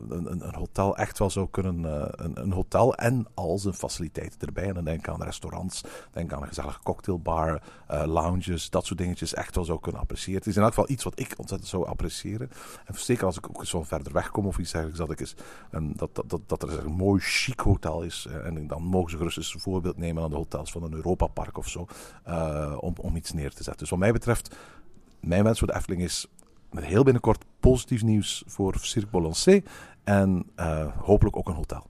een, 0.10 0.32
een, 0.32 0.56
hotel 0.56 0.98
echt 0.98 1.20
wel 1.20 1.30
zou 1.30 1.48
kunnen. 1.52 1.86
eh, 1.86 2.26
een, 2.26 2.42
een 2.42 2.52
hotel 2.52 2.96
en 2.96 3.28
al 3.34 3.58
zijn 3.58 3.74
faciliteiten 3.74 4.48
erbij. 4.48 4.68
En 4.68 4.74
dan 4.74 4.84
denk 4.84 5.00
ik 5.00 5.08
aan 5.08 5.24
restaurants, 5.24 5.84
denk 6.12 6.34
aan 6.34 6.42
een 6.42 6.48
gezellige 6.48 6.80
cocktailbar, 6.84 7.62
lounges, 7.88 8.70
dat 8.70 8.86
soort 8.86 9.00
dingetjes 9.00 9.34
echt 9.34 9.56
wel 9.56 9.66
zou 9.66 9.80
kunnen 9.80 10.02
appreciëren. 10.02 10.40
Het 10.40 10.48
is 10.48 10.56
in 10.56 10.62
elk 10.62 10.74
geval 10.74 10.90
iets 10.90 11.04
wat 11.04 11.20
ik 11.20 11.34
ontzettend 11.38 11.70
zou 11.70 11.88
appreciëren. 11.88 12.50
En 12.86 12.96
zeker 12.96 13.26
als 13.26 13.38
ik 13.38 13.50
ook 13.50 13.60
eens 13.60 13.70
van 13.70 13.86
verder 13.86 14.14
weg 14.14 14.32
kom 14.32 14.46
of 14.46 14.58
iets 14.58 14.72
dergelijks, 14.72 15.00
dat, 15.00 15.12
ik 15.12 15.20
eens, 15.20 15.36
ehm, 15.72 15.92
dat, 15.96 16.16
dat, 16.16 16.30
dat, 16.30 16.42
dat 16.48 16.64
er 16.64 16.86
een 16.86 16.92
mooi 16.92 17.22
chic 17.22 17.60
hotel 17.60 18.02
is. 18.02 18.28
Eh, 18.44 18.58
en 18.58 18.68
dan 18.68 18.84
mogen 18.84 19.12
ze 19.12 19.18
gerust 19.18 19.38
eens 19.38 19.54
een 19.54 19.60
voorbeeld 19.60 19.98
nemen 19.98 20.24
aan 20.24 20.30
de 20.30 20.36
hotels 20.36 20.72
van 20.72 20.84
een 20.84 20.94
Europa 20.94 21.28
Park 21.28 21.58
of 21.58 21.70
zo, 21.70 21.88
eh, 22.24 22.78
om, 22.80 22.94
om 23.02 23.16
iets 23.16 23.34
neer 23.34 23.50
te 23.50 23.64
zetten. 23.64 23.78
Dus 23.78 23.90
wat 23.90 24.00
mij 24.00 24.12
betreft, 24.12 24.56
mijn 25.20 25.44
wens 25.44 25.60
voor 25.60 25.68
de 25.68 25.76
Efteling 25.76 26.02
is 26.02 26.28
met 26.72 26.84
heel 26.84 27.04
binnenkort 27.04 27.44
positief 27.60 28.04
nieuws 28.04 28.44
voor 28.48 28.76
Cirque 28.80 29.12
Balancé 29.12 29.62
en 30.04 30.46
eh, 30.56 30.88
hopelijk 30.98 31.38
ook 31.38 31.48
een 31.48 31.56
hotel. 31.56 31.86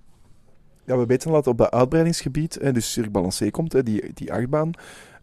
Ja, 0.86 0.98
we 0.98 1.06
weten 1.06 1.32
dat 1.32 1.48
op 1.48 1.58
dat 1.58 1.72
uitbreidingsgebied, 1.72 2.58
hè, 2.62 2.72
dus 2.72 2.92
Cirque 2.92 3.12
Balancé 3.12 3.50
komt, 3.52 3.74
hè, 3.74 3.84
die, 3.84 4.14
die 4.14 4.34
achtbaan, 4.34 4.72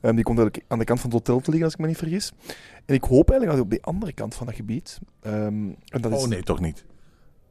ehm, 0.00 0.14
die 0.14 0.24
komt 0.24 0.38
eigenlijk 0.38 0.70
aan 0.72 0.78
de 0.78 0.84
kant 0.84 1.00
van 1.00 1.10
het 1.10 1.18
hotel 1.18 1.40
te 1.40 1.50
liggen, 1.50 1.64
als 1.64 1.74
ik 1.74 1.80
me 1.80 1.86
niet 1.86 1.96
vergis. 1.96 2.32
En 2.86 2.94
ik 2.94 3.04
hoop 3.04 3.30
eigenlijk 3.30 3.50
dat 3.50 3.60
op 3.60 3.70
die 3.70 3.82
andere 3.82 4.12
kant 4.12 4.34
van 4.34 4.46
dat 4.46 4.54
gebied... 4.54 4.98
ehm, 5.20 5.68
en 5.86 6.00
dat 6.00 6.12
is, 6.12 6.22
Oh 6.22 6.28
nee, 6.28 6.42
toch 6.42 6.60
niet. 6.60 6.84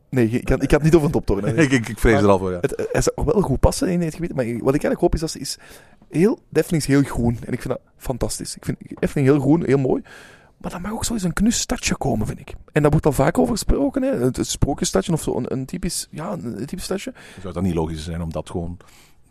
Nee, 0.10 0.30
ik 0.30 0.50
had, 0.50 0.64
ik 0.64 0.72
had 0.72 0.82
niet 0.82 0.96
over 0.96 1.06
een 1.06 1.14
toptoren. 1.14 1.58
ik, 1.58 1.72
ik, 1.72 1.90
ik 1.90 2.00
vrees 2.00 2.22
er 2.22 2.28
al 2.28 2.38
voor, 2.38 2.52
ja. 2.52 2.58
Het, 2.62 2.88
hij 2.92 3.02
zou 3.02 3.26
wel 3.26 3.42
goed 3.42 3.60
passen 3.60 3.88
in 3.88 4.02
het 4.02 4.16
gebied, 4.16 4.36
maar 4.36 4.46
wat 4.46 4.56
ik 4.56 4.84
eigenlijk 4.84 5.00
hoop 5.00 5.14
is 5.14 5.20
dat 5.20 5.32
ze 5.32 5.40
is 5.40 5.58
heel, 6.10 6.40
de 6.50 6.60
Efteling 6.60 6.84
is 6.84 6.90
heel 6.90 7.04
groen. 7.04 7.38
En 7.46 7.54
ik 7.54 7.62
vind 7.62 7.74
dat 7.74 7.80
fantastisch. 7.98 8.56
Ik 8.56 8.66
vind 8.66 8.78
Efteling 9.00 9.28
heel 9.28 9.40
groen, 9.40 9.66
heel 9.66 9.78
mooi. 9.78 10.02
Maar 10.58 10.72
dan 10.72 10.82
mag 10.82 10.92
ook 10.92 11.06
zo 11.06 11.14
eens 11.14 11.24
een 11.24 11.34
knus 11.34 11.60
stadje 11.60 11.98
komen, 11.98 12.28
vind 12.28 12.40
ik. 12.40 12.54
En 12.72 12.82
daar 12.82 12.92
wordt 12.92 13.06
al 13.06 13.12
vaak 13.12 13.38
over 13.38 13.54
gesproken, 13.54 14.02
hè. 14.02 14.10
Het, 14.10 14.48
sprookjesstadje 14.48 15.12
of 15.12 15.22
zo, 15.22 15.38
een, 15.38 15.54
een 15.54 15.66
typisch, 15.66 16.08
ja, 16.12 16.32
een, 16.32 16.66
typisch 16.66 16.84
stadje. 16.84 17.14
Zou 17.42 17.54
dan 17.54 17.64
niet 17.64 17.74
logisch 17.74 18.04
zijn 18.04 18.22
om 18.22 18.32
dat 18.32 18.50
gewoon 18.50 18.78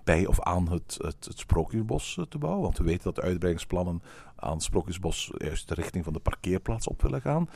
bij 0.05 0.27
of 0.27 0.41
aan 0.41 0.71
het, 0.71 0.99
het, 0.99 1.25
het 1.25 1.38
Sprookjesbos 1.38 2.17
eh, 2.19 2.25
te 2.25 2.38
bouwen? 2.38 2.62
Want 2.62 2.79
we 2.79 2.85
weten 2.85 3.05
dat 3.05 3.14
de 3.14 3.23
uitbreidingsplannen 3.23 4.03
aan 4.37 4.53
het 4.53 4.62
Sprookjesbos 4.62 5.33
juist 5.37 5.69
de 5.69 5.75
richting 5.75 6.05
van 6.05 6.12
de 6.12 6.19
parkeerplaats 6.19 6.88
op 6.88 7.03
willen 7.03 7.21
gaan. 7.21 7.49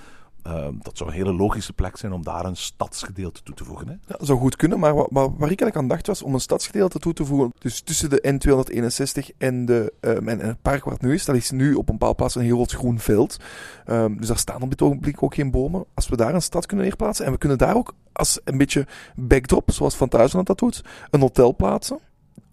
Eh, 0.43 0.69
dat 0.83 0.97
zou 0.97 1.11
een 1.11 1.17
hele 1.17 1.33
logische 1.33 1.73
plek 1.73 1.97
zijn 1.97 2.13
om 2.13 2.23
daar 2.25 2.45
een 2.45 2.57
stadsgedeelte 2.57 3.43
toe 3.43 3.55
te 3.55 3.65
voegen. 3.65 3.87
Hè? 3.87 3.93
Ja, 3.93 4.17
dat 4.19 4.27
zou 4.27 4.39
goed 4.39 4.57
kunnen, 4.57 4.79
maar 4.79 4.95
wa- 4.95 5.07
wa- 5.11 5.21
waar, 5.29 5.33
ik 5.33 5.41
eigenlijk 5.41 5.77
aan 5.77 5.89
dacht 5.89 6.07
was 6.07 6.23
om 6.23 6.35
een 6.35 6.41
stadsgedeelte 6.41 6.99
toe 6.99 7.13
te 7.13 7.25
voegen. 7.25 7.53
Dus 7.59 7.81
tussen 7.81 8.11
de 8.11 8.21
N261 8.23 9.37
en, 9.39 9.65
de, 9.65 9.93
ehm, 10.01 10.29
en, 10.29 10.39
het 10.41 10.63
park 10.63 10.85
waar 10.85 10.93
het 10.95 11.03
nu 11.03 11.15
is, 11.15 11.25
dat 11.25 11.37
is 11.37 11.51
nu 11.51 11.75
op 11.75 11.89
een 11.89 11.93
bepaalde 11.95 12.17
plaats 12.17 12.35
een 12.35 12.43
heel 12.43 12.55
groot 12.55 12.73
groen 12.73 12.99
veld. 12.99 13.37
Ehm, 13.85 14.17
dus 14.17 14.27
daar 14.27 14.39
staan 14.39 14.63
op 14.63 14.71
dit 14.71 14.83
ogenblik 14.83 15.23
ook 15.23 15.35
geen 15.35 15.51
bomen. 15.51 15.85
Als 15.95 16.09
we 16.09 16.17
daar 16.17 16.35
een 16.35 16.43
stad 16.43 16.67
kunnen 16.67 16.87
neerplaatsen 16.87 17.27
en 17.27 17.33
we 17.33 17.39
kunnen 17.39 17.59
daar 17.59 17.77
ook 17.77 17.95
als 18.13 18.41
een 18.45 18.59
beetje 18.59 18.87
backdrop, 19.15 19.71
zoals 19.71 19.97
Van 19.97 20.09
Thuizen 20.09 20.45
dat 20.45 20.59
doet, 20.59 20.85
een 21.11 21.21
hotel 21.21 21.57
plaatsen. 21.57 21.99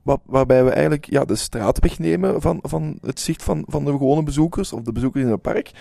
Waar, 0.02 0.18
waarbij 0.26 0.64
we 0.64 0.70
eigenlijk 0.70 1.06
ja, 1.06 1.26
de 1.26 1.36
straat 1.36 1.80
wegnemen 1.80 2.42
van, 2.42 2.60
van 2.62 2.98
het 3.02 3.20
zicht 3.20 3.44
van, 3.44 3.64
van 3.68 3.86
de 3.86 3.92
gewone 3.92 4.24
bezoekers 4.24 4.74
of 4.74 4.82
de 4.82 4.92
bezoekers 4.92 5.24
in 5.24 5.30
het 5.30 5.42
park. 5.42 5.72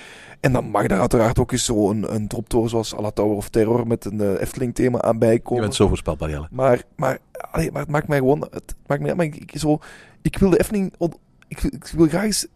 En 0.40 0.52
dan 0.52 0.70
mag 0.70 0.86
daar 0.86 1.00
uiteraard 1.00 1.38
ook 1.38 1.52
eens 1.52 1.64
zo 1.64 1.90
een, 1.90 2.14
een 2.14 2.28
droptoren 2.28 2.70
zoals 2.70 2.94
A 2.94 3.00
la 3.00 3.10
Tower 3.10 3.36
of 3.36 3.48
Terror 3.48 3.86
met 3.86 4.04
een 4.04 4.20
eh, 4.20 4.40
Efteling-thema 4.40 5.02
aan 5.02 5.12
Je 5.12 5.18
bijkomen. 5.18 5.62
bent 5.62 5.74
zo 5.74 5.88
voorspelbaar, 5.88 6.30
Jelle. 6.30 6.48
Maar, 6.50 6.82
maar, 6.96 7.18
allee, 7.50 7.72
maar 7.72 7.82
het 7.82 7.90
maakt 7.90 8.08
mij 8.08 8.18
gewoon. 8.18 8.48
Het 8.50 8.74
maakt 8.86 9.02
mij, 9.02 9.14
maar 9.14 9.24
ik, 9.24 9.36
ik, 9.36 9.58
zo, 9.58 9.78
ik 10.22 10.38
wil 10.38 10.50
de 10.50 10.58
Efteling. 10.58 10.94
Ik, 11.48 11.62
ik 11.62 11.86
wil 11.86 12.06
graag 12.06 12.24
eens 12.24 12.46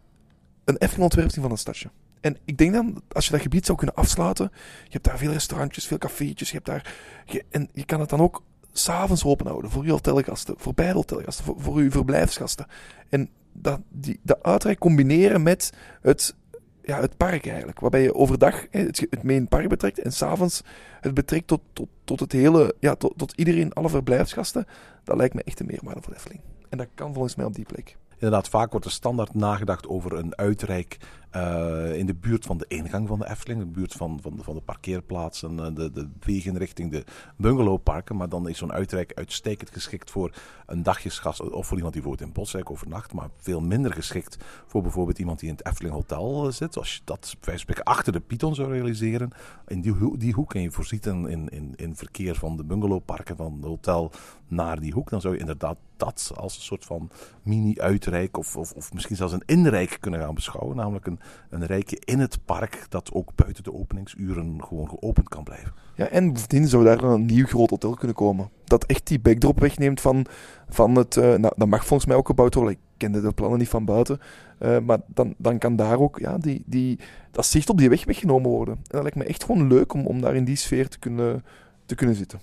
een 0.64 0.76
Efteling 0.76 1.02
ontwerp 1.02 1.30
zien 1.30 1.42
van 1.42 1.50
een 1.50 1.58
stadje. 1.58 1.90
En 2.20 2.36
ik 2.44 2.58
denk 2.58 2.72
dan, 2.72 3.02
als 3.12 3.24
je 3.24 3.32
dat 3.32 3.40
gebied 3.40 3.66
zou 3.66 3.78
kunnen 3.78 3.96
afsluiten. 3.96 4.50
Je 4.84 4.90
hebt 4.90 5.04
daar 5.04 5.18
veel 5.18 5.32
restaurantjes, 5.32 5.86
veel 5.86 5.98
cafeetjes. 5.98 6.48
Je 6.48 6.54
hebt 6.54 6.66
daar. 6.66 6.94
Je, 7.24 7.44
en 7.50 7.68
je 7.72 7.84
kan 7.84 8.00
het 8.00 8.08
dan 8.08 8.20
ook 8.20 8.42
s'avonds 8.72 9.24
open 9.24 9.46
houden. 9.46 9.70
Voor 9.70 9.84
je 9.84 9.90
hotelgasten, 9.90 10.54
voor 10.58 10.74
beide 10.74 10.94
hotelgasten, 10.94 11.44
voor, 11.44 11.60
voor 11.60 11.82
je 11.82 11.90
verblijfsgasten. 11.90 12.66
En 13.08 13.30
dat, 13.52 13.80
die, 13.88 14.20
dat 14.22 14.42
uitrijk 14.42 14.78
combineren 14.78 15.42
met 15.42 15.72
het, 16.02 16.34
ja, 16.82 17.00
het 17.00 17.16
park 17.16 17.46
eigenlijk. 17.46 17.80
Waarbij 17.80 18.02
je 18.02 18.14
overdag 18.14 18.66
het, 18.70 19.06
het 19.10 19.22
main 19.22 19.48
park 19.48 19.68
betrekt 19.68 19.98
en 19.98 20.12
s'avonds 20.12 20.62
het 21.00 21.14
betrekt 21.14 21.46
tot, 21.46 21.60
tot, 21.72 21.88
tot 22.04 22.20
het 22.20 22.32
hele, 22.32 22.74
ja, 22.80 22.94
tot, 22.94 23.12
tot 23.16 23.32
iedereen, 23.36 23.72
alle 23.72 23.88
verblijfsgasten. 23.88 24.66
Dat 25.04 25.16
lijkt 25.16 25.34
me 25.34 25.42
echt 25.42 25.60
een 25.60 25.66
meerwaarde 25.66 26.00
voor 26.02 26.12
de 26.12 26.18
Efteling. 26.18 26.40
En 26.68 26.78
dat 26.78 26.88
kan 26.94 27.12
volgens 27.12 27.34
mij 27.34 27.46
op 27.46 27.54
die 27.54 27.64
plek. 27.64 27.96
Inderdaad, 28.12 28.48
vaak 28.48 28.70
wordt 28.70 28.86
er 28.86 28.92
standaard 28.92 29.34
nagedacht 29.34 29.88
over 29.88 30.12
een 30.12 30.36
uitreik 30.36 30.98
eh, 31.32 31.98
in 31.98 32.06
de 32.06 32.14
buurt 32.14 32.44
van 32.44 32.58
de 32.58 32.64
ingang 32.68 33.08
van 33.08 33.18
de 33.18 33.28
Efteling, 33.28 33.60
de 33.60 33.66
buurt 33.66 33.92
van, 33.92 34.18
van, 34.22 34.36
de, 34.36 34.42
van 34.42 34.54
de 34.54 34.60
parkeerplaatsen, 34.60 35.58
eh, 35.58 35.74
de, 35.74 35.90
de 35.90 36.08
wegen 36.20 36.58
richting 36.58 36.90
de 36.90 37.04
bungalowparken. 37.36 38.16
Maar 38.16 38.28
dan 38.28 38.48
is 38.48 38.58
zo'n 38.58 38.72
uitrijk 38.72 39.12
uitstekend 39.14 39.70
geschikt 39.70 40.10
voor 40.10 40.34
een 40.66 40.82
dagjesgast 40.82 41.50
of 41.50 41.66
voor 41.66 41.76
iemand 41.76 41.94
die 41.94 42.02
woont 42.02 42.20
in 42.20 42.32
Bosrijk 42.32 42.70
overnacht. 42.70 43.12
Maar 43.12 43.28
veel 43.36 43.60
minder 43.60 43.92
geschikt 43.92 44.36
voor 44.66 44.82
bijvoorbeeld 44.82 45.18
iemand 45.18 45.38
die 45.38 45.48
in 45.48 45.54
het 45.54 45.66
Efteling 45.66 45.94
Hotel 45.94 46.46
eh, 46.46 46.52
zit. 46.52 46.76
Als 46.76 46.94
je 46.94 47.00
dat 47.04 47.36
bij 47.40 47.56
spreken 47.56 47.84
achter 47.84 48.12
de 48.12 48.20
Python 48.20 48.54
zou 48.54 48.72
realiseren, 48.72 49.30
in 49.66 49.80
die, 49.80 50.18
die 50.18 50.32
hoek 50.32 50.54
en 50.54 50.62
je 50.62 50.70
voorziet 50.70 51.06
in, 51.06 51.28
in, 51.28 51.48
in, 51.48 51.72
in 51.76 51.96
verkeer 51.96 52.34
van 52.34 52.56
de 52.56 52.64
bungalowparken 52.64 53.36
van 53.36 53.52
het 53.52 53.64
hotel 53.64 54.12
naar 54.48 54.80
die 54.80 54.92
hoek, 54.92 55.10
dan 55.10 55.20
zou 55.20 55.34
je 55.34 55.40
inderdaad 55.40 55.76
dat 55.96 56.32
als 56.34 56.56
een 56.56 56.62
soort 56.62 56.84
van 56.84 57.10
mini-uitrijk 57.42 58.36
of, 58.36 58.56
of, 58.56 58.72
of 58.72 58.92
misschien 58.92 59.16
zelfs 59.16 59.32
een 59.32 59.42
inrijk 59.46 59.96
kunnen 60.00 60.20
gaan 60.20 60.34
beschouwen. 60.34 60.76
Namelijk 60.76 61.06
een, 61.06 61.20
een 61.50 61.66
rijkje 61.66 62.00
in 62.04 62.18
het 62.18 62.38
park 62.44 62.86
dat 62.88 63.12
ook 63.12 63.34
buiten 63.34 63.64
de 63.64 63.72
openingsuren 63.72 64.64
gewoon 64.64 64.88
geopend 64.88 65.28
kan 65.28 65.44
blijven. 65.44 65.72
Ja, 65.94 66.08
en 66.08 66.32
bovendien 66.32 66.68
zou 66.68 66.84
daar 66.84 66.98
dan 66.98 67.10
een 67.10 67.26
nieuw 67.26 67.46
groot 67.46 67.70
hotel 67.70 67.94
kunnen 67.94 68.16
komen. 68.16 68.50
Dat 68.64 68.84
echt 68.84 69.06
die 69.06 69.20
backdrop 69.20 69.60
wegneemt 69.60 70.00
van, 70.00 70.26
van 70.68 70.94
het... 70.94 71.16
eh, 71.16 71.34
nou, 71.34 71.54
dat 71.56 71.68
mag 71.68 71.86
volgens 71.86 72.08
mij 72.08 72.16
ook 72.16 72.26
gebouwd 72.26 72.54
worden. 72.54 72.72
Ik 72.72 72.78
kende 72.96 73.20
de 73.20 73.32
plannen 73.32 73.58
niet 73.58 73.68
van 73.68 73.84
buiten. 73.84 74.20
Eh, 74.58 74.78
maar 74.78 74.98
dan, 75.06 75.34
dan 75.38 75.58
kan 75.58 75.76
daar 75.76 75.98
ook 75.98 76.18
ja, 76.18 76.38
die, 76.38 76.62
die, 76.66 76.98
dat 77.30 77.46
zicht 77.46 77.70
op 77.70 77.78
die 77.78 77.88
weg 77.88 78.04
weggenomen 78.04 78.50
worden. 78.50 78.74
En 78.74 78.82
dat 78.88 79.02
lijkt 79.02 79.16
me 79.16 79.24
echt 79.24 79.44
gewoon 79.44 79.66
leuk 79.66 79.92
om, 79.92 80.06
om 80.06 80.20
daar 80.20 80.34
in 80.34 80.44
die 80.44 80.56
sfeer 80.56 80.88
te 80.88 80.98
kunnen, 80.98 81.44
te 81.86 81.94
kunnen 81.94 82.16
zitten. 82.16 82.40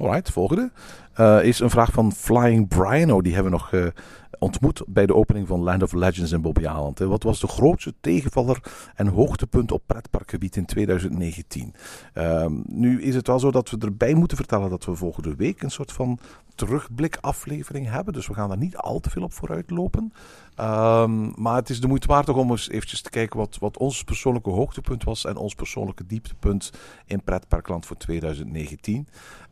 Alright, 0.00 0.30
volgende 0.30 0.70
eh, 1.20 1.44
is 1.44 1.60
een 1.60 1.70
vraag 1.70 1.92
van 1.92 2.12
Flying 2.12 2.68
Brian. 2.68 3.22
Die 3.22 3.34
hebben 3.34 3.52
we 3.52 3.58
nog 3.58 3.72
eh, 3.72 3.86
ontmoet 4.38 4.82
bij 4.86 5.06
de 5.06 5.14
opening 5.14 5.46
van 5.46 5.60
Land 5.60 5.82
of 5.82 5.92
Legends 5.92 6.32
in 6.32 6.40
Bobbejaanland. 6.40 6.98
hè. 6.98 7.06
Wat 7.06 7.22
was 7.22 7.40
de 7.40 7.46
grootste 7.46 7.94
tegenvaller 8.00 8.62
en 8.94 9.06
hoogtepunt 9.06 9.72
op 9.72 9.82
pretparkgebied 9.86 10.56
in 10.56 10.64
2019? 10.64 11.74
Ehm, 12.12 12.52
nu 12.66 13.02
is 13.02 13.14
het 13.14 13.26
wel 13.26 13.38
zo 13.38 13.50
dat 13.50 13.70
we 13.70 13.76
erbij 13.78 14.14
moeten 14.14 14.36
vertellen 14.36 14.70
dat 14.70 14.84
we 14.84 14.94
volgende 14.94 15.34
week 15.34 15.62
een 15.62 15.70
soort 15.70 15.92
van 15.92 16.18
terugblikaflevering 16.54 17.90
hebben. 17.90 18.12
Dus 18.12 18.26
we 18.26 18.34
gaan 18.34 18.48
daar 18.48 18.58
niet 18.58 18.76
al 18.76 19.00
te 19.00 19.10
veel 19.10 19.22
op 19.22 19.32
vooruit 19.32 19.70
lopen. 19.70 20.12
Ehm, 20.54 21.42
maar 21.42 21.56
het 21.56 21.70
is 21.70 21.80
de 21.80 21.86
moeite 21.86 22.06
waard 22.06 22.28
om 22.28 22.50
eens 22.50 22.68
eventjes 22.68 23.02
te 23.02 23.10
kijken 23.10 23.38
wat, 23.38 23.56
wat 23.58 23.78
ons 23.78 24.04
persoonlijke 24.04 24.50
hoogtepunt 24.50 25.04
was 25.04 25.24
en 25.24 25.36
ons 25.36 25.54
persoonlijke 25.54 26.06
dieptepunt 26.06 26.70
in 27.06 27.22
pretparkland 27.22 27.86
voor 27.86 27.96
2019. 27.96 29.08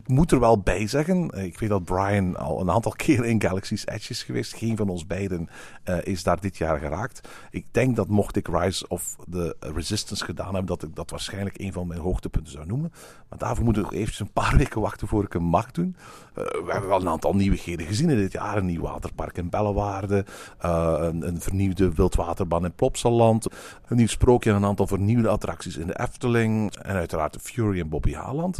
Moet 0.09 0.31
er 0.31 0.39
wel 0.39 0.59
bij 0.59 0.87
zeggen, 0.87 1.29
eh, 1.29 1.43
ik 1.43 1.59
weet 1.59 1.69
dat 1.69 1.83
Brian 1.83 2.35
al 2.35 2.61
een 2.61 2.71
aantal 2.71 2.91
keren 3.05 3.25
in 3.25 3.41
Galaxy's 3.41 3.85
Edge 3.85 4.09
is 4.09 4.23
geweest. 4.23 4.53
Geen 4.53 4.77
van 4.77 4.89
ons 4.89 5.07
beiden 5.07 5.49
eh, 5.83 5.97
is 6.03 6.23
daar 6.23 6.39
dit 6.39 6.57
jaar 6.57 6.79
geraakt. 6.79 7.27
Ik 7.51 7.65
denk 7.71 7.95
dat 7.95 8.07
mocht 8.07 8.35
ik 8.35 8.47
Rise 8.47 8.87
of 8.87 9.15
the 9.31 9.55
Resistance 9.59 10.25
gedaan 10.25 10.53
hebben, 10.53 10.65
dat 10.65 10.83
ik 10.83 10.95
dat 10.95 11.09
waarschijnlijk 11.09 11.59
een 11.59 11.73
van 11.73 11.87
mijn 11.87 11.99
hoogtepunten 11.99 12.51
zou 12.51 12.65
noemen. 12.65 12.91
Maar 13.29 13.39
daarvoor 13.39 13.65
moet 13.65 13.77
ik 13.77 13.83
nog 13.83 13.93
eventjes 13.93 14.19
een 14.19 14.31
paar 14.31 14.57
weken 14.63 14.81
wachten 14.81 15.07
voor 15.07 15.23
ik 15.23 15.33
hem 15.33 15.43
mag 15.43 15.71
doen. 15.71 15.95
Eh, 16.33 16.43
we 16.43 16.71
hebben 16.71 16.89
wel 16.89 17.01
een 17.01 17.09
aantal 17.09 17.35
nieuwigheden 17.35 17.85
gezien 17.85 18.09
in 18.09 18.17
dit 18.17 18.31
jaar. 18.31 18.57
Een 18.57 18.65
nieuw 18.65 18.81
waterpark 18.81 19.37
in 19.37 19.49
Bellewaarde, 19.49 20.25
een, 20.59 21.41
vernieuwde 21.41 21.93
wildwaterbaan 21.93 22.65
in 22.65 22.73
Plopsaland, 22.73 23.47
een 23.87 23.97
nieuw 23.97 24.07
sprookje 24.07 24.49
en 24.49 24.55
een 24.55 24.65
aantal 24.65 24.87
vernieuwde 24.87 25.29
attracties 25.29 25.77
in 25.77 25.87
de 25.87 25.99
Efteling 25.99 26.75
en 26.75 26.95
uiteraard 26.95 27.37
Fury 27.41 27.79
in 27.79 27.89
Bobby 27.89 28.13
Haaland. 28.13 28.59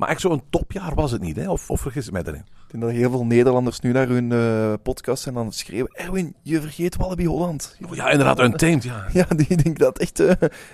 Maar 0.00 0.08
echt 0.08 0.20
zo'n 0.20 0.42
topjaar 0.50 0.94
was 0.94 1.10
het 1.10 1.20
niet, 1.20 1.36
hè? 1.36 1.50
Of, 1.50 1.70
of 1.70 1.80
vergis 1.80 2.06
ik 2.06 2.12
mij 2.12 2.22
daarin? 2.22 2.42
Ik 2.42 2.70
denk 2.70 2.82
dat 2.82 2.92
heel 2.92 3.10
veel 3.10 3.24
Nederlanders 3.24 3.80
nu 3.80 3.92
naar 3.92 4.08
hun 4.08 4.32
eh, 4.32 4.72
podcast 4.82 5.22
zijn 5.22 5.36
aan 5.36 5.44
het 5.46 5.54
schreeuwen. 5.54 5.90
Erwin, 5.94 6.34
je 6.42 6.60
vergeet 6.60 6.96
Wallaby 6.96 7.24
Holland. 7.24 7.76
Oh 7.88 7.94
ja, 7.94 8.10
inderdaad, 8.10 8.38
Untamed, 8.40 8.82
ja. 8.82 9.06
Ja, 9.12 9.24
die 9.36 9.56
denk 9.62 9.78
dat 9.78 9.98
echt... 9.98 10.20
eh, 10.20 10.30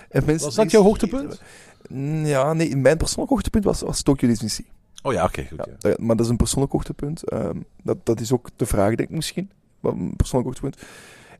en 0.09 0.25
mensen 0.25 0.45
Was 0.45 0.55
dat 0.55 0.71
jouw 0.71 0.81
hoogtepunt? 0.83 1.41
Mm, 1.89 2.25
Ja, 2.25 2.53
nee, 2.53 2.75
mijn 2.75 2.97
persoonlijk 2.97 3.29
hoogtepunt 3.29 3.63
was, 3.63 3.81
was 3.81 4.01
Tokyo 4.01 4.27
Disney. 4.27 4.65
Oh 5.03 5.13
ja, 5.13 5.23
oké, 5.23 5.41
goed. 5.49 5.57
Ja, 5.57 5.65
Ja. 5.71 5.77
dat- 5.89 5.99
maar 5.99 6.15
dat 6.15 6.25
is 6.25 6.31
een 6.31 6.37
persoonlijk 6.37 6.71
hoogtepunt. 6.73 7.29
Ehm, 7.29 7.59
dat, 7.83 7.97
dat 8.05 8.19
is 8.19 8.31
ook 8.31 8.49
de 8.55 8.65
vraag, 8.65 8.95
denk 8.95 9.09
ik 9.09 9.15
misschien. 9.15 9.51
Wat 9.79 9.93
een 9.93 10.13
persoonlijk 10.15 10.45
hoogtepunt. 10.59 10.87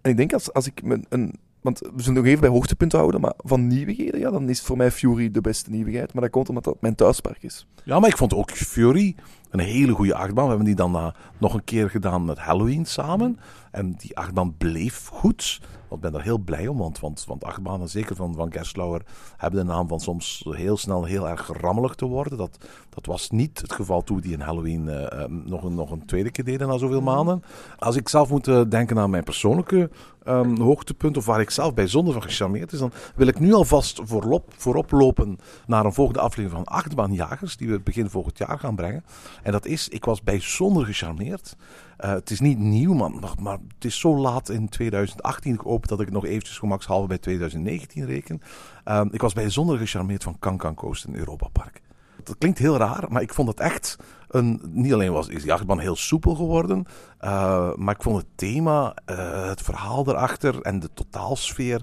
En 0.01 0.11
ik 0.11 0.17
denk 0.17 0.33
als, 0.33 0.53
als 0.53 0.65
ik 0.67 0.83
met 0.83 1.05
een... 1.09 1.33
Want 1.67 1.79
we 1.79 2.01
zullen 2.01 2.13
nog 2.13 2.25
even 2.25 2.39
bij 2.39 2.49
hoogtepunten 2.49 2.99
houden, 2.99 3.21
maar 3.21 3.33
van 3.37 3.67
nieuwigheden, 3.67 4.19
ja, 4.19 4.31
dan 4.31 4.49
is 4.49 4.61
voor 4.61 4.77
mij 4.77 4.91
Fury 4.91 5.31
de 5.31 5.41
beste 5.41 5.69
nieuwigheid. 5.69 6.13
Maar 6.13 6.21
dat 6.21 6.31
komt 6.31 6.49
omdat 6.49 6.63
dat 6.63 6.81
mijn 6.81 6.95
thuispark 6.95 7.43
is. 7.43 7.67
Ja, 7.83 7.99
maar 7.99 8.09
ik 8.09 8.17
vond 8.17 8.33
ook 8.33 8.51
Fury 8.51 9.15
een 9.49 9.59
hele 9.59 9.91
goede 9.91 10.15
achtbaan. 10.15 10.43
We 10.43 10.49
hebben 10.49 10.65
die 10.65 10.75
dan 10.75 10.95
eh, 10.95 11.07
nog 11.37 11.53
een 11.53 11.63
keer 11.63 11.89
gedaan 11.89 12.25
met 12.25 12.37
Halloween 12.37 12.85
samen. 12.85 13.39
En 13.71 13.93
die 13.97 14.17
achtbaan 14.17 14.57
bleef 14.57 15.07
goed. 15.07 15.61
Want 15.87 16.03
ik 16.03 16.11
ben 16.11 16.11
daar 16.11 16.27
heel 16.27 16.37
blij 16.37 16.67
om. 16.67 16.77
Want, 16.77 16.99
want, 16.99 17.25
want 17.27 17.43
achtbanen, 17.43 17.89
zeker 17.89 18.15
van, 18.15 18.33
van 18.33 18.51
Gerstlauer, 18.51 19.01
hebben 19.37 19.59
de 19.59 19.71
naam 19.71 19.87
van 19.87 19.99
soms 19.99 20.45
heel 20.49 20.77
snel 20.77 21.03
heel 21.03 21.29
erg 21.29 21.51
rammelig 21.61 21.95
te 21.95 22.05
worden. 22.05 22.37
Dat, 22.37 22.57
dat 22.89 23.05
was 23.05 23.29
niet 23.29 23.61
het 23.61 23.73
geval 23.73 24.03
toen 24.03 24.15
we 24.15 24.21
die 24.21 24.33
in 24.33 24.39
Halloween 24.39 24.89
eh, 24.89 25.23
eh, 25.23 25.29
nog, 25.29 25.63
een, 25.63 25.75
nog 25.75 25.91
een 25.91 26.05
tweede 26.05 26.31
keer 26.31 26.45
deden 26.45 26.67
na 26.67 26.77
zoveel 26.77 27.01
maanden. 27.01 27.43
Als 27.77 27.95
ik 27.95 28.09
zelf 28.09 28.29
moet 28.29 28.71
denken 28.71 28.99
aan 28.99 29.09
mijn 29.09 29.23
persoonlijke 29.23 29.89
ehm, 30.23 30.59
hoogtepunt, 30.61 31.17
of 31.17 31.25
waar 31.25 31.41
ik 31.41 31.49
zelf 31.49 31.73
bijzonder 31.73 32.13
van 32.13 32.23
gecharmeerd 32.23 32.71
is, 32.71 32.79
dan 32.79 32.91
wil 33.15 33.27
ik 33.27 33.39
nu 33.39 33.53
alvast 33.53 34.01
voorop, 34.03 34.53
voorop 34.57 34.91
lopen 34.91 35.37
naar 35.65 35.85
een 35.85 35.93
volgende 35.93 36.19
aflevering 36.21 36.65
van 36.65 36.75
Achtbaanjagers, 36.75 37.57
die 37.57 37.69
we 37.69 37.79
begin 37.79 38.09
volgend 38.09 38.37
jaar 38.37 38.59
gaan 38.59 38.75
brengen. 38.75 39.03
En 39.43 39.51
dat 39.51 39.65
is, 39.65 39.89
ik 39.89 40.05
was 40.05 40.23
bijzonder 40.23 40.85
gecharmeerd. 40.85 41.55
Eh, 41.97 42.11
het 42.11 42.29
is 42.29 42.39
niet 42.39 42.57
nieuw, 42.57 42.93
maar, 42.93 43.11
maar, 43.11 43.33
maar 43.41 43.57
het 43.73 43.85
is 43.85 43.99
zo 43.99 44.17
laat 44.17 44.49
in 44.49 44.69
2018 44.69 45.59
geopend 45.59 45.89
dat 45.89 45.99
ik 45.99 46.05
het 46.05 46.13
nog 46.13 46.25
eventjes 46.25 46.57
gemakshalve 46.57 47.07
bij 47.07 47.17
2019 47.17 48.05
reken. 48.05 48.41
Ehm, 48.83 49.07
ik 49.11 49.21
was 49.21 49.33
bijzonder 49.33 49.77
gecharmeerd 49.77 50.23
van 50.23 50.39
Kankan 50.39 50.75
Coast 50.75 51.05
in 51.05 51.15
Europa 51.15 51.47
Park. 51.47 51.81
Dat 52.23 52.37
klinkt 52.37 52.59
heel 52.59 52.77
raar, 52.77 53.05
maar 53.09 53.21
ik 53.21 53.33
vond 53.33 53.47
het 53.47 53.59
echt 53.59 53.97
een. 54.27 54.61
Niet 54.71 54.93
alleen 54.93 55.11
was 55.11 55.27
is 55.27 55.41
die 55.41 55.53
achtbaan 55.53 55.79
heel 55.79 55.95
soepel 55.95 56.35
geworden, 56.35 56.85
eh, 57.19 57.73
maar 57.75 57.95
ik 57.95 58.01
vond 58.01 58.17
het 58.17 58.27
thema, 58.35 58.93
eh, 59.05 59.47
het 59.47 59.61
verhaal 59.61 60.07
erachter 60.07 60.61
en 60.61 60.79
de 60.79 60.89
totaalsfeer 60.93 61.81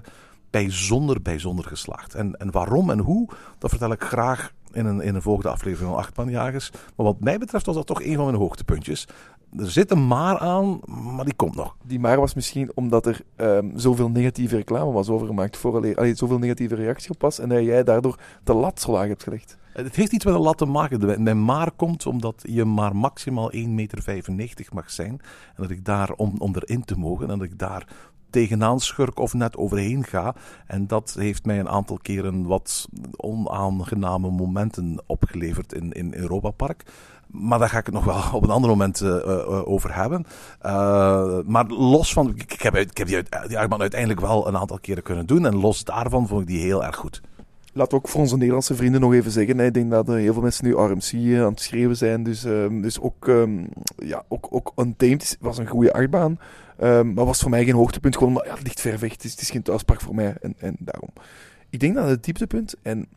bijzonder, 0.49 1.21
bijzonder 1.21 1.65
geslaagd. 1.65 2.13
En, 2.13 2.35
en 2.35 2.51
waarom 2.51 2.89
en 2.89 2.99
hoe, 2.99 3.29
dat 3.57 3.69
vertel 3.69 3.91
ik 3.91 4.03
graag 4.03 4.53
in 4.75 4.85
een, 4.85 5.01
in 5.01 5.15
een 5.15 5.21
volgende 5.21 5.49
aflevering 5.49 5.89
van 5.89 5.99
Achtbaanjagers. 5.99 6.71
Maar 6.71 7.05
wat 7.05 7.19
mij 7.19 7.37
betreft 7.37 7.65
was 7.65 7.75
dat 7.75 7.85
toch 7.87 8.03
een 8.03 8.15
van 8.15 8.25
mijn 8.25 8.37
hoogtepuntjes. 8.37 9.07
Er 9.57 9.71
zit 9.71 9.91
een 9.91 10.07
maar 10.07 10.37
aan, 10.37 10.79
maar 11.15 11.25
die 11.25 11.33
komt 11.35 11.55
nog. 11.55 11.75
Die 11.83 11.99
maar 11.99 12.19
was 12.19 12.33
misschien 12.33 12.71
omdat 12.73 13.05
er 13.05 13.21
ehm, 13.35 13.69
zoveel 13.75 14.09
negatieve 14.09 14.55
reclame 14.55 14.91
was 14.91 15.09
overgemaakt. 15.09 15.57
Vooraleer, 15.57 15.95
allee, 15.97 16.15
zoveel 16.15 16.37
negatieve 16.39 16.75
reactie 16.75 17.09
op 17.09 17.21
was. 17.21 17.39
En 17.39 17.49
dat 17.49 17.63
jij 17.63 17.83
daardoor 17.83 18.19
de 18.43 18.53
lat 18.53 18.81
zo 18.81 18.91
laag 18.91 19.07
hebt 19.07 19.23
gelegd. 19.23 19.57
Het 19.73 19.95
heeft 19.95 20.11
iets 20.11 20.25
met 20.25 20.33
een 20.33 20.41
lat 20.41 20.57
te 20.57 20.65
maken. 20.65 20.99
De- 20.99 21.19
Mijn 21.19 21.45
maar 21.45 21.71
komt 21.71 22.05
omdat 22.05 22.41
je 22.49 22.65
maar 22.65 22.95
maximaal 22.95 23.51
1,95 23.53 23.61
meter 23.65 24.67
mag 24.73 24.91
zijn. 24.91 25.09
En 25.09 25.21
dat 25.55 25.69
ik 25.69 25.85
daar, 25.85 26.11
om, 26.11 26.33
om 26.37 26.55
erin 26.55 26.83
te 26.85 26.97
mogen, 26.97 27.29
en 27.29 27.37
dat 27.37 27.47
ik 27.47 27.59
daar 27.59 27.87
tegenaan 28.35 28.79
schurk 28.79 29.19
of 29.19 29.33
net 29.33 29.57
overheen 29.57 30.03
ga. 30.03 30.35
En 30.67 30.87
dat 30.87 31.15
heeft 31.19 31.45
mij 31.45 31.59
een 31.59 31.69
aantal 31.69 31.97
keren 32.01 32.45
wat 32.45 32.87
onaangename 33.15 34.29
momenten 34.31 35.03
opgeleverd 35.05 35.73
in, 35.73 35.91
in 35.91 36.13
Europa 36.13 36.49
Park. 36.51 36.83
Maar 37.27 37.59
daar 37.59 37.69
ga 37.69 37.77
ik 37.77 37.85
het 37.85 37.93
nog 37.95 38.03
wel 38.05 38.21
op 38.39 38.43
een 38.43 38.49
ander 38.49 38.69
moment 38.69 39.01
eh, 39.01 39.17
eh, 39.17 39.67
over 39.67 39.95
hebben. 39.95 40.25
Eh, 40.59 41.37
maar 41.45 41.65
los 41.67 42.13
van... 42.13 42.29
Ik, 42.35 42.61
heb, 42.61 42.75
ik 42.75 42.97
heb 42.97 43.07
die, 43.07 43.15
uit- 43.15 43.47
die 43.47 43.57
uiteindelijk 43.57 44.19
wel 44.19 44.47
een 44.47 44.57
aantal 44.57 44.79
keren 44.79 45.03
kunnen 45.03 45.25
doen. 45.25 45.45
En 45.45 45.55
los 45.55 45.83
daarvan 45.83 46.27
vond 46.27 46.41
ik 46.41 46.47
die 46.47 46.61
heel 46.61 46.83
erg 46.83 46.95
goed. 46.95 47.21
Laten 47.77 47.97
we 47.97 48.03
ook 48.03 48.09
voor 48.09 48.21
onze 48.21 48.35
Nederlandse 48.35 48.75
vrienden 48.75 49.01
nog 49.01 49.13
even 49.13 49.31
zeggen. 49.31 49.57
hè. 49.57 49.65
Ik 49.65 49.73
denk 49.73 49.91
dat 49.91 50.09
er 50.09 50.15
heel 50.15 50.33
veel 50.33 50.41
mensen 50.41 50.65
nu 50.65 50.73
RMC 50.73 51.11
eh, 51.11 51.41
aan 51.41 51.51
het 51.51 51.61
schreeuwen 51.61 51.97
zijn. 51.97 52.23
Dus, 52.23 52.43
ehm, 52.43 52.81
dus 52.81 52.99
ook, 52.99 53.27
ehm, 53.27 53.65
ja, 53.97 54.23
ook, 54.27 54.47
ook 54.49 54.71
Untamed 54.75 55.37
was 55.39 55.57
een 55.57 55.67
goede 55.67 55.93
achtbaan. 55.93 56.39
Ehm, 56.77 57.13
maar 57.13 57.25
was 57.25 57.41
voor 57.41 57.49
mij 57.49 57.65
geen 57.65 57.73
hoogtepunt. 57.73 58.17
Gewoon 58.17 58.29
omdat 58.29 58.45
ja, 58.45 58.53
het 58.53 58.63
ligt 58.63 58.81
ver 58.81 58.99
weg. 58.99 59.11
Het 59.11 59.23
is, 59.23 59.31
het 59.31 59.41
is 59.41 59.49
geen 59.49 59.61
thuispark 59.61 60.01
voor 60.01 60.15
mij. 60.15 60.35
En, 60.41 60.53
en 60.57 60.75
daarom. 60.79 61.09
Ik 61.69 61.79
denk 61.79 61.95
dat 61.95 62.07
het 62.07 62.23
dieptepunt... 62.23 62.75
En 62.81 63.07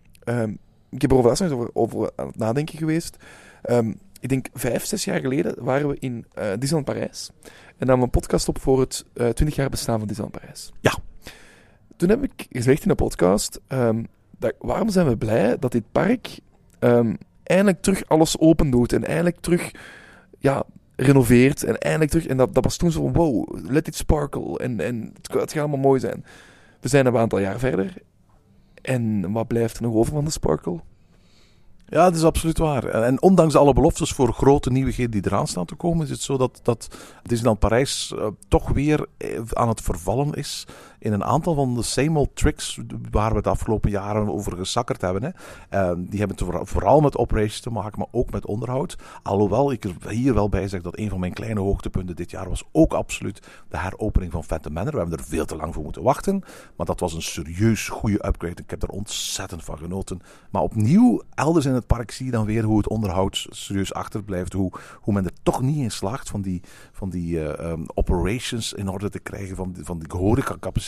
ik 0.90 1.02
heb 1.02 1.10
er 1.10 1.16
over, 1.16 1.50
over, 1.52 1.70
over 1.72 2.10
aan 2.16 2.26
het 2.26 2.36
nadenken 2.36 2.78
geweest. 2.78 3.16
Ik 4.20 4.28
denk 4.28 4.48
vijf, 4.54 4.84
zes 4.84 5.04
jaar 5.04 5.20
geleden 5.20 5.64
waren 5.64 5.88
we 5.88 5.96
in 5.98 6.24
eh 6.34 6.50
Disneyland 6.58 6.84
Parijs. 6.84 7.30
En 7.76 7.86
namen 7.86 7.98
we 7.98 8.04
een 8.04 8.20
podcast 8.20 8.48
op 8.48 8.60
voor 8.60 8.80
het 8.80 9.04
eh 9.14 9.28
20 9.28 9.56
jaar 9.56 9.68
bestaan 9.68 9.98
van 9.98 10.08
Disneyland 10.08 10.40
Parijs. 10.40 10.72
Ja. 10.80 10.94
Toen 11.96 12.08
heb 12.08 12.22
ik 12.22 12.46
gezegd 12.50 12.82
in 12.82 12.88
de 12.88 12.94
podcast... 12.94 13.60
dat, 14.38 14.54
waarom 14.58 14.90
zijn 14.90 15.06
we 15.06 15.16
blij 15.16 15.58
dat 15.58 15.72
dit 15.72 15.92
park 15.92 16.38
ehm, 16.78 17.14
eindelijk 17.42 17.82
terug 17.82 18.08
alles 18.08 18.38
open 18.38 18.70
doet 18.70 18.92
en 18.92 19.04
eindelijk 19.04 19.40
terug 19.40 19.70
ja, 20.38 20.64
renoveert 20.96 21.62
en 21.62 21.78
eindelijk 21.78 22.10
terug... 22.10 22.26
En 22.26 22.36
dat, 22.36 22.54
dat 22.54 22.64
was 22.64 22.76
toen 22.76 22.90
zo 22.90 23.02
van, 23.02 23.12
wow, 23.12 23.58
let 23.70 23.88
it 23.88 23.96
sparkle 23.96 24.58
en, 24.58 24.80
en 24.80 25.12
het, 25.14 25.32
gaat 25.32 25.56
allemaal 25.56 25.78
mooi 25.78 26.00
zijn. 26.00 26.24
We 26.80 26.88
zijn 26.88 27.06
een 27.06 27.16
aantal 27.16 27.38
jaar 27.38 27.58
verder 27.58 27.92
en 28.82 29.32
wat 29.32 29.46
blijft 29.46 29.76
er 29.76 29.82
nog 29.82 29.94
over 29.94 30.12
van 30.12 30.24
de 30.24 30.30
sparkle? 30.30 30.80
Ja, 31.86 32.04
dat 32.04 32.14
is 32.14 32.22
absoluut 32.22 32.58
waar. 32.58 32.84
En, 32.84 33.04
en 33.04 33.22
ondanks 33.22 33.56
alle 33.56 33.72
beloftes 33.72 34.12
voor 34.12 34.32
grote 34.32 34.70
nieuwigheden 34.70 35.10
die 35.10 35.26
eraan 35.26 35.46
staan 35.46 35.64
te 35.64 35.74
komen, 35.74 36.04
is 36.04 36.10
het 36.10 36.20
zo 36.20 36.36
dat, 36.36 36.60
dat 36.62 36.88
Disneyland 37.22 37.58
Parijs 37.58 38.14
eh, 38.16 38.26
toch 38.48 38.68
weer 38.68 39.06
eh, 39.16 39.40
aan 39.52 39.68
het 39.68 39.80
vervallen 39.80 40.32
is 40.32 40.66
in 40.98 41.12
een 41.12 41.24
aantal 41.24 41.54
van 41.54 41.74
de 41.74 41.82
same 41.82 42.18
old 42.18 42.36
tricks 42.36 42.80
waar 43.10 43.34
we 43.34 43.42
de 43.42 43.48
afgelopen 43.48 43.90
jaren 43.90 44.32
over 44.32 44.56
gesakkerd 44.56 45.00
hebben. 45.00 45.22
Hè. 45.22 45.30
Eh, 45.68 45.96
die 45.96 46.18
hebben 46.18 46.66
vooral 46.66 47.00
met 47.00 47.16
operations 47.16 47.60
te 47.60 47.70
maken, 47.70 47.98
maar 47.98 48.08
ook 48.10 48.30
met 48.30 48.46
onderhoud. 48.46 48.96
Alhoewel 49.22 49.72
ik 49.72 49.84
er 49.84 50.10
hier 50.10 50.34
wel 50.34 50.48
bij 50.48 50.68
zeg 50.68 50.82
dat 50.82 50.98
een 50.98 51.08
van 51.08 51.20
mijn 51.20 51.32
kleine 51.32 51.60
hoogtepunten 51.60 52.16
dit 52.16 52.30
jaar 52.30 52.48
was 52.48 52.64
ook 52.72 52.92
absoluut 52.92 53.46
de 53.68 53.78
heropening 53.78 54.32
van 54.32 54.44
Phantom 54.44 54.72
Manor. 54.72 54.92
We 54.92 54.98
hebben 54.98 55.18
er 55.18 55.24
veel 55.24 55.44
te 55.44 55.56
lang 55.56 55.74
voor 55.74 55.82
moeten 55.82 56.02
wachten, 56.02 56.42
maar 56.76 56.86
dat 56.86 57.00
was 57.00 57.14
een 57.14 57.22
serieus 57.22 57.88
goede 57.88 58.26
upgrade. 58.26 58.62
Ik 58.62 58.70
heb 58.70 58.82
er 58.82 58.88
ontzettend 58.88 59.64
van 59.64 59.78
genoten. 59.78 60.20
Maar 60.50 60.62
opnieuw, 60.62 61.22
elders 61.34 61.66
in 61.66 61.74
het 61.74 61.86
park 61.86 62.10
zie 62.10 62.26
je 62.26 62.32
dan 62.32 62.44
weer 62.44 62.64
hoe 62.64 62.76
het 62.76 62.88
onderhoud 62.88 63.46
serieus 63.50 63.94
achterblijft. 63.94 64.52
Hoe, 64.52 64.72
hoe 65.00 65.14
men 65.14 65.24
er 65.24 65.32
toch 65.42 65.62
niet 65.62 65.76
in 65.76 65.90
slaagt 65.90 66.28
van 66.28 66.42
die, 66.42 66.62
van 66.92 67.10
die 67.10 67.40
eh, 67.40 67.70
ehm, 67.70 67.84
operations 67.94 68.72
in 68.72 68.88
orde 68.88 69.08
te 69.08 69.18
krijgen. 69.18 69.56
Van 69.56 69.72
die, 69.72 69.84
van 69.84 69.98
die 69.98 70.08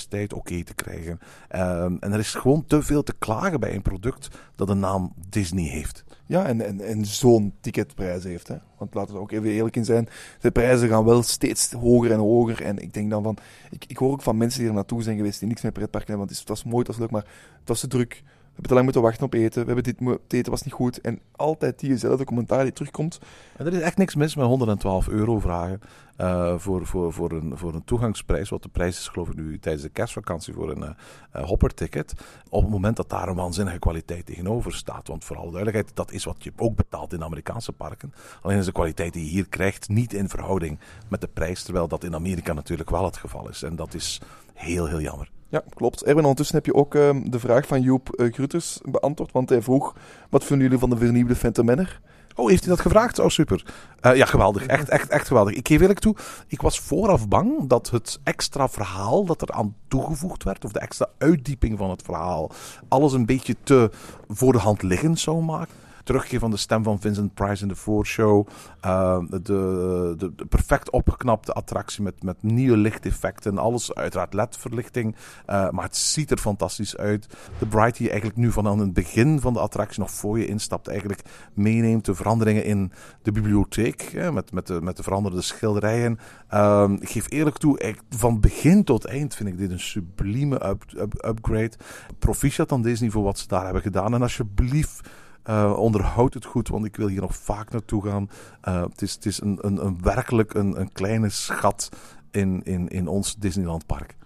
horecacapaciteit 0.01 0.33
oké 0.33 0.65
te 0.65 0.75
krijgen. 0.75 1.19
Ehm, 1.49 1.97
en 2.01 2.13
er 2.13 2.19
is 2.19 2.35
gewoon 2.35 2.65
te 2.67 2.83
veel 2.83 3.03
te 3.03 3.15
klagen 3.19 3.61
bij 3.61 3.75
een 3.75 3.83
product 3.83 4.29
dat 4.55 4.67
de 4.67 4.75
naam 4.75 5.13
Disney 5.29 5.65
heeft. 5.65 6.05
Ja, 6.27 6.47
en, 6.47 6.61
en, 6.61 6.81
en 6.81 7.05
zo'n 7.05 7.55
ticketprijs 7.61 8.25
heeft. 8.25 8.49
Hè. 8.49 8.57
Want 8.79 8.95
laten 8.95 9.15
we 9.15 9.21
ook 9.21 9.33
even 9.33 9.51
eerlijk 9.51 9.77
in 9.77 9.85
zijn. 9.85 10.09
De 10.41 10.51
prijzen 10.51 10.89
gaan 10.89 11.05
wel 11.05 11.23
steeds 11.23 11.73
hoger 11.73 12.13
en 12.13 12.19
hoger. 12.19 12.63
En 12.63 12.79
ik 12.79 12.95
denk 12.95 13.11
dan 13.11 13.23
van... 13.23 13.37
Ik, 13.71 13.85
ik 13.87 13.97
hoor 13.97 14.13
ook 14.13 14.23
van 14.23 14.37
mensen 14.37 14.61
die 14.61 14.69
er 14.69 14.75
naartoe 14.75 15.03
zijn 15.03 15.17
geweest 15.17 15.39
die 15.39 15.49
niks 15.49 15.63
met 15.63 15.73
pretparken 15.73 16.09
hebben. 16.09 16.27
Want 16.27 16.39
het 16.39 16.49
was 16.49 16.65
mooi, 16.65 16.79
het 16.79 16.87
was 16.87 16.99
leuk, 16.99 17.11
maar 17.11 17.27
het 17.59 17.69
was 17.69 17.81
te 17.81 17.87
druk. 17.87 18.23
Hebben 18.61 18.79
te 18.79 18.85
lang 18.85 18.95
moeten 18.95 19.11
wachten 19.11 19.27
op 19.27 19.45
eten. 19.45 19.61
We 19.61 19.73
hebben 19.73 19.85
dit, 19.85 20.21
het 20.23 20.33
eten 20.33 20.51
was 20.51 20.63
niet 20.63 20.73
goed. 20.73 21.01
En 21.01 21.21
altijd 21.37 21.79
diezelfde 21.79 22.25
commentaar 22.25 22.63
die 22.63 22.73
terugkomt. 22.73 23.19
En 23.57 23.67
er 23.67 23.73
is 23.73 23.81
echt 23.81 23.97
niks 23.97 24.15
mis 24.15 24.37
met 24.37 24.47
112 24.47 25.09
euro 25.09 25.39
vragen 25.39 25.81
eh, 26.17 26.59
voor, 26.59 26.87
voor, 26.87 27.13
voor, 27.13 27.33
een, 27.33 27.53
voor 27.57 27.75
een 27.75 27.85
toegangsprijs. 27.85 28.49
Wat 28.49 28.63
de 28.63 28.69
prijs 28.69 28.99
is, 28.99 29.09
geloof 29.09 29.29
ik, 29.29 29.37
nu 29.37 29.59
tijdens 29.59 29.85
de 29.85 29.91
kerstvakantie 29.91 30.55
voor 30.55 30.71
een 30.71 30.95
eh, 31.33 31.45
hopperticket. 31.45 32.15
Op 32.49 32.63
het 32.63 32.71
moment 32.71 32.97
dat 32.97 33.11
daar 33.11 33.29
een 33.29 33.35
waanzinnige 33.35 33.79
kwaliteit 33.79 34.27
tegenover 34.27 34.75
staat. 34.75 35.09
Want 35.09 35.25
voor 35.25 35.37
alle 35.37 35.53
duidelijkheid, 35.53 35.97
dat 35.97 36.13
is 36.13 36.25
wat 36.25 36.45
je 36.45 36.53
ook 36.57 36.77
betaalt 36.77 37.13
in 37.13 37.25
Amerikaanse 37.25 37.73
parken. 37.73 38.13
Alleen 38.43 38.59
is 38.59 38.65
de 38.65 38.73
kwaliteit 38.73 39.13
die 39.13 39.25
je 39.25 39.31
hier 39.31 39.49
krijgt 39.49 39.89
niet 39.89 40.13
in 40.13 40.29
verhouding 40.29 40.79
met 41.09 41.21
de 41.21 41.29
prijs. 41.29 41.63
Terwijl 41.63 41.89
dat 41.89 42.05
in 42.05 42.15
Amerika 42.15 42.53
natuurlijk 42.53 42.91
wel 42.91 43.05
het 43.05 43.17
geval 43.17 43.49
is. 43.49 43.63
En 43.63 43.77
dat 43.77 43.95
is 43.95 44.21
heel, 44.55 44.87
heel 44.87 45.01
jammer. 45.01 45.31
Ja, 45.51 45.63
klopt. 45.75 46.03
Erwin, 46.03 46.23
ondertussen 46.23 46.57
heb 46.57 46.67
je 46.67 46.75
ook 46.75 46.95
ehm, 46.95 47.31
de 47.31 47.39
vraag 47.39 47.67
van 47.67 47.83
Joep 47.83 48.09
eh, 48.09 48.33
Gruters 48.33 48.81
beantwoord. 48.85 49.33
Want 49.33 49.49
hij 49.49 49.63
vroeg, 49.63 49.95
wat 50.29 50.45
vinden 50.45 50.65
jullie 50.65 50.81
van 50.81 50.91
de 50.91 50.97
vernieuwde 50.97 51.37
Phantom 51.37 51.65
Manor? 51.65 52.01
Oh, 52.35 52.49
heeft 52.49 52.65
hij 52.65 52.71
dat 52.75 52.81
gevraagd? 52.81 53.19
Oh, 53.19 53.29
super. 53.29 53.65
Eh, 54.01 54.17
ja, 54.17 54.25
geweldig. 54.25 54.67
Echt, 54.67 54.89
echt, 54.89 55.09
echt 55.09 55.27
geweldig. 55.27 55.55
Ik 55.55 55.69
geef 55.69 55.81
eerlijk 55.81 55.99
toe, 55.99 56.17
ik 56.47 56.61
was 56.61 56.81
vooraf 56.81 57.29
bang 57.29 57.69
dat 57.69 57.91
het 57.91 58.19
extra 58.23 58.69
verhaal 58.69 59.25
dat 59.25 59.43
er 59.43 59.51
aan 59.51 59.75
toegevoegd 59.89 60.45
werd, 60.45 60.65
of 60.65 60.73
de 60.73 60.81
extra 60.81 61.09
uitdieping 61.19 61.79
van 61.79 61.91
het 61.91 62.03
verhaal, 62.03 62.51
alles 62.89 63.13
een 63.13 63.27
beetje 63.27 63.57
te 63.63 63.91
voor 64.29 64.53
de 64.53 64.59
hand 64.59 64.83
liggend 64.83 65.19
zou 65.19 65.43
maken. 65.43 65.75
Terugkeer 66.05 66.39
van 66.39 66.51
de 66.51 66.57
stem 66.57 66.83
van 66.83 67.01
Vincent 67.01 67.35
Price 67.35 67.63
in 67.63 67.69
de 67.69 67.75
voorshow. 67.77 68.47
eh, 68.81 69.19
de, 69.29 69.43
de, 69.43 70.33
de 70.37 70.47
perfect 70.47 70.91
opgeknapte 70.91 71.53
attractie 71.53 72.03
met, 72.03 72.23
met 72.23 72.43
nieuwe 72.43 72.77
lichteffecten. 72.77 73.59
Alles 73.59 73.95
uiteraard 73.95 74.35
LED-verlichting. 74.35 75.17
eh, 75.47 75.71
maar 75.71 75.85
het 75.85 75.97
ziet 75.97 76.31
er 76.31 76.39
fantastisch 76.39 76.97
uit. 76.97 77.27
De 77.59 77.67
Bright 77.67 77.97
die 77.97 78.09
eigenlijk 78.09 78.39
nu 78.39 78.53
van 78.53 78.67
aan 78.69 78.79
het 78.79 78.93
begin 78.93 79.41
van 79.41 79.53
de 79.53 79.61
attractie, 79.61 80.01
nog 80.01 80.11
voor 80.11 80.39
je 80.39 80.47
instapt, 80.47 80.89
eigenlijk 80.89 81.23
meeneemt. 81.55 82.05
De 82.05 82.15
veranderingen 82.15 82.65
in 82.65 82.93
de 83.23 83.33
bibliotheek. 83.33 84.03
Hè, 84.03 84.33
met, 84.33 84.53
met, 84.53 84.67
de, 84.67 84.81
met 84.83 84.97
de 84.97 85.03
veranderde 85.03 85.41
schilderijen. 85.43 86.19
Ehm, 86.49 86.93
ik 86.93 87.09
geef 87.11 87.31
eerlijk 87.31 87.59
toe, 87.59 87.95
van 88.11 88.41
begin 88.41 88.85
tot 88.85 89.05
eind 89.05 89.35
vind 89.35 89.49
ik 89.49 89.59
dit 89.59 89.71
een 89.71 89.81
sublieme 89.81 90.67
up- 90.67 90.85
up- 90.97 91.25
upgrade. 91.27 91.73
Proficiat 92.19 92.73
aan 92.73 92.83
Disney 92.83 93.11
voor 93.11 93.23
wat 93.23 93.39
ze 93.39 93.49
daar 93.49 93.65
hebben 93.65 93.83
gedaan. 93.83 94.15
En 94.15 94.23
alsjeblieft. 94.23 95.09
Eh 95.51 95.75
onderhoud 95.77 96.35
het 96.35 96.45
goed, 96.45 96.69
want 96.69 96.85
ik 96.85 96.97
wil 96.97 97.09
hier 97.09 97.21
nog 97.21 97.37
vaak 97.37 97.71
naartoe 97.71 98.05
gaan. 98.05 98.31
Eh, 98.61 98.83
het 98.83 99.03
is, 99.03 99.15
het 99.15 99.27
is 99.27 99.41
een, 99.41 99.59
een, 99.61 99.85
een 99.85 100.03
werkelijk 100.03 100.55
een, 100.55 100.81
een 100.81 100.93
kleine 100.93 101.29
schat 101.29 101.89
in, 102.31 102.63
in, 102.63 102.89
in 102.89 103.09
ons 103.09 103.37
Disneyland 103.37 103.87
park. 103.87 104.17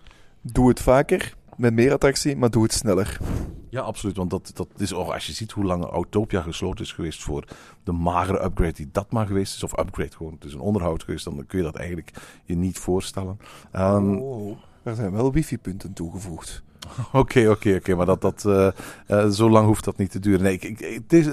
Doe 0.41 0.69
het 0.69 0.81
vaker, 0.81 1.35
met 1.57 1.75
meer 1.75 1.93
attractie, 1.93 2.37
maar 2.37 2.51
doe 2.51 2.63
het 2.63 2.73
sneller. 2.73 3.19
Ja, 3.69 3.81
absoluut. 3.81 4.17
Want 4.17 4.31
dat, 4.31 4.51
dat 4.55 4.69
is, 4.77 4.93
oh, 4.93 5.13
als 5.13 5.27
je 5.27 5.33
ziet 5.33 5.53
hoe 5.53 5.65
lang 5.65 5.85
Autopia 5.85 6.41
gesloten 6.41 6.85
is 6.85 6.93
geweest 6.93 7.23
voor 7.23 7.45
de 7.85 7.93
magere 7.93 8.45
upgrade 8.45 8.73
die 8.73 8.89
dat 8.93 9.13
maar 9.13 9.27
geweest 9.27 9.55
is, 9.55 9.65
of 9.65 9.79
upgrade 9.79 10.17
gewoon, 10.17 10.33
het 10.33 10.45
is 10.45 10.55
een 10.55 10.61
onderhoud 10.61 11.03
geweest, 11.03 11.25
dan 11.25 11.45
kun 11.47 11.59
je 11.59 11.65
dat 11.65 11.77
eigenlijk 11.77 12.11
je 12.45 12.57
niet 12.57 12.79
voorstellen. 12.79 13.39
Oh, 13.73 14.57
er 14.83 14.95
zijn 14.95 15.13
wel 15.13 15.33
wifi-punten 15.33 15.93
toegevoegd. 15.93 16.63
Oké, 17.13 17.49
oké, 17.49 17.75
oké, 17.75 17.95
maar 17.95 18.07
dat, 18.07 18.21
dat, 18.21 18.45
eh, 18.45 18.69
eh, 19.07 19.29
zo 19.29 19.51
lang 19.51 19.67
hoeft 19.67 19.85
dat 19.85 19.97
niet 19.97 20.11
te 20.11 20.19
duren. 20.19 20.43
Nee, 20.43 20.59
ik, 20.59 20.79
het, 20.79 21.13
is, 21.13 21.27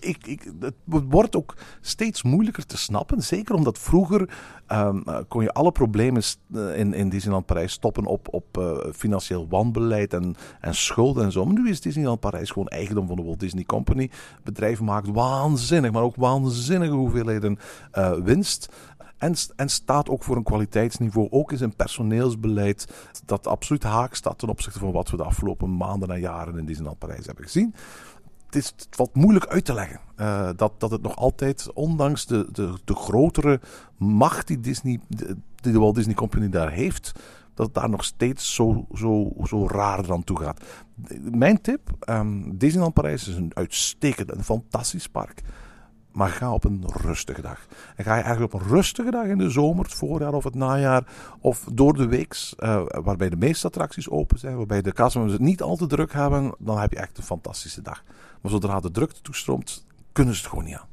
ik, 0.00 0.26
ik, 0.26 0.52
wordt 0.84 1.36
ook 1.36 1.54
steeds 1.80 2.22
moeilijker 2.22 2.66
te 2.66 2.76
snappen. 2.76 3.22
Zeker 3.22 3.54
omdat 3.54 3.78
vroeger 3.78 4.28
ehm, 4.66 5.00
eh, 5.04 5.18
kon 5.28 5.42
je 5.42 5.52
alle 5.52 5.72
problemen 5.72 6.22
in, 6.74 6.94
in 6.94 7.08
Disneyland 7.08 7.46
Parijs 7.46 7.72
stoppen 7.72 8.06
op, 8.06 8.34
op 8.34 8.78
financieel 8.94 9.46
wanbeleid 9.48 10.12
en, 10.12 10.34
en 10.60 10.74
schulden 10.74 11.24
en 11.24 11.32
zo. 11.32 11.44
Maar 11.44 11.62
nu 11.62 11.70
is 11.70 11.80
Disneyland 11.80 12.20
Parijs 12.20 12.50
gewoon 12.50 12.68
eigendom 12.68 13.06
van 13.06 13.16
de 13.16 13.22
Walt 13.22 13.40
Disney 13.40 13.64
Company. 13.64 14.10
Bedrijf 14.44 14.80
maakt 14.80 15.08
waanzinnig, 15.10 15.90
maar 15.90 16.02
ook 16.02 16.16
waanzinnige 16.16 16.92
hoeveelheden 16.92 17.58
winst. 18.22 18.68
En, 19.20 19.34
en 19.56 19.68
staat 19.68 20.08
ook 20.08 20.24
voor 20.24 20.36
een 20.36 20.42
kwaliteitsniveau, 20.42 21.28
ook 21.30 21.52
in 21.52 21.58
zijn 21.58 21.76
personeelsbeleid, 21.76 22.88
dat 23.24 23.46
absoluut 23.46 23.82
haak 23.82 24.14
staat 24.14 24.38
ten 24.38 24.48
opzichte 24.48 24.78
van 24.78 24.92
wat 24.92 25.10
we 25.10 25.16
de 25.16 25.24
afgelopen 25.24 25.76
maanden 25.76 26.10
en 26.10 26.20
jaren 26.20 26.58
in 26.58 26.64
Disneyland 26.64 26.98
Parijs 26.98 27.26
hebben 27.26 27.44
gezien. 27.44 27.74
Het, 28.46 28.54
is, 28.54 28.74
valt 28.90 29.14
moeilijk 29.14 29.46
uit 29.46 29.64
te 29.64 29.74
leggen 29.74 30.00
eh, 30.16 30.50
dat, 30.56 30.80
dat 30.80 30.90
het 30.90 31.02
nog 31.02 31.16
altijd, 31.16 31.72
ondanks 31.72 32.26
de, 32.26 32.48
de, 32.52 32.74
de 32.84 32.94
grotere 32.94 33.60
macht 33.96 34.46
die, 34.46 34.60
Disney, 34.60 35.00
de, 35.08 35.36
die 35.54 35.72
de 35.72 35.78
Walt 35.78 35.94
Disney 35.94 36.14
Company 36.14 36.48
daar 36.48 36.70
heeft, 36.70 37.12
dat 37.54 37.66
het 37.66 37.74
daar 37.74 37.90
nog 37.90 38.04
steeds 38.04 38.54
zo, 38.54 38.86
zo, 38.94 39.32
zo 39.44 39.66
raar 39.66 40.12
aan 40.12 40.24
toe 40.24 40.38
gaat. 40.38 40.64
Mijn 41.20 41.60
tip, 41.60 41.90
ehm, 42.00 42.56
Disneyland 42.56 42.94
Parijs 42.94 43.28
is 43.28 43.36
een 43.36 43.50
uitstekend 43.54 44.32
en 44.32 44.44
fantastisch 44.44 45.08
park. 45.08 45.42
Maar 46.20 46.28
ga 46.28 46.52
op 46.52 46.64
een 46.64 46.84
rustige 46.86 47.42
dag. 47.42 47.66
En 47.96 48.04
ga 48.04 48.16
je 48.16 48.22
eigenlijk 48.22 48.54
op 48.54 48.60
een 48.60 48.68
rustige 48.68 49.10
dag 49.10 49.26
in 49.26 49.38
de 49.38 49.50
zomer, 49.50 49.84
het 49.84 49.94
voorjaar 49.94 50.32
of 50.32 50.44
het 50.44 50.54
najaar, 50.54 51.04
of 51.40 51.64
door 51.72 51.94
de 51.94 52.06
week, 52.06 52.52
eh, 52.58 52.82
waarbij 52.86 53.28
de 53.28 53.36
meeste 53.36 53.66
attracties 53.66 54.10
open 54.10 54.38
zijn, 54.38 54.56
waarbij 54.56 54.82
de 54.82 54.92
castmembers 54.92 55.38
het 55.38 55.46
niet 55.46 55.62
al 55.62 55.76
te 55.76 55.86
druk 55.86 56.12
hebben, 56.12 56.54
dan 56.58 56.78
heb 56.78 56.92
je 56.92 56.98
echt 56.98 57.18
een 57.18 57.24
fantastische 57.24 57.82
dag. 57.82 58.02
Maar 58.40 58.50
zodra 58.50 58.80
de 58.80 58.90
drukte 58.90 59.20
toestroomt, 59.22 59.86
kunnen 60.12 60.34
ze 60.34 60.40
het 60.40 60.50
gewoon 60.50 60.64
niet 60.64 60.74
aan. 60.74 60.88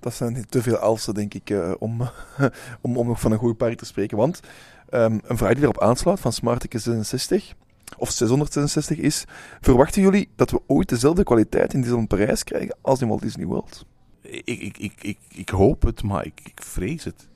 Dat 0.00 0.14
zijn 0.14 0.46
te 0.48 0.62
veel 0.62 0.76
alsen, 0.76 1.14
denk 1.14 1.34
ik, 1.34 1.50
eh, 1.50 1.72
om, 1.78 2.00
om, 2.82 2.96
om 2.96 3.06
nog 3.06 3.20
van 3.20 3.32
een 3.32 3.38
goed 3.38 3.56
park 3.56 3.78
te 3.78 3.84
spreken. 3.84 4.16
Want 4.16 4.40
ehm, 4.88 5.18
een 5.24 5.36
vraag 5.36 5.54
die 5.54 5.62
erop 5.62 5.82
aansluit 5.82 6.20
van 6.20 6.32
Smartike 6.32 6.78
66, 6.78 7.54
of 7.96 8.10
666, 8.10 8.96
is... 8.96 9.24
Verwachten 9.60 10.02
jullie 10.02 10.28
dat 10.36 10.50
we 10.50 10.60
ooit 10.66 10.88
dezelfde 10.88 11.22
kwaliteit 11.22 11.72
in 11.72 11.78
Disneyland 11.78 12.08
Parijs 12.08 12.44
krijgen 12.44 12.76
als 12.80 13.00
in 13.00 13.08
Walt 13.08 13.22
Disney 13.22 13.46
World? 13.46 13.86
Ik, 14.28 14.46
ik, 14.46 14.78
ik, 14.78 14.92
ik, 15.02 15.18
ik 15.34 15.48
hoop 15.48 15.82
het, 15.82 16.02
maar 16.02 16.26
ik, 16.26 16.40
ik 16.44 16.62
vrees 16.62 17.04
het. 17.04 17.28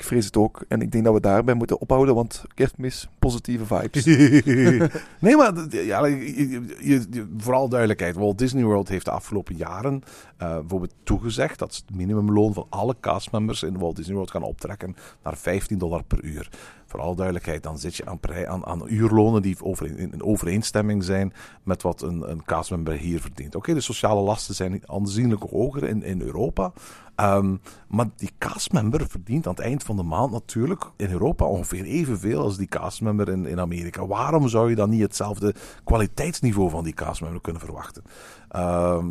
Ik 0.00 0.06
vrees 0.06 0.24
het 0.24 0.36
ook. 0.36 0.64
En 0.68 0.80
ik 0.82 0.92
denk 0.92 1.04
dat 1.04 1.14
we 1.14 1.20
daarbij 1.20 1.54
moeten 1.54 1.80
ophouden, 1.80 2.14
want 2.14 2.44
kerstmis, 2.54 3.08
positieve 3.18 3.64
vibes. 3.66 4.04
nee, 5.20 5.36
maar 5.36 5.52
ja, 5.70 6.06
je- 6.06 7.26
vooral 7.36 7.68
duidelijkheid. 7.68 8.16
Walt 8.16 8.38
Disney 8.38 8.64
World 8.64 8.88
heeft 8.88 9.04
de 9.04 9.10
afgelopen 9.10 9.56
jaren 9.56 10.02
eh, 10.36 10.54
bijvoorbeeld 10.58 10.94
toegezegd 11.02 11.58
dat 11.58 11.74
het 11.86 11.96
minimumloon 11.96 12.54
van 12.54 12.66
alle 12.68 12.96
castmembers 13.00 13.62
in 13.62 13.78
Walt 13.78 13.96
Disney 13.96 14.14
World 14.14 14.30
gaan 14.30 14.42
optrekken 14.42 14.96
naar 15.22 15.36
15 15.36 15.78
dollar 15.78 16.02
per 16.04 16.24
uur. 16.24 16.48
Voor 16.86 17.00
alle 17.00 17.16
duidelijkheid, 17.16 17.62
dan 17.62 17.78
zit 17.78 17.96
je 17.96 18.06
aan, 18.06 18.18
aan, 18.46 18.66
aan 18.66 18.82
uurlonen 18.86 19.42
die 19.42 19.56
over, 19.62 19.86
in, 19.86 20.12
in 20.12 20.22
overeenstemming 20.22 21.04
zijn 21.04 21.32
met 21.62 21.82
wat 21.82 22.02
een, 22.02 22.30
een 22.30 22.44
castmember 22.44 22.94
hier 22.94 23.20
verdient. 23.20 23.54
Oké, 23.54 23.74
de 23.74 23.80
sociale 23.80 24.20
lasten 24.20 24.54
zijn 24.54 24.82
aanzienlijk 24.86 25.42
hoger 25.42 25.84
in, 25.84 26.02
in 26.02 26.20
Europa. 26.20 26.72
Ehm, 27.20 27.56
maar 27.88 28.06
die 28.16 28.30
castmember 28.38 29.06
verdient 29.08 29.46
aan 29.46 29.54
het 29.54 29.64
eind 29.64 29.82
van 29.82 29.96
de 29.96 30.02
maand 30.02 30.30
natuurlijk 30.30 30.84
in 30.96 31.10
Europa 31.10 31.44
ongeveer 31.44 31.84
evenveel 31.84 32.40
als 32.42 32.56
die 32.56 32.66
castmember 32.66 33.28
in, 33.28 33.46
in 33.46 33.60
Amerika. 33.60 34.06
Waarom 34.06 34.48
zou 34.48 34.68
je 34.68 34.74
dan 34.74 34.90
niet 34.90 35.00
hetzelfde 35.00 35.54
kwaliteitsniveau 35.84 36.70
van 36.70 36.84
die 36.84 36.94
castmember 36.94 37.40
kunnen 37.40 37.62
verwachten? 37.62 38.02
Ehm, 38.48 39.06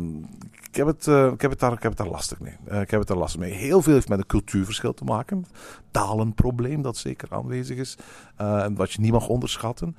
ik, 0.70 0.76
heb 0.76 0.86
het, 0.86 1.06
eh, 1.06 1.26
ik, 1.26 1.40
heb 1.40 1.50
het 1.50 1.60
daar, 1.60 1.72
ik 1.72 1.82
heb 1.82 1.96
daar 1.96 2.08
lastig 2.08 2.40
mee. 2.40 2.56
Eh, 2.64 2.80
ik 2.80 2.90
heb 2.90 3.00
het 3.00 3.08
daar 3.08 3.16
lastig 3.16 3.40
mee. 3.40 3.52
Heel 3.52 3.82
veel 3.82 3.92
heeft 3.92 4.08
met 4.08 4.18
een 4.18 4.26
cultuurverschil 4.26 4.94
te 4.94 5.04
maken. 5.04 5.44
Talenprobleem 5.90 6.82
dat 6.82 6.96
zeker 6.96 7.28
aanwezig 7.30 7.76
is. 7.76 7.96
eh, 8.36 8.64
en 8.64 8.74
wat 8.74 8.92
je 8.92 9.00
niet 9.00 9.12
mag 9.12 9.28
onderschatten. 9.28 9.96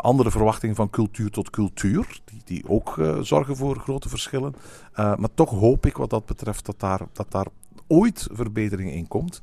Andere 0.00 0.30
verwachtingen 0.30 0.76
van 0.76 0.90
cultuur 0.90 1.30
tot 1.30 1.50
cultuur. 1.50 2.20
Die, 2.24 2.40
die 2.44 2.68
ook 2.68 3.00
zorgen 3.20 3.56
voor 3.56 3.78
grote 3.78 4.08
verschillen. 4.08 4.54
Maar 4.94 5.34
toch 5.34 5.50
hoop 5.50 5.86
ik 5.86 5.96
wat 5.96 6.10
dat 6.10 6.26
betreft 6.26 6.66
dat 6.66 6.80
daar, 6.80 7.00
dat 7.12 7.30
daar 7.30 7.46
ooit 7.86 8.28
verbetering 8.32 8.90
in 8.90 9.08
komt. 9.08 9.42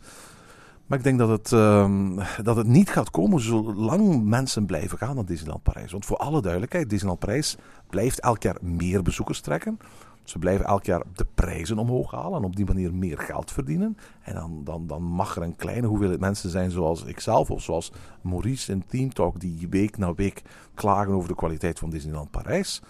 Maar 0.85 0.97
ik 0.97 1.03
denk 1.03 1.19
dat 1.19 1.29
het, 1.29 1.51
ehm, 1.51 2.19
dat 2.43 2.55
het 2.55 2.67
niet 2.67 2.89
gaat 2.89 3.11
komen 3.11 3.41
zolang 3.41 4.23
mensen 4.23 4.65
blijven 4.65 4.97
gaan 4.97 5.15
naar 5.15 5.25
Disneyland 5.25 5.63
Parijs. 5.63 5.91
Want 5.91 6.05
voor 6.05 6.17
alle 6.17 6.41
duidelijkheid, 6.41 6.89
Disneyland 6.89 7.19
Parijs 7.19 7.57
blijft 7.89 8.19
elk 8.19 8.43
jaar 8.43 8.57
meer 8.61 9.01
bezoekers 9.01 9.41
trekken. 9.41 9.79
Ze 10.23 10.39
blijven 10.39 10.65
elk 10.65 10.83
jaar 10.83 11.03
de 11.15 11.25
prijzen 11.35 11.77
omhoog 11.77 12.11
halen 12.11 12.37
en 12.37 12.45
op 12.45 12.55
die 12.55 12.65
manier 12.65 12.93
meer 12.93 13.17
geld 13.17 13.51
verdienen. 13.51 13.97
En 14.21 14.33
dan, 14.33 14.61
dan, 14.63 14.87
dan 14.87 15.03
mag 15.03 15.35
er 15.35 15.41
een 15.41 15.55
kleine 15.55 15.87
hoeveelheid 15.87 16.19
mensen 16.19 16.49
zijn 16.49 16.71
zoals 16.71 17.03
ikzelf 17.03 17.51
of 17.51 17.61
zoals 17.61 17.91
Maurice 18.21 18.71
in 18.71 18.83
Team 18.87 19.13
Talk 19.13 19.39
die 19.39 19.67
week 19.69 19.97
na 19.97 20.13
week 20.13 20.41
klagen 20.73 21.13
over 21.13 21.29
de 21.29 21.35
kwaliteit 21.35 21.79
van 21.79 21.89
Disneyland 21.89 22.31
Parijs. 22.31 22.81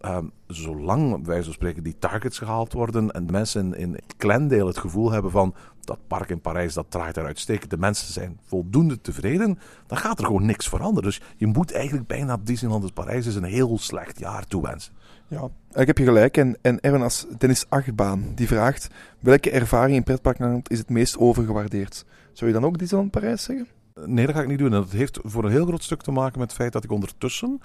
Ehm, 0.00 0.26
zolang, 0.46 1.26
wijze 1.26 1.44
van 1.44 1.52
spreken, 1.52 1.82
die 1.82 1.98
targets 1.98 2.38
gehaald 2.38 2.72
worden 2.72 3.10
en 3.10 3.26
mensen 3.30 3.74
in, 3.74 3.94
in 3.94 3.98
Glendale 4.18 4.66
het 4.66 4.78
gevoel 4.78 5.10
hebben 5.10 5.30
van 5.30 5.54
dat 5.80 5.98
park 6.06 6.30
in 6.30 6.40
Parijs, 6.40 6.74
dat 6.74 6.90
draait 6.90 7.16
eruit 7.16 7.38
steken, 7.38 7.68
de 7.68 7.78
mensen 7.78 8.12
zijn 8.12 8.38
voldoende 8.42 9.00
tevreden, 9.00 9.58
dan 9.86 9.98
gaat 9.98 10.18
er 10.18 10.24
gewoon 10.24 10.46
niks 10.46 10.68
veranderen. 10.68 11.02
Dus 11.02 11.20
je 11.36 11.46
moet 11.46 11.72
eigenlijk 11.72 12.06
bijna 12.06 12.36
Disneyland 12.42 12.94
Parijs 12.94 13.26
is 13.26 13.34
een 13.34 13.44
heel 13.44 13.78
slecht 13.78 14.18
jaar 14.18 14.46
toewensen. 14.46 14.92
Ja, 15.28 15.48
ik 15.72 15.86
heb 15.86 15.98
je 15.98 16.04
gelijk. 16.04 16.36
En, 16.36 16.56
en 16.62 16.80
Erwin, 16.80 17.02
als 17.02 17.26
Dennis 17.38 17.64
Achtbaan, 17.68 18.32
die 18.34 18.46
vraagt... 18.46 18.88
Welke 19.20 19.50
ervaring 19.50 19.96
in 19.96 20.02
pretparkland 20.02 20.70
is 20.70 20.78
het 20.78 20.90
meest 20.90 21.18
overgewaardeerd? 21.18 22.04
Zou 22.32 22.50
je 22.50 22.56
dan 22.56 22.66
ook 22.66 22.78
Disneyland 22.78 23.10
Parijs 23.10 23.42
zeggen? 23.42 23.66
Nee, 24.04 24.26
dat 24.26 24.34
ga 24.34 24.42
ik 24.42 24.48
niet 24.48 24.58
doen. 24.58 24.72
En 24.72 24.80
dat 24.80 24.90
heeft 24.90 25.18
voor 25.22 25.44
een 25.44 25.50
heel 25.50 25.66
groot 25.66 25.82
stuk 25.82 26.02
te 26.02 26.10
maken 26.10 26.38
met 26.38 26.48
het 26.48 26.56
feit 26.56 26.72
dat 26.72 26.84
ik 26.84 26.90
ondertussen 26.92 27.60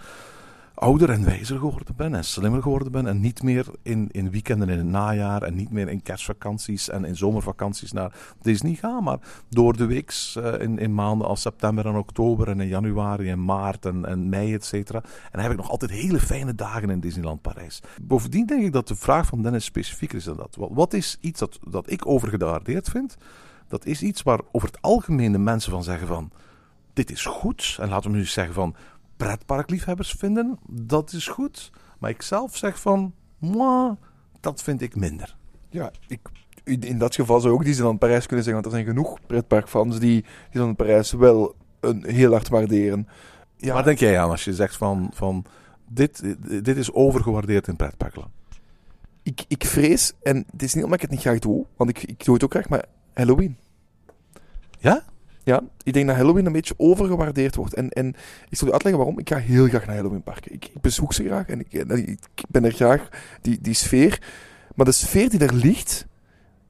ouder 0.74 1.10
en 1.10 1.26
wijzer 1.26 1.60
geworden 1.60 1.96
ben 1.96 2.16
en 2.16 2.24
slimmer 2.24 2.62
geworden 2.62 2.92
ben 2.92 3.08
en 3.08 3.20
niet 3.20 3.44
meer 3.44 3.66
in, 3.82 4.10
in 4.12 4.32
weekenden 4.32 4.70
in 4.70 4.78
het 4.78 4.88
najaar 4.88 5.42
en 5.42 5.56
niet 5.56 5.72
meer 5.72 5.90
in 5.90 6.02
kerstvakanties 6.02 6.90
en 6.90 7.06
in 7.06 7.16
zomervakanties 7.16 7.92
naar 7.92 8.14
Disney 8.42 8.74
ga, 8.74 9.00
maar 9.00 9.20
door 9.50 9.78
de 9.78 9.86
weeks 9.86 10.36
eh, 10.36 10.62
in, 10.62 10.80
in 10.80 10.94
maanden 10.94 11.28
als 11.28 11.42
september 11.42 11.86
en 11.86 11.96
oktober 11.96 12.48
en 12.48 12.60
in 12.60 12.68
januari 12.68 13.30
en 13.30 13.46
maart 13.46 13.86
en, 13.86 14.06
en 14.06 14.30
mei, 14.30 14.54
et 14.54 14.66
cetera. 14.66 15.00
En 15.04 15.30
dan 15.32 15.42
heb 15.42 15.52
ik 15.52 15.58
nog 15.58 15.70
altijd 15.70 15.92
hele 15.92 16.20
fijne 16.20 16.56
dagen 16.56 16.90
in 16.90 17.00
Disneyland 17.00 17.42
Parijs. 17.42 17.82
Bovendien 18.02 18.46
denk 18.46 18.64
ik 18.64 18.74
dat 18.74 18.88
de 18.88 18.96
vraag 18.96 19.28
van 19.28 19.42
Dennis 19.42 19.66
specifieker 19.66 20.18
is 20.18 20.24
dan 20.24 20.38
dat. 20.38 20.56
Wat, 20.56 20.70
wat 20.74 20.94
is 20.94 21.18
iets 21.22 21.40
dat, 21.40 21.60
dat 21.70 21.92
ik 21.92 22.08
overgewaardeerd 22.08 22.90
vind? 22.90 23.18
Dat 23.68 23.86
is 23.86 24.02
iets 24.02 24.24
waar 24.24 24.40
over 24.52 24.68
het 24.68 24.82
algemeen 24.82 25.32
de 25.32 25.38
mensen 25.38 25.72
van 25.72 25.84
zeggen 25.84 26.08
van 26.08 26.32
dit 26.94 27.12
is 27.12 27.26
goed. 27.26 27.78
En 27.80 27.90
laten 27.90 28.12
we 28.12 28.18
nu 28.18 28.26
zeggen 28.26 28.54
van 28.54 28.76
pretparkliefhebbers 29.26 30.12
vinden, 30.12 30.60
dat 30.70 31.14
is 31.14 31.28
goed. 31.28 31.72
Maar 32.00 32.10
ik 32.10 32.22
zelf 32.22 32.58
zeg 32.58 32.80
van, 32.80 33.14
moi, 33.38 33.96
dat 34.40 34.62
vind 34.64 34.82
ik 34.82 34.96
minder. 34.96 35.38
Ja, 35.70 35.92
ik, 36.08 36.20
in 36.64 36.98
dat 36.98 37.16
geval 37.16 37.40
zou 37.40 37.54
ook 37.54 37.64
Disneyland 37.64 38.00
Parijs 38.00 38.26
kunnen 38.26 38.46
zeggen. 38.46 38.64
Want 38.64 38.76
er 38.76 38.82
zijn 38.82 38.96
genoeg 38.96 39.20
pretparkfans 39.26 40.00
die 40.00 40.26
Disneyland 40.46 40.78
Parijs 40.78 41.12
wel 41.12 41.56
een, 41.80 42.06
heel 42.06 42.32
hard 42.32 42.48
waarderen. 42.48 43.08
Ja, 43.58 43.74
Waar 43.74 43.84
denk 43.84 44.00
jij 44.00 44.20
aan 44.20 44.30
als 44.30 44.44
je 44.44 44.54
zegt 44.54 44.78
van, 44.78 45.12
van 45.14 45.46
dit, 45.88 46.36
dit 46.64 46.78
is 46.78 46.94
overgewaardeerd 46.94 47.68
in 47.68 47.76
pretparkland? 47.76 48.30
ik, 49.24 49.46
ik 49.48 49.66
vrees, 49.66 50.14
en 50.24 50.46
het 50.52 50.64
is 50.64 50.74
niet 50.74 50.84
omdat 50.84 50.98
ik 50.98 51.10
het 51.10 51.12
niet 51.12 51.22
graag 51.22 51.40
doe, 51.40 51.66
want 51.76 51.90
ik, 51.90 52.04
ik 52.04 52.26
doe 52.26 52.34
het 52.34 52.44
ook 52.44 52.52
graag, 52.52 52.70
maar 52.70 52.86
Halloween. 53.14 53.58
Ja? 54.80 55.04
Ja, 55.44 55.62
ik 55.84 55.94
denk 55.94 56.08
dat 56.08 56.16
Halloween 56.16 56.46
een 56.46 56.52
beetje 56.52 56.74
overgewaardeerd 56.78 57.56
wordt. 57.56 57.74
En, 57.74 57.90
en 57.90 58.08
ik 58.50 58.58
zal 58.58 58.68
je 58.68 58.74
uitleggen 58.74 59.04
waarom. 59.04 59.20
Ik 59.20 59.30
ga 59.30 59.38
heel 59.38 59.68
graag 59.68 59.86
naar 59.86 59.96
Halloween 59.96 60.24
parken. 60.24 60.54
Ik, 60.54 60.66
ik 60.66 60.82
bezoek 60.82 61.14
ze 61.14 61.24
graag 61.24 61.48
en 61.48 61.60
ik, 61.60 61.74
en 61.74 62.08
ik 62.08 62.20
ben 62.50 62.66
er 62.66 62.72
graag, 62.72 63.10
die, 63.42 63.58
die 63.62 63.74
sfeer. 63.74 64.22
Maar 64.76 64.86
de 64.86 64.92
sfeer 64.92 65.30
die 65.30 65.40
er 65.40 65.54
ligt, 65.54 66.08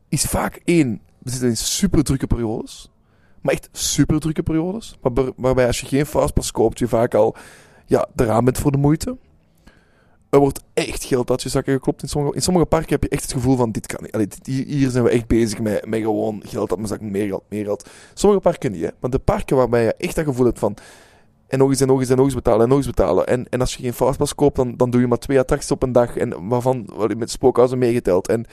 is 0.10 0.24
vaak 0.24 0.62
één. 0.66 1.02
We 1.18 1.30
zitten 1.30 1.50
in 1.50 1.58
super 1.58 2.04
drukke 2.04 2.28
periodes. 2.28 2.92
Maar 3.42 3.54
echt 3.54 3.70
super 3.72 4.20
drukke 4.20 4.44
periodes. 4.44 4.98
Waar, 5.02 5.32
waarbij 5.36 5.68
als 5.68 5.80
je 5.80 5.88
geen 5.88 6.06
fastpass 6.06 6.52
koopt, 6.52 6.80
je 6.80 6.88
vaak 6.88 7.14
al 7.14 7.36
ja, 7.86 8.08
eraan 8.16 8.46
bent 8.46 8.58
voor 8.58 8.72
de 8.72 8.78
moeite. 8.78 9.18
Er 10.32 10.40
wordt 10.40 10.64
echt 10.74 11.04
geld 11.04 11.30
uit 11.30 11.42
je 11.42 11.50
zakken 11.50 11.74
geklopt. 11.74 12.04
In 12.04 12.42
sommige, 12.42 12.66
parken 12.66 12.90
heb 12.90 13.04
je 13.04 13.10
echt 13.10 13.22
het 13.22 13.32
gevoel 13.32 13.56
van, 13.56 13.72
dit 13.72 13.88
kan 13.88 14.08
niet. 14.12 14.40
Hier, 14.44 14.90
zijn 14.90 15.04
we 15.04 15.10
echt 15.10 15.28
bezig 15.28 15.60
met, 15.60 15.86
met 15.86 16.02
gewoon 16.02 16.42
geld 16.46 16.70
uit 16.70 16.80
mijn 16.80 16.88
zak, 16.88 17.02
meer 17.02 17.28
geld, 17.28 17.44
meer 17.50 17.64
geld. 17.66 17.90
Sommige 18.14 18.42
parken 18.42 18.72
niet, 18.72 18.82
hè. 18.82 18.90
Maar 19.00 19.10
de 19.10 19.20
parken 19.20 19.56
waarbij 19.56 19.84
je 19.84 19.94
echt 19.94 20.16
dat 20.16 20.26
gevoel 20.26 20.46
hebt 20.46 20.60
van... 20.60 20.78
En 21.48 21.58
nog 21.58 21.70
eens 21.70 21.82
en 21.82 21.88
nog 21.88 22.00
eens 22.00 22.10
en 22.10 22.16
nog 22.16 22.26
eens 22.26 22.36
betalen 22.36 22.62
en 22.62 22.68
nog 22.68 22.78
eens 22.78 22.88
betalen. 22.88 23.28
En, 23.28 23.50
en 23.50 23.60
als 23.60 23.76
je 23.76 23.82
geen 23.84 23.94
fastpass 23.94 24.36
koopt, 24.36 24.56
dan, 24.56 24.78
dan 24.78 24.90
doe 24.90 25.02
je 25.02 25.08
maar 25.08 25.18
twee 25.18 25.40
attracties 25.40 25.72
op 25.72 25.84
een 25.84 25.92
dag. 25.92 26.18
En 26.18 26.48
waarvan 26.48 26.90
met 27.18 27.32
spookhuizen 27.32 27.78
meegeteld. 27.78 28.28
En 28.28 28.46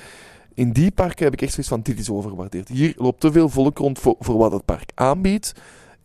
in 0.55 0.73
die 0.73 0.91
parken 0.91 1.25
heb 1.25 1.33
ik 1.33 1.43
echt 1.43 1.53
zoiets 1.53 1.69
van, 1.69 1.81
dit 1.83 1.99
is 1.99 2.11
overgewaardeerd. 2.11 2.69
Hier 2.69 2.95
loopt 2.97 3.21
te 3.21 3.33
veel 3.33 3.49
volk 3.49 3.79
rond 3.79 3.99
voor, 3.99 4.17
voor 4.19 4.37
wat 4.37 4.53
het 4.53 4.65
park 4.65 4.91
aanbiedt. 4.95 5.53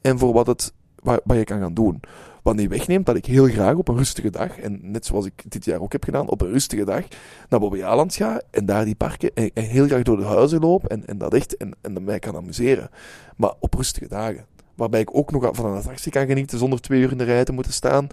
En 0.02 0.20
voor 0.20 0.34
wat, 0.34 0.48
het, 0.48 0.74
wat 1.02 1.38
je 1.38 1.44
kan 1.44 1.60
gaan 1.60 1.74
doen. 1.74 2.00
Wat 2.44 2.56
niet 2.56 2.70
wegneemt 2.70 3.06
dat 3.06 3.16
ik 3.16 3.26
heel 3.26 3.48
graag 3.48 3.76
op 3.76 3.88
een 3.88 3.98
rustige 3.98 4.30
dag, 4.30 4.58
en 4.58 4.80
net 4.82 5.06
zoals 5.06 5.26
ik 5.26 5.44
dit 5.48 5.66
jaar 5.66 5.80
ook 5.80 5.92
heb 5.92 6.04
gedaan, 6.04 6.30
op 6.30 6.42
een 6.42 6.52
rustige 6.52 6.86
dag 6.86 7.04
naar 7.50 7.60
Bobbejaanland 7.60 8.16
ga 8.16 8.42
en 8.52 8.66
daar 8.66 8.86
die 8.86 8.96
parken 8.96 9.34
en, 9.34 9.52
heel 9.54 9.86
graag 9.86 10.02
door 10.02 10.18
de 10.18 10.24
huizen 10.24 10.60
loop 10.60 10.86
en, 10.86 11.06
en 11.06 11.18
dat 11.18 11.34
echt 11.34 11.58
en, 11.58 11.76
en 11.82 12.04
mij 12.04 12.20
kan 12.20 12.36
amuseren. 12.36 12.90
Maar 13.38 13.54
op 13.60 13.74
rustige 13.74 14.08
dagen. 14.08 14.46
Waarbij 14.76 15.00
ik 15.00 15.16
ook 15.16 15.32
nog 15.32 15.50
van 15.52 15.66
een 15.66 15.78
attractie 15.78 16.12
kan 16.12 16.28
genieten 16.28 16.58
zonder 16.58 16.82
twee 16.82 17.02
uur 17.02 17.12
in 17.12 17.18
de 17.18 17.24
rij 17.24 17.44
te 17.44 17.52
moeten 17.52 17.74
staan. 17.74 18.08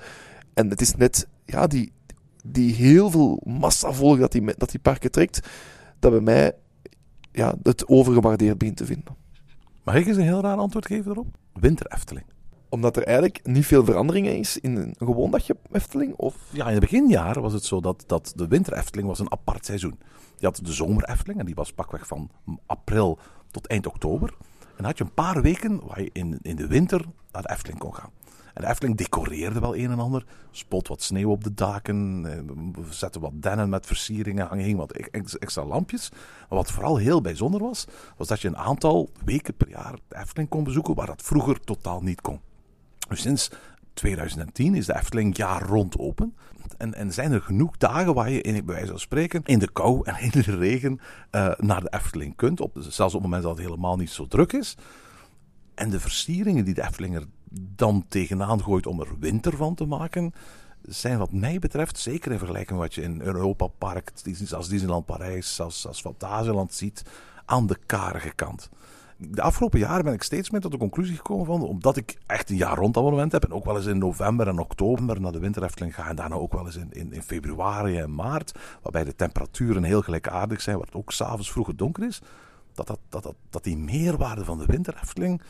En 0.55 0.71
het 0.71 0.81
is 0.81 0.95
net, 0.95 1.27
ja, 1.45 1.66
die, 1.66 1.93
die 2.45 2.75
heel 2.75 3.11
veel 3.11 3.40
massa 3.45 3.93
volk 3.93 4.19
dat 4.19 4.33
die, 4.33 4.55
dat 4.57 4.71
die 4.71 4.81
parken 4.81 5.11
trekt, 5.11 5.49
dat 5.99 6.11
bij 6.11 6.21
mij 6.21 6.53
ja, 7.33 7.55
het 7.62 7.88
overgewaardeerd 7.88 8.59
begint 8.59 8.77
te 8.77 8.87
vinden. 8.87 9.16
Mag 9.85 9.95
ik 9.95 10.07
eens 10.07 10.16
een 10.16 10.23
heel 10.23 10.40
raar 10.40 10.57
antwoord 10.57 10.87
geven 10.87 11.11
erop? 11.11 11.27
Winter 11.53 11.87
Efteling. 11.87 12.27
Omdat 12.71 12.97
er 12.97 13.03
eigenlijk 13.05 13.47
niet 13.47 13.67
veel 13.67 13.85
veranderingen 13.85 14.39
is 14.39 14.59
in 14.59 14.77
een 14.77 14.95
gewoon 14.99 15.31
dagje 15.31 15.57
Efteling? 15.73 16.15
Of... 16.17 16.37
Ja, 16.51 16.69
in 16.69 16.75
de 16.75 16.81
beginjaren 16.81 17.43
was 17.43 17.53
het 17.53 17.65
zo 17.65 17.81
dat, 17.81 18.05
dat 18.07 18.33
de 18.37 18.49
winter 18.49 18.73
Efteling 18.73 19.09
was 19.09 19.19
een 19.19 19.33
apart 19.33 19.65
seizoen. 19.67 19.99
Je 20.39 20.47
had 20.47 20.61
de 20.63 20.73
zomer 20.73 21.05
Efteling 21.05 21.39
en 21.41 21.47
die 21.47 21.55
was 21.55 21.73
pakweg 21.73 22.07
van 22.07 22.31
april 22.67 23.19
tot 23.51 23.67
eind 23.67 23.87
oktober. 23.87 24.35
En 24.77 24.85
had 24.85 24.99
je 24.99 25.05
een 25.05 25.15
paar 25.15 25.43
weken 25.43 25.81
waar 25.87 26.03
je 26.03 26.11
in, 26.13 26.39
in 26.43 26.57
de 26.57 26.67
winter 26.67 27.05
naar 27.33 27.43
de 27.43 27.51
Efteling 27.51 27.79
kon 27.79 27.95
gaan. 27.95 28.11
En 28.55 28.63
de 28.63 28.69
Efteling 28.69 28.97
decoreerde 28.97 29.61
wel 29.61 29.77
een 29.77 29.91
en 29.91 29.99
ander. 29.99 30.25
Spot 30.51 30.89
wat 30.89 31.03
sneeuw 31.03 31.31
op 31.31 31.45
de 31.45 31.55
daken. 31.55 32.25
eh, 32.27 32.83
We 32.85 32.93
zetten 32.93 33.21
wat 33.21 33.33
dennen 33.43 33.69
met 33.69 33.87
versieringen. 33.87 34.47
Hang 34.47 34.61
hing 34.63 34.79
wat 34.79 34.93
ex- 34.93 35.39
extra 35.39 35.65
lampjes. 35.65 36.11
Maar 36.11 36.59
wat 36.59 36.71
vooral 36.71 36.97
heel 36.97 37.21
bijzonder 37.21 37.61
was, 37.61 37.85
was 38.17 38.29
dat 38.29 38.41
je 38.41 38.49
een 38.49 38.57
aantal 38.57 39.11
weken 39.25 39.55
per 39.55 39.69
jaar 39.69 39.99
de 40.09 40.17
Efteling 40.17 40.49
kon 40.49 40.65
bezoeken 40.65 40.95
waar 40.95 41.07
dat 41.07 41.23
vroeger 41.23 41.61
totaal 41.61 42.01
niet 42.01 42.21
kon. 42.21 42.41
Dus 43.11 43.20
sinds 43.20 43.51
2010 43.94 44.75
is 44.75 44.87
de 44.87 44.96
Efteling 44.96 45.37
jaar 45.37 45.62
rond 45.62 45.99
open. 45.99 46.37
En, 46.79 46.94
en 46.94 47.12
zijn 47.12 47.33
er 47.33 47.40
genoeg 47.40 47.77
dagen 47.77 48.14
waar 48.14 48.31
je, 48.31 48.40
in, 48.40 48.64
bij 48.64 48.75
wijze 48.75 48.90
van 48.90 49.01
spreken, 49.01 49.42
in 49.44 49.59
de 49.59 49.70
kou 49.73 50.01
en 50.05 50.20
in 50.20 50.31
de 50.31 50.57
regen 50.57 51.01
eh, 51.31 51.53
naar 51.57 51.81
de 51.81 51.90
Efteling 51.90 52.37
kunt. 52.37 52.61
Op, 52.61 52.77
zelfs 52.79 53.14
op 53.14 53.20
het 53.20 53.31
moment 53.31 53.42
dat 53.42 53.57
het 53.57 53.66
helemaal 53.66 53.96
niet 53.96 54.11
zo 54.11 54.27
druk 54.27 54.53
is. 54.53 54.77
En 55.75 55.90
de 55.90 56.01
versieringen 56.01 56.64
die 56.64 56.75
de 56.75 56.83
Efteling 56.83 57.16
er 57.16 57.27
dan 57.53 58.05
tegenaan 58.09 58.62
gooit 58.62 58.87
om 58.87 59.01
er 59.01 59.18
winter 59.18 59.57
van 59.57 59.75
te 59.75 59.85
maken, 59.85 60.33
zijn 60.83 61.18
wat 61.18 61.33
mij 61.33 61.59
betreft, 61.59 61.99
zeker 61.99 62.33
in 62.33 62.38
vergelijking 62.38 62.79
met 62.79 62.88
wat 62.88 62.94
je 62.94 63.03
in 63.03 63.20
Europa 63.20 63.66
Park, 63.66 64.12
als 64.51 64.68
Disneyland 64.68 65.07
Parijs, 65.07 65.61
als, 65.61 65.87
als 65.87 66.01
Fantasieland 66.01 66.75
ziet, 66.75 67.03
aan 67.44 67.66
de 67.66 67.77
karige 67.87 68.35
kant. 68.35 68.68
De 69.29 69.43
afgelopen 69.43 69.79
jaren 69.79 70.05
ben 70.05 70.13
ik 70.13 70.23
steeds 70.23 70.51
meer 70.51 70.61
tot 70.61 70.71
de 70.71 70.79
conclusie 70.79 71.17
gekomen 71.17 71.47
van, 71.47 71.63
omdat 71.63 71.97
ik 71.97 72.17
echt 72.27 72.51
een 72.51 72.57
jaar 72.57 72.77
rond 72.77 72.97
abonnement 72.97 73.33
heb 73.33 73.45
en 73.45 73.53
ook 73.53 73.65
wel 73.65 73.77
eens 73.77 73.87
in 73.87 73.99
november 73.99 74.49
en 74.49 74.59
oktober 74.59 75.21
naar 75.21 75.33
de 75.33 75.39
winter 75.39 75.63
Efteling 75.63 75.95
ga 75.95 76.09
en 76.09 76.17
daarna 76.17 76.35
ook 76.35 76.53
wel 76.53 76.67
eens 76.67 76.77
in, 76.77 77.13
in, 77.13 77.23
februari 77.23 77.99
en 77.99 78.15
maart, 78.15 78.59
waarbij 78.83 79.05
de 79.05 79.15
temperaturen 79.15 79.83
heel 79.83 80.03
gelijkaardig 80.03 80.61
zijn, 80.61 80.77
waar 80.77 80.87
het 80.87 80.95
ook 80.95 81.13
s'avonds 81.13 81.51
vroeg 81.51 81.75
donker 81.75 82.07
is, 82.07 82.21
dat, 82.75 82.87
dat, 82.87 82.99
dat, 83.09 83.35
dat, 83.51 83.65
die 83.65 83.77
meerwaarde 83.77 84.45
van 84.45 84.59
de 84.59 84.67
winter 84.67 84.99
Efteling 85.03 85.43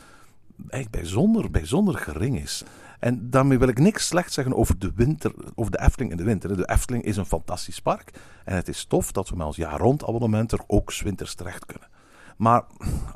eigenlijk 0.69 1.03
bijzonder, 1.03 1.51
bijzonder 1.51 1.97
gering 1.97 2.39
is. 2.39 2.63
En 2.99 3.29
daarmee 3.29 3.57
wil 3.57 3.67
ik 3.67 3.79
niks 3.79 4.07
slecht 4.07 4.33
zeggen 4.33 4.55
over 4.55 4.79
de 4.79 4.91
winter, 4.95 5.33
over 5.55 5.71
de 5.71 5.81
Efteling 5.81 6.11
in 6.11 6.17
de 6.17 6.23
winter. 6.23 6.57
De 6.57 6.69
Efteling 6.69 7.03
is 7.03 7.17
een 7.17 7.25
fantastisch 7.25 7.79
park. 7.79 8.11
En 8.45 8.55
het 8.55 8.67
is 8.67 8.85
tof 8.85 9.11
dat 9.11 9.29
we 9.29 9.35
met 9.35 9.45
ons 9.45 9.55
jaar 9.55 9.79
rond 9.79 10.03
abonnement 10.03 10.51
er 10.51 10.61
ook 10.67 10.93
winters 10.93 11.35
terecht 11.35 11.65
kunnen. 11.65 11.87
Maar 12.41 12.63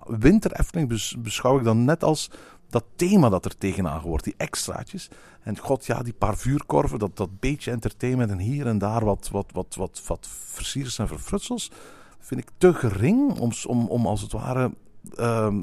winter 0.03 0.51
Efteling 0.51 0.89
bes- 0.89 1.15
beschouw 1.19 1.57
ik 1.57 1.63
dan 1.63 1.85
net 1.85 2.03
als 2.03 2.31
dat 2.69 2.83
thema 2.95 3.29
dat 3.29 3.45
er 3.45 3.57
tegenaan 3.57 4.01
wordt, 4.01 4.23
die 4.23 4.33
extraatjes. 4.37 5.09
En 5.41 5.57
god 5.57 5.85
ja, 5.85 6.03
die 6.03 6.13
paar 6.13 6.37
vuurkorven, 6.37 6.99
dat, 6.99 7.17
dat 7.17 7.39
beetje 7.39 7.71
entertainment 7.71 8.31
en 8.31 8.37
hier 8.37 8.67
en 8.67 8.77
daar 8.77 9.05
wat, 9.05 9.29
wat, 9.31 9.51
wat, 9.53 9.75
wat, 9.75 10.01
wat 10.07 10.27
versiers 10.29 10.99
en 10.99 11.07
verfrutsels, 11.07 11.71
vind 12.19 12.41
ik 12.41 12.49
te 12.57 12.73
gering 12.73 13.39
om, 13.39 13.51
om, 13.67 13.87
om 13.87 14.05
als 14.07 14.21
het 14.21 14.31
ware 14.31 14.71
ehm, 15.15 15.61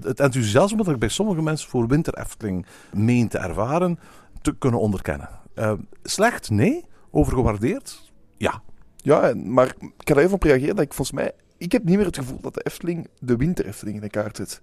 het 0.00 0.20
enthousiasme 0.20 0.76
dat 0.76 0.94
ik 0.94 0.98
bij 0.98 1.08
sommige 1.08 1.42
mensen 1.42 1.68
voor 1.68 1.88
Winter 1.88 2.14
Efteling 2.14 2.66
meen 2.92 3.28
te 3.28 3.38
ervaren, 3.38 3.98
te 4.42 4.56
kunnen 4.58 4.80
onderkennen. 4.80 5.28
Ehm, 5.54 5.78
slecht? 6.02 6.50
Nee. 6.50 6.84
Overgewaardeerd? 7.10 8.12
Ja. 8.36 8.62
Ja, 8.96 9.34
maar 9.34 9.66
ik 9.66 9.92
kan 10.04 10.16
er 10.16 10.22
even 10.22 10.34
op 10.34 10.42
reageren 10.42 10.76
dat 10.76 10.84
ik 10.84 10.94
volgens 10.94 11.16
mij... 11.16 11.32
Ik 11.60 11.72
heb 11.72 11.84
niet 11.84 11.96
meer 11.96 12.06
het 12.06 12.16
gevoel 12.18 12.40
dat 12.40 12.54
de 12.54 12.60
Efteling 12.62 13.08
de 13.18 13.36
winter 13.36 13.66
Efteling 13.66 13.96
in 13.96 14.02
de 14.02 14.10
kaart 14.10 14.36
zet. 14.36 14.60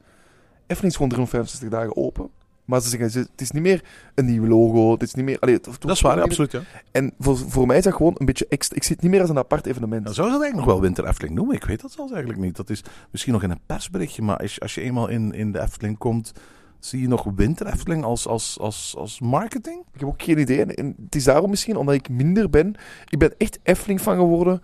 Efteling 0.61 0.91
is 0.91 0.95
gewoon 0.95 1.09
365 1.09 1.69
dagen 1.69 1.95
open. 1.95 2.29
Maar 2.65 2.81
ze 2.81 2.89
zeggen, 2.89 3.11
ze- 3.11 3.19
het 3.19 3.41
is 3.41 3.51
niet 3.51 3.63
meer 3.63 3.83
een 4.15 4.25
nieuw 4.25 4.45
logo, 4.47 4.91
het 4.91 5.01
is 5.01 5.13
niet 5.13 5.25
meer... 5.25 5.39
Allee, 5.39 5.55
het, 5.55 5.65
het 5.65 5.81
Dat 5.81 5.91
is 5.91 6.01
waar, 6.01 6.17
ja, 6.17 6.21
absoluut. 6.23 6.51
Ja. 6.51 6.61
En 6.91 7.13
voor, 7.19 7.37
voor 7.37 7.67
mij 7.67 7.77
is 7.77 7.83
dat 7.83 7.93
gewoon 7.93 8.15
een 8.17 8.25
beetje 8.25 8.45
extra... 8.49 8.75
Ik 8.75 8.83
zie 8.83 8.93
het 8.93 9.01
niet 9.03 9.11
meer 9.11 9.21
als 9.21 9.29
een 9.29 9.37
apart 9.37 9.65
evenement. 9.65 10.05
Dan 10.05 10.13
zou 10.13 10.27
je 10.27 10.33
dat 10.33 10.41
eigenlijk 10.41 10.55
nog 10.69 10.77
wel 10.79 10.87
Winter 10.87 11.07
Efteling 11.07 11.35
noemen. 11.35 11.55
Ik 11.55 11.63
weet 11.65 11.81
dat 11.81 11.91
zelfs 11.91 12.11
eigenlijk 12.11 12.41
niet. 12.41 12.55
Dat 12.55 12.69
is 12.69 12.83
misschien 13.11 13.33
nog 13.33 13.43
in 13.43 13.49
een 13.49 13.59
persberichtje, 13.65 14.21
maar 14.21 14.37
als, 14.37 14.59
als 14.61 14.75
je 14.75 14.81
eenmaal 14.81 15.07
in, 15.07 15.33
in 15.33 15.51
de 15.51 15.59
Efteling 15.61 15.97
komt, 15.97 16.31
zie 16.79 17.01
je 17.01 17.07
nog 17.07 17.23
Winter 17.35 17.67
Efteling 17.67 18.03
als, 18.03 18.27
als, 18.27 18.57
als, 18.59 18.95
als 18.97 19.19
marketing? 19.19 19.83
Ik 19.93 19.99
heb 19.99 20.09
ook 20.09 20.21
geen 20.23 20.37
idee. 20.39 20.61
En, 20.61 20.75
en 20.75 20.95
het 21.05 21.15
is 21.15 21.23
daarom 21.23 21.49
misschien, 21.49 21.75
omdat 21.75 21.95
ik 21.95 22.09
minder 22.09 22.49
ben... 22.49 22.75
Ik 23.09 23.17
ben 23.19 23.33
echt 23.37 23.59
Efteling 23.63 24.01
van 24.01 24.15
geworden 24.15 24.61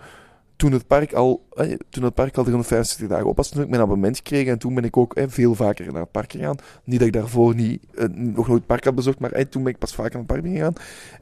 toen 0.64 0.72
het 0.72 0.88
park 0.88 1.14
al, 1.14 1.46
eh, 1.54 1.74
toen 1.90 2.04
het 2.04 2.14
park 2.14 2.38
al 2.38 2.44
365 2.44 3.08
dagen 3.08 3.26
op 3.26 3.38
was. 3.38 3.50
Toen 3.50 3.64
ik 3.64 3.70
mijn 3.70 3.82
abonnement 3.82 4.22
kreeg 4.22 4.48
en 4.48 4.60
toen 4.60 4.74
ben 4.76 4.84
ik 4.84 4.98
ook 4.98 5.14
veel 5.28 5.56
vaker 5.56 5.92
naar 5.92 6.02
het 6.02 6.12
park 6.12 6.32
gegaan. 6.32 6.56
Niet 6.84 7.00
dat 7.00 7.08
ik 7.08 7.14
daarvoor 7.14 7.56
niet, 7.56 7.84
eh, 7.96 8.08
nog 8.10 8.48
nooit 8.48 8.60
het 8.60 8.66
park 8.66 8.84
had 8.84 8.96
bezocht, 8.96 9.20
maar 9.20 9.50
toen 9.50 9.64
ben 9.64 9.72
ik 9.72 9.78
pas 9.78 9.96
vaker 9.96 10.12
naar 10.12 10.22
het 10.22 10.42
park 10.42 10.54
gegaan. 10.54 10.74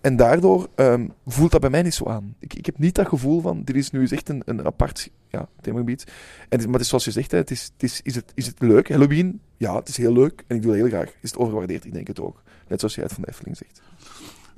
En 0.02 0.16
daardoor 0.16 0.68
ehm, 0.76 1.08
voelt 1.26 1.52
dat 1.52 1.62
bij 1.62 1.70
mij 1.70 1.82
niet 1.82 1.94
zo 1.94 2.06
aan. 2.06 2.36
Ik, 2.40 2.54
ik 2.54 2.66
heb 2.66 2.78
niet 2.78 2.96
dat 2.96 3.08
gevoel 3.08 3.42
van, 3.42 3.64
dit 3.64 3.76
is 3.76 3.92
nu 3.92 4.08
echt 4.08 4.30
een, 4.30 4.42
een 4.46 4.66
apart 4.66 5.10
ja, 5.30 5.48
themagebied. 5.62 6.04
En, 6.50 6.58
het 6.58 6.66
maar 6.66 6.74
het 6.74 6.82
is 6.82 6.88
zoals 6.88 7.06
je 7.06 7.12
zegt, 7.12 7.32
hè, 7.32 7.38
het 7.38 7.52
is, 7.52 7.72
het 7.74 7.84
is, 7.84 8.02
is, 8.04 8.16
het, 8.16 8.32
is 8.36 8.46
het 8.46 8.60
leuk? 8.60 8.90
Halloween? 8.90 9.42
Ja, 9.58 9.76
het 9.76 9.88
is 9.88 9.98
heel 9.98 10.14
leuk 10.14 10.44
en 10.48 10.56
ik 10.56 10.62
doe 10.62 10.72
dat 10.72 10.80
heel 10.80 10.90
graag. 10.90 11.14
Is 11.22 11.30
het 11.30 11.38
overgewaardeerd? 11.38 11.86
Ik 11.86 11.94
denk 11.94 12.08
het 12.08 12.20
ook. 12.20 12.42
Net 12.68 12.80
zoals 12.80 12.96
jij 12.96 13.04
het 13.04 13.14
van 13.14 13.24
de 13.24 13.30
Efteling 13.30 13.58
zegt. 13.58 13.82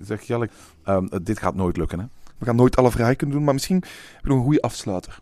Zeg 0.01 0.21
Jelle, 0.21 0.49
ehm, 0.83 1.07
dit 1.23 1.39
gaat 1.39 1.55
nooit 1.55 1.77
lukken 1.77 1.99
hè? 1.99 2.05
We 2.37 2.45
gaan 2.45 2.55
nooit 2.55 2.75
alle 2.75 2.91
vragen 2.91 3.15
kunnen 3.15 3.35
doen, 3.35 3.45
maar 3.45 3.53
misschien 3.53 3.83
heb 3.85 4.21
je 4.21 4.27
nog 4.27 4.37
een 4.37 4.43
goede 4.43 4.61
afsluiter. 4.61 5.19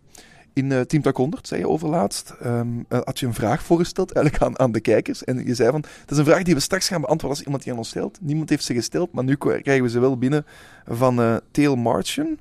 In 0.54 0.72
eh 0.72 0.80
Team 0.80 1.04
Tak 1.04 1.18
100, 1.18 1.48
zei 1.48 1.62
je 1.62 1.68
overlaatst, 1.68 2.34
ehm, 2.40 2.68
eh, 2.88 3.00
had 3.04 3.20
je 3.20 3.26
een 3.26 3.34
vraag 3.34 3.64
voorgesteld 3.64 4.12
eigenlijk 4.12 4.46
aan, 4.46 4.60
aan 4.60 4.72
de 4.72 4.80
kijkers. 4.80 5.24
En 5.24 5.46
je 5.46 5.56
zei 5.56 5.72
van, 5.72 5.82
dat 5.82 6.12
is 6.12 6.18
een 6.18 6.26
vraag 6.26 6.44
die 6.44 6.54
we 6.54 6.60
straks 6.60 6.88
gaan 6.88 7.02
beantwoorden 7.02 7.38
als 7.38 7.46
iemand 7.46 7.64
die 7.64 7.72
aan 7.72 7.78
ons 7.78 7.90
stelt. 7.90 8.18
Niemand 8.22 8.50
heeft 8.50 8.64
ze 8.64 8.74
gesteld, 8.74 9.12
maar 9.14 9.24
nu 9.24 9.36
krijgen 9.36 9.84
we 9.84 9.90
ze 9.90 10.00
wel 10.00 10.18
binnen 10.18 10.46
van 10.86 11.22
eh 11.22 11.36
Tail 11.52 11.76
Martian. 11.76 12.40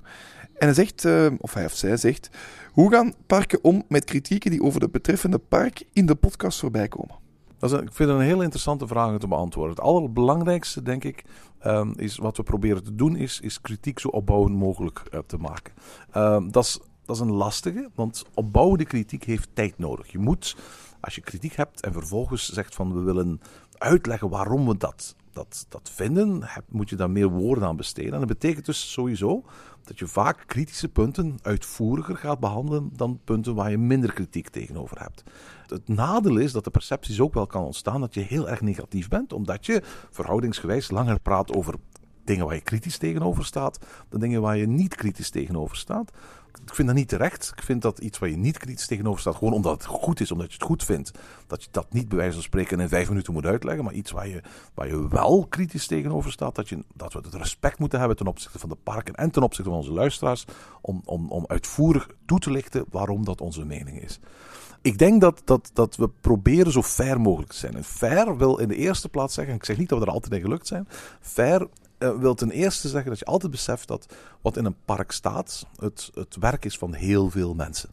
En 0.59 0.67
hij 0.67 0.75
zegt, 0.75 1.05
of 1.39 1.55
hij 1.55 1.65
of 1.65 1.75
zij 1.75 1.97
zegt, 1.97 2.31
hoe 2.73 2.91
gaan 2.91 3.15
parken 3.27 3.65
om 3.65 3.85
met 3.89 4.05
kritieken 4.05 4.51
die 4.51 4.63
over 4.63 4.81
de 4.81 4.89
betreffende 4.89 5.39
park 5.39 5.83
in 5.93 6.07
de 6.07 6.15
podcast 6.15 6.59
voorbij 6.59 6.89
komen? 6.89 7.30
Dat 7.61 7.73
is 7.73 7.79
ik 7.79 7.93
vind 7.93 8.11
het 8.11 8.19
een 8.19 8.25
heel 8.25 8.43
interessante 8.43 8.87
vraag 8.87 9.11
om 9.11 9.19
te 9.19 9.29
beantwoorden. 9.29 9.75
Het 9.75 9.85
allerbelangrijkste, 9.85 10.83
denk 10.83 11.05
ik, 11.05 11.25
ehm, 11.59 11.93
is 11.97 12.17
wat 12.17 12.37
we 12.37 12.43
proberen 12.43 12.85
te 12.85 12.95
doen, 12.95 13.17
is, 13.17 13.41
is 13.41 13.61
kritiek 13.61 13.99
zo 13.99 14.09
opbouwend 14.09 14.57
mogelijk 14.57 15.03
eh, 15.11 15.21
te 15.27 15.37
maken. 15.37 15.75
Ehm, 16.11 16.51
dat, 16.51 16.65
is, 16.65 16.81
dat 17.05 17.17
is 17.17 17.23
een 17.23 17.33
lastige, 17.33 17.91
want 17.95 18.25
opbouwende 18.35 18.85
kritiek 18.85 19.25
heeft 19.25 19.49
tijd 19.53 19.79
nodig. 19.79 20.13
Je 20.13 20.19
moet, 20.19 20.57
als 21.01 21.15
je 21.15 21.21
kritiek 21.21 21.57
hebt 21.57 21.81
en 21.81 21.93
vervolgens 21.93 22.49
zegt 22.49 22.75
van 22.75 22.93
we 22.93 23.01
willen 23.01 23.41
uitleggen 23.79 24.29
waarom 24.29 24.67
we 24.67 24.77
dat, 24.77 25.15
dat, 25.33 25.67
dat 25.69 25.91
vinden, 25.95 26.49
moet 26.69 26.91
je 26.91 26.97
daar 26.97 27.11
meer 27.11 27.29
woorden 27.29 27.65
aan 27.65 27.77
besteden. 27.77 28.13
En 28.13 28.19
dat 28.19 28.29
betekent 28.29 28.67
dus 28.67 28.93
sowieso 28.93 29.45
dat 29.85 29.99
je 29.99 30.07
vaak 30.07 30.45
kritische 30.47 30.89
punten 30.89 31.39
uitvoeriger 31.43 32.17
gaat 32.17 32.41
behandelen 32.41 32.91
dan 32.93 33.21
punten 33.25 33.55
waar 33.55 33.71
je 33.71 33.79
minder 33.79 34.13
kritiek 34.13 34.49
tegenover 34.49 35.01
hebt. 35.01 35.23
Het 35.71 35.89
nadeel 35.89 36.37
is 36.37 36.53
dat 36.53 36.65
de 36.65 36.71
percepties 36.71 37.21
ook 37.21 37.35
wel 37.35 37.47
kan 37.47 37.65
ontstaan 37.65 38.01
dat 38.01 38.15
je 38.15 38.21
heel 38.21 38.49
erg 38.49 38.61
negatief 38.61 39.09
bent, 39.09 39.33
omdat 39.33 39.67
je 39.67 39.83
verhoudingsgewijs 40.11 40.91
langer 40.91 41.21
praat 41.21 41.55
over 41.55 41.75
dingen 42.25 42.47
waar 42.47 42.55
je 42.55 42.61
kritisch 42.61 42.99
tegenover 42.99 43.45
staat, 43.45 43.79
dan 44.09 44.21
dingen 44.21 44.41
waar 44.41 44.57
je 44.57 44.67
niet 44.67 44.95
kritisch 44.95 45.31
tegenover 45.31 45.77
staat. 45.77 46.11
Ik 46.67 46.75
vind 46.75 46.89
dat 46.89 46.97
niet 46.97 47.09
terecht. 47.09 47.53
Ik 47.57 47.63
vind 47.63 47.83
dat 47.83 47.99
iets 47.99 48.19
waar 48.19 48.29
je 48.29 48.37
niet 48.37 48.59
kritisch 48.59 48.87
tegenover 48.87 49.21
staat, 49.21 49.35
gewoon 49.35 49.53
omdat 49.53 49.73
het 49.73 49.85
goed 49.85 50.21
is, 50.21 50.33
omdat 50.33 50.47
je 50.47 50.53
het 50.53 50.63
goed 50.63 50.85
vindt, 50.85 51.11
dat 51.47 51.63
je 51.63 51.69
dat 51.71 51.93
niet 51.93 52.09
bij 52.09 52.17
wijze 52.17 52.33
van 52.33 52.43
spreken 52.43 52.81
in 52.81 52.89
vijf 52.89 53.09
minuten 53.09 53.33
moet 53.33 53.47
uitleggen, 53.47 53.85
maar 53.85 53.93
iets 53.93 54.11
waar 54.11 54.29
je, 54.29 54.43
waar 54.75 54.87
je 54.87 55.09
wel 55.09 55.47
kritisch 55.49 55.87
tegenover 55.87 56.33
staat, 56.33 56.55
dat, 56.55 56.69
je, 56.69 56.85
dat 56.95 57.13
we 57.13 57.19
het 57.19 57.35
respect 57.35 57.79
moeten 57.79 57.99
hebben 57.99 58.17
ten 58.17 58.27
opzichte 58.27 58.59
van 58.59 58.69
de 58.69 58.77
parken 58.83 59.15
en 59.15 59.31
ten 59.31 59.43
opzichte 59.43 59.71
van 59.71 59.79
onze 59.79 59.93
luisteraars, 59.93 60.45
om, 60.81 61.03
om, 61.05 61.31
om 61.31 61.45
uitvoerig 61.47 62.09
toe 62.27 62.39
te 62.39 62.51
lichten 62.51 62.85
waarom 62.91 63.25
dat 63.25 63.41
onze 63.41 63.65
mening 63.65 64.03
is. 64.03 64.21
Ik 64.83 64.99
denk 64.99 65.21
dat, 65.21 65.43
dat, 65.45 65.71
dat 65.73 65.97
we 65.97 66.09
proberen 66.21 66.73
zo 66.73 66.83
fair 66.83 67.21
mogelijk 67.21 67.53
te 67.53 67.59
zijn. 67.59 67.75
En 67.75 67.85
fair 67.85 68.37
wil 68.37 68.59
in 68.59 68.69
de 68.69 68.77
eerste 68.77 69.09
plaats 69.09 69.35
zeggen, 69.35 69.55
ik 69.55 69.65
zeg 69.65 69.79
niet 69.79 69.89
dat 69.89 69.99
we 69.99 70.05
er 70.05 70.13
altijd 70.13 70.33
in 70.33 70.41
gelukt 70.41 70.67
zijn, 70.67 70.89
fair 71.21 71.69
eh, 71.99 72.19
wil 72.19 72.35
ten 72.35 72.51
eerste 72.51 72.89
zeggen 72.89 73.11
dat 73.11 73.19
je 73.19 73.25
altijd 73.25 73.53
beseft 73.53 73.89
dat 73.89 74.15
wat 74.41 74.57
in 74.57 74.65
een 74.65 74.77
park 74.85 75.13
staat, 75.13 75.67
het, 75.77 76.11
het 76.15 76.37
werk 76.37 76.65
is 76.65 76.79
van 76.79 76.95
heel 76.95 77.31
veel 77.31 77.55
mensen. 77.55 77.91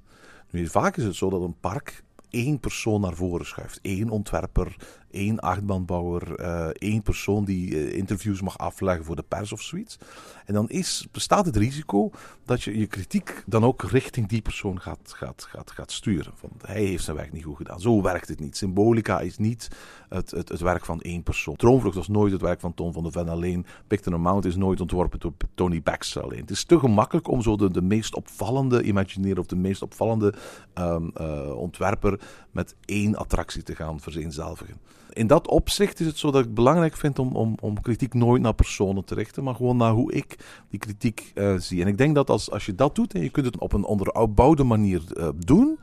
Nu, 0.49 0.67
vaak 0.67 0.97
is 0.97 1.03
het 1.03 1.15
zo 1.15 1.29
dat 1.29 1.41
een 1.41 1.59
park 1.59 2.03
één 2.29 2.59
persoon 2.59 3.01
naar 3.01 3.15
voren 3.15 3.45
schuift. 3.45 3.79
Eén 3.81 4.09
ontwerper, 4.09 4.75
één 5.12 5.39
achtbaanbouwer, 5.39 6.36
eh, 6.36 6.68
één 6.68 7.01
persoon 7.01 7.45
die 7.45 7.76
eh, 7.76 7.97
interviews 7.97 8.41
mag 8.41 8.58
afleggen 8.58 9.05
voor 9.05 9.16
de 9.16 9.24
pers 9.28 9.51
of 9.51 9.62
zoiets. 9.62 9.97
En 10.45 10.53
dan 10.53 10.70
is, 10.70 11.08
bestaat 11.12 11.45
het 11.45 11.55
risico 11.55 12.12
dat 12.45 12.64
je 12.64 12.78
je 12.78 12.88
kritiek 12.88 13.43
dan 13.45 13.64
ook 13.66 13.84
richting 13.84 14.28
die 14.28 14.41
persoon 14.41 14.82
gaat, 14.82 14.99
gaat, 15.03 15.47
gaat, 15.49 15.72
gaat 15.72 15.91
sturen. 15.91 16.34
Van, 16.36 16.49
hij 16.62 16.84
heeft 16.84 17.03
zijn 17.03 17.16
werk 17.16 17.32
niet 17.32 17.43
goed 17.43 17.58
gedaan. 17.58 17.80
Zo 17.80 18.01
werkt 18.01 18.28
het 18.28 18.39
niet. 18.39 18.58
Symbolica 18.58 19.20
is 19.20 19.38
niet 19.38 19.68
het, 20.10 20.32
het, 20.32 20.49
het 20.49 20.60
werk 20.60 20.86
van 20.86 21.01
één 21.01 21.24
persoon. 21.24 21.55
Droomvlucht 21.55 21.95
was 21.95 22.08
nooit 22.08 22.32
het 22.32 22.41
werk 22.41 22.60
van 22.60 22.74
Ton 22.74 22.93
van 22.93 23.03
de 23.03 23.12
Ven 23.12 23.30
alleen. 23.30 23.66
Picton 23.88 24.22
Mount 24.22 24.45
is 24.45 24.55
nooit 24.55 24.82
ontworpen 24.82 25.20
door 25.20 25.34
Tony 25.53 25.82
Baxter 25.82 26.24
alleen. 26.24 26.41
Het 26.41 26.49
is 26.49 26.64
te 26.64 26.80
gemakkelijk 26.80 27.28
om 27.28 27.41
zo 27.41 27.55
de, 27.55 27.72
de 27.72 27.82
meest 27.82 28.16
opvallende 28.16 28.84
imagineer 28.84 29.39
of 29.39 29.45
de 29.45 29.55
meest 29.55 29.82
opvallende 29.82 30.34
ehm, 30.74 31.08
eh, 31.14 31.58
ontwerper 31.58 32.20
met 32.51 32.76
één 32.86 33.16
attractie 33.16 33.64
te 33.64 33.76
gaan 33.76 33.99
vereenzelvigen. 33.99 34.78
In 35.18 35.28
dat 35.28 35.47
opzicht 35.47 35.99
is 35.99 36.05
het 36.05 36.18
zo 36.18 36.32
dat 36.32 36.45
ik 36.45 36.53
belangrijk 36.53 36.95
vind 36.95 37.20
om, 37.20 37.36
om, 37.36 37.55
om 37.59 37.82
kritiek 37.82 38.13
nooit 38.13 38.41
naar 38.41 38.53
personen 38.53 39.03
te 39.05 39.13
richten, 39.13 39.43
maar 39.43 39.55
gewoon 39.55 39.78
naar 39.78 39.91
hoe 39.91 40.13
ik 40.13 40.38
die 40.70 40.80
kritiek 40.80 41.32
eh, 41.36 41.55
zie. 41.55 41.82
En 41.82 41.88
ik 41.88 41.97
denk 41.97 42.15
dat 42.15 42.30
als, 42.30 42.51
als 42.51 42.65
je 42.65 42.76
dat 42.76 42.95
doet 42.95 43.13
en 43.13 43.22
je 43.22 43.30
kunt 43.30 43.45
het 43.45 43.57
op 43.57 43.74
een 43.74 43.86
onderbouwde 43.86 44.63
manier 44.63 45.01
eh, 45.13 45.30
doen, 45.45 45.80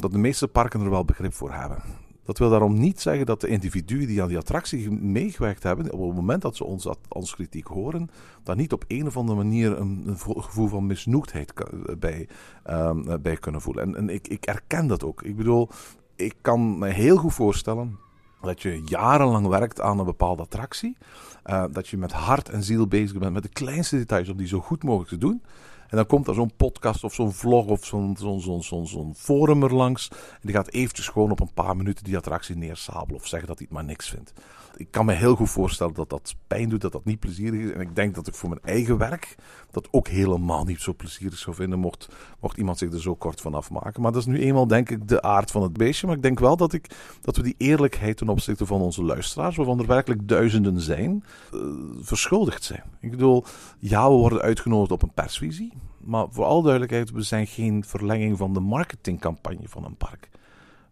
dat 0.00 0.12
de 0.12 0.18
meeste 0.18 0.48
parken 0.48 0.80
er 0.80 0.90
wel 0.90 1.04
begrip 1.04 1.32
voor 1.32 1.52
hebben. 1.52 1.82
Dat 2.24 2.38
wil 2.38 2.50
daarom 2.50 2.78
niet 2.78 3.00
zeggen 3.00 3.26
dat 3.26 3.40
de 3.40 3.48
individuen 3.48 4.06
die 4.06 4.22
aan 4.22 4.28
die 4.28 4.38
attractie 4.38 4.90
meegewerkt 4.90 5.62
hebben, 5.62 5.92
op 5.92 6.06
het 6.06 6.16
moment 6.16 6.42
dat 6.42 6.56
ze 6.56 6.64
ons, 6.64 6.88
ons 7.08 7.34
kritiek 7.34 7.66
horen, 7.66 8.08
daar 8.42 8.56
niet 8.56 8.72
op 8.72 8.84
een 8.88 9.06
of 9.06 9.16
andere 9.16 9.38
manier 9.38 9.78
een, 9.78 10.02
een 10.06 10.18
vo- 10.18 10.40
gevoel 10.40 10.68
van 10.68 10.86
misnoegdheid 10.86 11.52
bij, 11.98 12.28
ehm, 12.62 13.08
eh, 13.08 13.18
bij 13.18 13.36
kunnen 13.36 13.60
voelen. 13.60 13.84
En, 13.84 13.96
en 13.96 14.08
ik, 14.08 14.28
ik 14.28 14.46
erken 14.46 14.86
dat 14.86 15.04
ook. 15.04 15.22
Ik 15.22 15.36
bedoel, 15.36 15.68
ik 16.16 16.34
kan 16.40 16.78
me 16.78 16.88
heel 16.88 17.16
goed 17.16 17.34
voorstellen 17.34 18.04
dat 18.46 18.62
je 18.62 18.82
jarenlang 18.84 19.46
werkt 19.46 19.80
aan 19.80 19.98
een 19.98 20.04
bepaalde 20.04 20.42
attractie. 20.42 20.96
eh, 21.42 21.64
dat 21.70 21.88
je 21.88 21.96
met 21.96 22.12
hart 22.12 22.48
en 22.48 22.62
ziel 22.62 22.86
bezig 22.86 23.18
bent 23.18 23.32
met 23.32 23.42
de 23.42 23.48
kleinste 23.48 23.96
details 23.96 24.28
om 24.28 24.36
die 24.36 24.46
zo 24.46 24.60
goed 24.60 24.82
mogelijk 24.82 25.08
te 25.08 25.18
doen. 25.18 25.42
En 25.88 25.96
dan 25.96 26.06
komt 26.06 26.28
er 26.28 26.34
zo'n 26.34 26.56
podcast 26.56 27.04
of 27.04 27.14
zo'n 27.14 27.32
vlog 27.32 27.66
of 27.66 27.84
zo'n 27.84 29.14
forum 29.16 29.62
er 29.62 29.74
langs. 29.74 30.08
En 30.10 30.40
die 30.40 30.54
gaat 30.54 30.70
eventjes 30.70 31.08
gewoon 31.08 31.30
op 31.30 31.40
een 31.40 31.52
paar 31.54 31.76
minuten 31.76 32.04
die 32.04 32.16
attractie 32.16 32.56
neersabelen 32.56 33.20
of 33.20 33.26
zeggen 33.26 33.48
dat 33.48 33.58
hij 33.58 33.66
het 33.70 33.76
maar 33.76 33.86
niks 33.86 34.08
vindt. 34.08 34.32
Ik 34.76 34.90
kan 34.90 35.06
me 35.06 35.12
heel 35.12 35.36
goed 35.36 35.50
voorstellen 35.50 35.94
dat 35.94 36.10
dat 36.10 36.34
pijn 36.46 36.68
doet, 36.68 36.80
dat 36.80 36.92
dat 36.92 37.04
niet 37.04 37.20
plezierig 37.20 37.60
is. 37.60 37.70
En 37.70 37.80
ik 37.80 37.96
denk 37.96 38.14
dat 38.14 38.26
ik 38.26 38.34
voor 38.34 38.48
mijn 38.48 38.60
eigen 38.64 38.98
werk 38.98 39.34
dat 39.70 39.88
ook 39.90 40.08
helemaal 40.08 40.64
niet 40.64 40.80
zo 40.80 40.94
plezierig 40.94 41.38
zou 41.38 41.56
vinden 41.56 41.78
mocht, 41.78 42.08
mocht 42.40 42.56
iemand 42.56 42.78
zich 42.78 42.92
er 42.92 43.00
zo 43.00 43.14
kort 43.14 43.40
van 43.40 43.54
afmaken. 43.54 44.02
Maar 44.02 44.12
dat 44.12 44.20
is 44.20 44.26
nu 44.26 44.40
eenmaal 44.40 44.66
denk 44.66 44.90
ik 44.90 45.08
de 45.08 45.22
aard 45.22 45.50
van 45.50 45.62
het 45.62 45.72
beestje. 45.72 46.06
Maar 46.06 46.16
ik 46.16 46.22
denk 46.22 46.38
wel 46.38 46.56
dat, 46.56 46.72
ik, 46.72 46.90
dat 47.20 47.36
we 47.36 47.42
die 47.42 47.54
eerlijkheid 47.58 48.16
ten 48.16 48.28
opzichte 48.28 48.66
van 48.66 48.80
onze 48.80 49.02
luisteraars, 49.02 49.56
waarvan 49.56 49.78
er 49.78 49.86
werkelijk 49.86 50.28
duizenden 50.28 50.80
zijn, 50.80 51.24
eh, 51.52 51.60
verschuldigd 52.00 52.64
zijn. 52.64 52.84
Ik 53.00 53.10
bedoel, 53.10 53.44
ja, 53.78 54.08
we 54.08 54.14
worden 54.14 54.40
uitgenodigd 54.40 54.92
op 54.92 55.02
een 55.02 55.14
persvisie. 55.14 55.72
Maar 55.98 56.26
voor 56.30 56.44
alle 56.44 56.62
duidelijkheid, 56.62 57.10
we 57.10 57.22
zijn 57.22 57.46
geen 57.46 57.84
verlenging 57.84 58.38
van 58.38 58.52
de 58.52 58.60
marketingcampagne 58.60 59.68
van 59.68 59.84
een 59.84 59.96
park. 59.96 60.28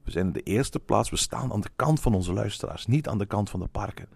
We 0.04 0.10
zijn 0.10 0.26
in 0.26 0.32
de 0.32 0.42
eerste 0.42 0.80
plaats, 0.80 1.10
we 1.10 1.16
staan 1.16 1.52
aan 1.52 1.60
de 1.60 1.70
kant 1.76 2.00
van 2.00 2.14
onze 2.14 2.32
luisteraars, 2.32 2.86
niet 2.86 3.08
aan 3.08 3.18
de 3.18 3.26
kant 3.26 3.50
van 3.50 3.60
de 3.60 3.66
parken. 3.66 4.08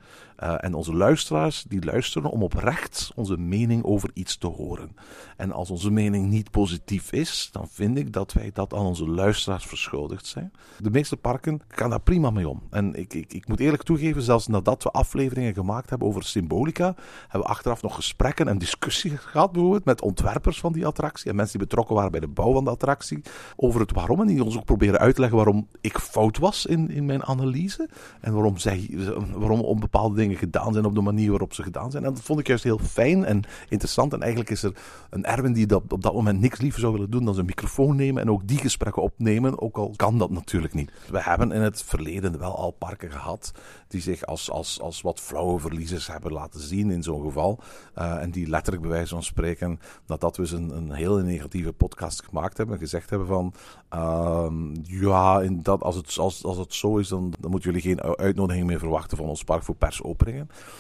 Uh, 0.43 0.55
en 0.65 0.75
onze 0.75 0.95
luisteraars, 0.95 1.65
die 1.69 1.85
luisteren 1.85 2.31
om 2.31 2.43
oprecht 2.43 3.13
onze 3.15 3.37
mening 3.37 3.85
over 3.85 4.11
iets 4.15 4.37
te 4.37 4.47
horen. 4.47 4.97
En 5.37 5.53
als 5.53 5.71
onze 5.71 5.91
mening 5.91 6.29
niet 6.29 6.51
positief 6.51 7.13
is, 7.13 7.49
dan 7.53 7.69
vind 7.69 7.99
ik 7.99 8.13
dat 8.13 8.33
wij 8.33 8.51
dat 8.53 8.75
aan 8.75 8.85
onze 8.85 9.09
luisteraars 9.09 9.65
verschuldigd 9.65 10.27
zijn. 10.27 10.53
De 10.79 10.91
meeste 10.91 11.17
parken 11.17 11.61
gaan 11.69 11.91
daar 11.91 12.01
prima 12.01 12.31
mee 12.31 12.49
om. 12.49 12.63
En 12.71 12.95
ik, 12.95 13.15
ik, 13.15 13.33
ik 13.33 13.49
moet 13.49 13.61
eerlijk 13.61 13.83
toegeven, 13.83 14.23
zelfs 14.23 14.47
nadat 14.47 14.83
we 14.83 14.91
afleveringen 14.91 15.55
gemaakt 15.55 15.91
hebben 15.91 16.09
over 16.09 16.23
symbolica, 16.23 16.95
hebben 17.21 17.41
we 17.41 17.55
achteraf 17.55 17.83
nog 17.83 17.95
gesprekken 17.95 18.49
en 18.49 18.59
discussies 18.59 19.13
gehad, 19.19 19.53
bijvoorbeeld 19.53 19.85
met 19.85 20.03
ontwerpers 20.03 20.61
van 20.61 20.73
die 20.73 20.87
attractie 20.87 21.31
en 21.31 21.37
mensen 21.37 21.59
die 21.59 21.67
betrokken 21.67 21.95
waren 21.95 22.11
bij 22.11 22.21
de 22.21 22.29
bouw 22.29 22.53
van 22.53 22.65
de 22.65 22.71
attractie, 22.71 23.23
over 23.57 23.81
het 23.81 23.93
waarom. 23.93 24.21
En 24.21 24.27
die 24.27 24.45
ons 24.45 24.57
ook 24.57 24.65
proberen 24.65 25.01
uit 25.01 25.15
te 25.15 25.21
leggen 25.21 25.39
waarom 25.39 25.69
ik 25.81 25.99
fout 25.99 26.39
was 26.39 26.67
in, 26.67 26.91
in 26.91 27.07
mijn 27.07 27.25
analyse 27.25 27.89
en 28.21 28.33
waarom, 28.33 28.57
zij, 28.57 28.91
waarom 29.33 29.61
om 29.61 29.81
bepaalde 29.81 30.15
dingen 30.15 30.28
gedaan 30.37 30.73
zijn 30.73 30.85
op 30.85 30.95
de 30.95 31.01
manier 31.01 31.31
waarop 31.31 31.55
ze 31.55 31.63
gedaan 31.63 31.91
zijn. 31.91 32.05
En 32.05 32.15
dat 32.15 32.23
vond 32.23 32.41
ik 32.41 32.47
juist 32.47 32.65
heel 32.65 32.79
fijn 32.79 33.25
en 33.25 33.43
interessant. 33.69 34.13
En 34.13 34.21
eigenlijk 34.21 34.51
is 34.51 34.63
er 34.63 34.73
een 35.11 35.25
Erwin 35.25 35.53
die 35.53 35.67
dat 35.67 35.83
op 35.89 36.03
dat 36.03 36.15
moment 36.15 36.41
niks 36.41 36.61
liever 36.61 36.81
zou 36.81 36.93
willen 36.93 37.11
doen 37.11 37.25
dan 37.25 37.35
zijn 37.35 37.47
microfoon 37.47 37.97
nemen 37.97 38.23
en 38.23 38.31
ook 38.31 38.47
die 38.47 38.59
gesprekken 38.59 39.03
opnemen. 39.03 39.61
Ook 39.61 39.77
al 39.77 39.93
kan 39.97 40.19
dat 40.19 40.31
natuurlijk 40.31 40.75
niet. 40.75 40.93
We 41.11 41.23
hebben 41.23 41.53
in 41.53 41.61
het 41.61 41.83
verleden 41.83 42.39
wel 42.39 42.57
al 42.57 42.71
parken 42.71 43.11
gehad 43.11 43.53
die 43.89 44.01
zich 44.01 44.27
als, 44.27 44.51
als, 44.51 44.81
als 44.81 45.01
wat 45.01 45.21
flauwe 45.21 45.61
hebben 46.07 46.33
laten 46.33 46.61
zien 46.61 46.91
in 46.91 47.03
zo'n 47.03 47.23
geval. 47.23 47.59
Uh, 47.99 48.23
en 48.23 48.31
die 48.31 48.49
letterlijk 48.49 48.83
bij 48.83 48.93
wijze 48.93 49.15
van 49.15 49.23
spreken, 49.23 49.81
nadat 50.07 50.37
we 50.37 50.43
eens 50.43 50.53
een, 50.53 50.77
een 50.77 50.93
hele 50.93 51.23
negatieve 51.23 51.73
podcast 51.73 52.25
gemaakt 52.25 52.57
hebben, 52.57 52.79
gezegd 52.79 53.11
hebben 53.11 53.29
van 53.29 53.53
uh, 53.95 54.53
ja, 54.83 55.41
in 55.41 55.63
dat, 55.63 55.83
als, 55.83 55.97
het, 55.97 56.19
als, 56.19 56.45
als 56.45 56.57
het 56.57 56.75
zo 56.75 56.97
is, 56.97 57.09
dan, 57.09 57.33
dan 57.41 57.51
moeten 57.51 57.71
jullie 57.71 57.87
geen 57.87 58.17
uitnodiging 58.19 58.67
meer 58.67 58.79
verwachten 58.79 59.17
van 59.17 59.27
ons 59.27 59.45
park 59.45 59.63
voor 59.63 59.75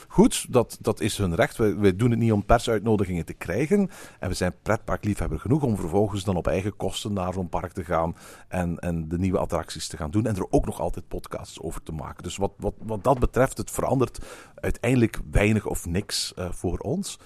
Goed, 0.08 0.52
dat, 0.52 0.78
dat 0.80 1.00
is 1.00 1.18
hun 1.18 1.34
recht. 1.34 1.56
Wij, 1.56 1.96
doen 1.96 2.10
het 2.10 2.18
niet 2.18 2.32
om 2.32 2.44
persuitnodigingen 2.44 3.24
te 3.24 3.32
krijgen. 3.32 3.90
En 4.18 4.28
we 4.28 4.34
zijn 4.34 4.54
pretparkliefhebber 4.62 5.40
genoeg 5.40 5.62
om 5.62 5.76
vervolgens 5.76 6.24
dan 6.24 6.36
op 6.36 6.46
eigen 6.46 6.76
kosten 6.76 7.12
naar 7.12 7.32
zo'n 7.32 7.48
park 7.48 7.72
te 7.72 7.84
gaan 7.84 8.16
en, 8.48 8.78
en 8.78 9.08
de 9.08 9.18
nieuwe 9.18 9.38
attracties 9.38 9.88
te 9.88 9.96
gaan 9.96 10.10
doen. 10.10 10.26
En 10.26 10.36
er 10.36 10.46
ook 10.50 10.66
nog 10.66 10.80
altijd 10.80 11.08
podcasts 11.08 11.60
over 11.60 11.82
te 11.82 11.92
maken. 11.92 12.22
Dus 12.22 12.36
wat, 12.36 12.52
wat, 12.56 12.74
wat 12.78 13.04
dat 13.04 13.18
betreft, 13.18 13.58
het 13.58 13.70
verandert 13.70 14.18
uiteindelijk 14.54 15.20
weinig 15.30 15.66
of 15.66 15.86
niks 15.86 16.32
uh, 16.38 16.48
voor 16.50 16.78
ons. 16.78 17.18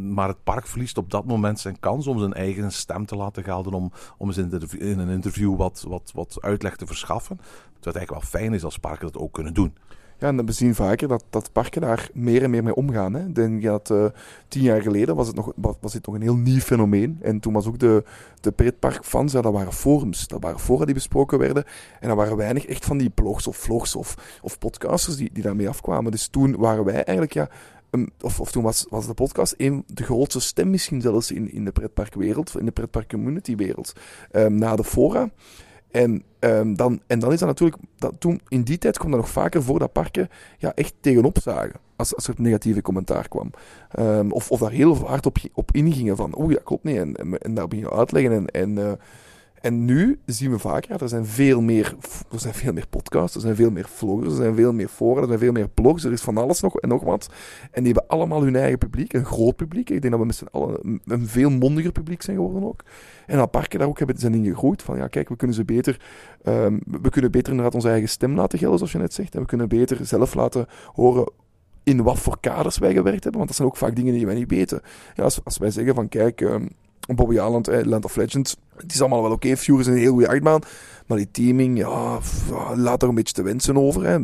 Maar 0.00 0.28
het 0.28 0.44
park 0.44 0.66
verliest 0.66 0.98
op 0.98 1.10
dat 1.10 1.24
moment 1.24 1.60
zijn 1.60 1.80
kans 1.80 2.06
om 2.06 2.18
zijn 2.18 2.32
eigen 2.32 2.72
stem 2.72 3.06
te 3.06 3.16
laten 3.16 3.44
gelden. 3.44 3.72
Om, 3.72 3.92
om 4.18 4.28
eens 4.28 4.36
in, 4.36 4.68
in 4.78 4.98
een 4.98 5.08
interview 5.08 5.56
wat, 5.56 5.84
wat, 5.88 6.10
wat 6.14 6.36
uitleg 6.40 6.76
te 6.76 6.86
verschaffen. 6.86 7.36
Wat 7.80 7.96
eigenlijk 7.96 8.10
wel 8.10 8.40
fijn 8.40 8.54
is 8.54 8.64
als 8.64 8.78
parken 8.78 9.06
dat 9.12 9.22
ook 9.22 9.32
kunnen 9.32 9.54
doen. 9.54 9.76
Ja, 10.18 10.28
en 10.28 10.46
we 10.46 10.52
zien 10.52 10.74
vaker 10.74 11.08
dat, 11.08 11.24
dat 11.30 11.52
parken 11.52 11.80
daar 11.80 12.10
meer 12.14 12.42
en 12.42 12.50
meer 12.50 12.62
mee 12.62 12.74
omgaan. 12.74 13.14
Hè. 13.14 13.32
Denk 13.32 13.62
dat 13.62 13.90
uh, 13.90 14.04
tien 14.48 14.62
jaar 14.62 14.82
geleden 14.82 15.16
was, 15.16 15.26
het 15.26 15.36
nog, 15.36 15.52
was 15.80 15.92
dit 15.92 16.06
nog 16.06 16.14
een 16.14 16.22
heel 16.22 16.36
nieuw 16.36 16.60
fenomeen. 16.60 17.18
En 17.20 17.40
toen 17.40 17.52
was 17.52 17.66
ook 17.66 17.78
de, 17.78 18.04
de 18.40 18.52
pretparkfans, 18.52 19.32
ja, 19.32 19.40
dat 19.40 19.52
waren 19.52 19.72
forums. 19.72 20.28
Dat 20.28 20.42
waren 20.42 20.58
fora 20.58 20.84
die 20.84 20.94
besproken 20.94 21.38
werden. 21.38 21.64
En 22.00 22.08
dat 22.08 22.16
waren 22.16 22.36
weinig 22.36 22.66
echt 22.66 22.84
van 22.84 22.98
die 22.98 23.10
blogs 23.10 23.46
of 23.46 23.56
vlogs 23.56 23.96
of, 23.96 24.38
of 24.42 24.58
podcasters 24.58 25.16
die, 25.16 25.30
die 25.32 25.42
daarmee 25.42 25.68
afkwamen. 25.68 26.10
Dus 26.10 26.26
toen 26.26 26.56
waren 26.56 26.84
wij 26.84 26.94
eigenlijk, 26.94 27.32
ja, 27.32 27.48
of, 28.20 28.40
of 28.40 28.50
toen 28.50 28.62
was, 28.62 28.86
was 28.88 29.06
de 29.06 29.14
podcast 29.14 29.54
een, 29.56 29.84
de 29.86 30.02
grootste 30.02 30.40
stem 30.40 30.70
misschien 30.70 31.00
zelfs 31.00 31.30
in, 31.30 31.52
in 31.52 31.64
de 31.64 31.72
pretparkwereld, 31.72 32.58
in 32.58 32.64
de 32.64 32.70
pretpark-community-wereld. 32.70 33.92
Um, 34.32 34.54
na 34.54 34.76
de 34.76 34.84
fora. 34.84 35.30
En, 35.90 36.22
um, 36.40 36.76
dan, 36.76 37.00
en 37.06 37.18
dan 37.18 37.32
is 37.32 37.38
dat 37.38 37.48
natuurlijk, 37.48 37.82
dat, 37.96 38.14
toen, 38.18 38.40
in 38.48 38.62
die 38.62 38.78
tijd 38.78 38.98
kwam 38.98 39.10
dat 39.10 39.20
nog 39.20 39.30
vaker 39.30 39.62
voor 39.62 39.78
dat 39.78 39.92
parken 39.92 40.28
ja, 40.58 40.72
echt 40.74 40.94
tegenop 41.00 41.38
zagen. 41.42 41.80
Als, 41.96 42.14
als 42.14 42.28
er 42.28 42.34
negatieve 42.36 42.82
commentaar 42.82 43.28
kwam. 43.28 43.50
Um, 43.98 44.32
of, 44.32 44.50
of 44.50 44.60
daar 44.60 44.70
heel 44.70 44.96
hard 44.96 45.26
op, 45.26 45.38
op 45.54 45.70
ingingen 45.72 46.16
van, 46.16 46.34
oeh, 46.38 46.54
dat 46.54 46.62
klopt 46.62 46.84
niet. 46.84 46.96
En, 46.96 47.38
en, 47.38 47.54
daar 47.54 47.68
beginnen 47.68 47.92
uitleggen. 47.92 48.32
En, 48.32 48.46
en, 48.46 48.70
uh, 48.70 48.92
en 49.60 49.84
nu 49.84 50.18
zien 50.26 50.50
we 50.50 50.58
vaker, 50.58 51.02
er 51.02 51.08
zijn 51.08 51.26
veel 51.26 51.60
meer, 51.60 51.96
er 52.32 52.40
zijn 52.40 52.54
veel 52.54 52.72
meer 52.72 52.86
podcasts, 52.90 53.34
er 53.34 53.40
zijn 53.40 53.56
veel 53.56 53.70
meer 53.70 53.88
vloggers, 53.88 54.30
er 54.30 54.36
zijn 54.36 54.54
veel 54.54 54.72
meer 54.72 54.88
fora, 54.88 55.20
er 55.20 55.26
zijn 55.26 55.38
veel 55.38 55.52
meer 55.52 55.68
blogs, 55.68 56.04
er 56.04 56.12
is 56.12 56.20
van 56.20 56.36
alles 56.36 56.60
nog 56.60 56.80
en 56.80 56.88
nog 56.88 57.02
wat. 57.02 57.28
En 57.70 57.82
die 57.82 57.92
hebben 57.92 58.10
allemaal 58.10 58.42
hun 58.42 58.56
eigen 58.56 58.78
publiek, 58.78 59.12
een 59.12 59.24
groot 59.24 59.56
publiek. 59.56 59.90
Ik 59.90 60.00
denk 60.00 60.12
dat 60.12 60.20
we 60.20 60.26
met 60.26 60.36
z'n 60.36 60.48
allen 60.50 61.00
een 61.04 61.26
veel 61.26 61.50
mondiger 61.50 61.92
publiek 61.92 62.22
zijn 62.22 62.36
geworden 62.36 62.64
ook. 62.64 62.82
En 63.26 63.36
dat 63.36 63.52
daar 63.68 63.88
ook 63.88 63.98
hebben 63.98 64.18
zijn 64.18 64.34
in 64.34 64.44
gegroeid. 64.44 64.82
Van 64.82 64.96
ja, 64.96 65.06
kijk, 65.06 65.28
we 65.28 65.36
kunnen 65.36 65.56
ze 65.56 65.64
beter, 65.64 66.00
um, 66.44 66.80
we 66.84 67.10
kunnen 67.10 67.30
beter 67.30 67.48
inderdaad 67.48 67.74
onze 67.74 67.88
eigen 67.88 68.08
stem 68.08 68.34
laten 68.34 68.58
gelden, 68.58 68.78
zoals 68.78 68.92
je 68.92 68.98
net 68.98 69.14
zegt. 69.14 69.34
En 69.34 69.40
we 69.40 69.46
kunnen 69.46 69.68
beter 69.68 70.06
zelf 70.06 70.34
laten 70.34 70.66
horen 70.92 71.32
in 71.82 72.02
wat 72.02 72.18
voor 72.18 72.40
kaders 72.40 72.78
wij 72.78 72.92
gewerkt 72.92 73.22
hebben. 73.22 73.36
Want 73.36 73.46
dat 73.46 73.56
zijn 73.56 73.68
ook 73.68 73.76
vaak 73.76 73.96
dingen 73.96 74.14
die 74.14 74.26
wij 74.26 74.34
niet 74.34 74.50
weten. 74.50 74.80
Ja, 75.14 75.22
als, 75.22 75.58
wij 75.58 75.70
zeggen 75.70 75.94
van 75.94 76.08
kijk, 76.08 76.40
um, 76.40 76.68
Bobby 77.14 77.34
Island, 77.34 77.68
eh, 77.68 77.84
Land 77.84 78.04
of 78.04 78.16
Legends, 78.16 78.56
het 78.82 78.92
is 78.92 79.00
allemaal 79.00 79.22
wel 79.22 79.32
oké. 79.32 79.46
Okay. 79.46 79.56
Fury 79.56 79.80
is 79.80 79.86
een 79.86 79.96
heel 79.96 80.12
goede 80.12 80.28
achtbaan. 80.28 80.60
Maar 81.06 81.16
die 81.16 81.30
teaming, 81.30 81.78
ja, 81.78 82.20
laat 82.74 83.02
er 83.02 83.08
een 83.08 83.14
beetje 83.14 83.34
te 83.34 83.42
wensen 83.42 83.76
over. 83.76 84.22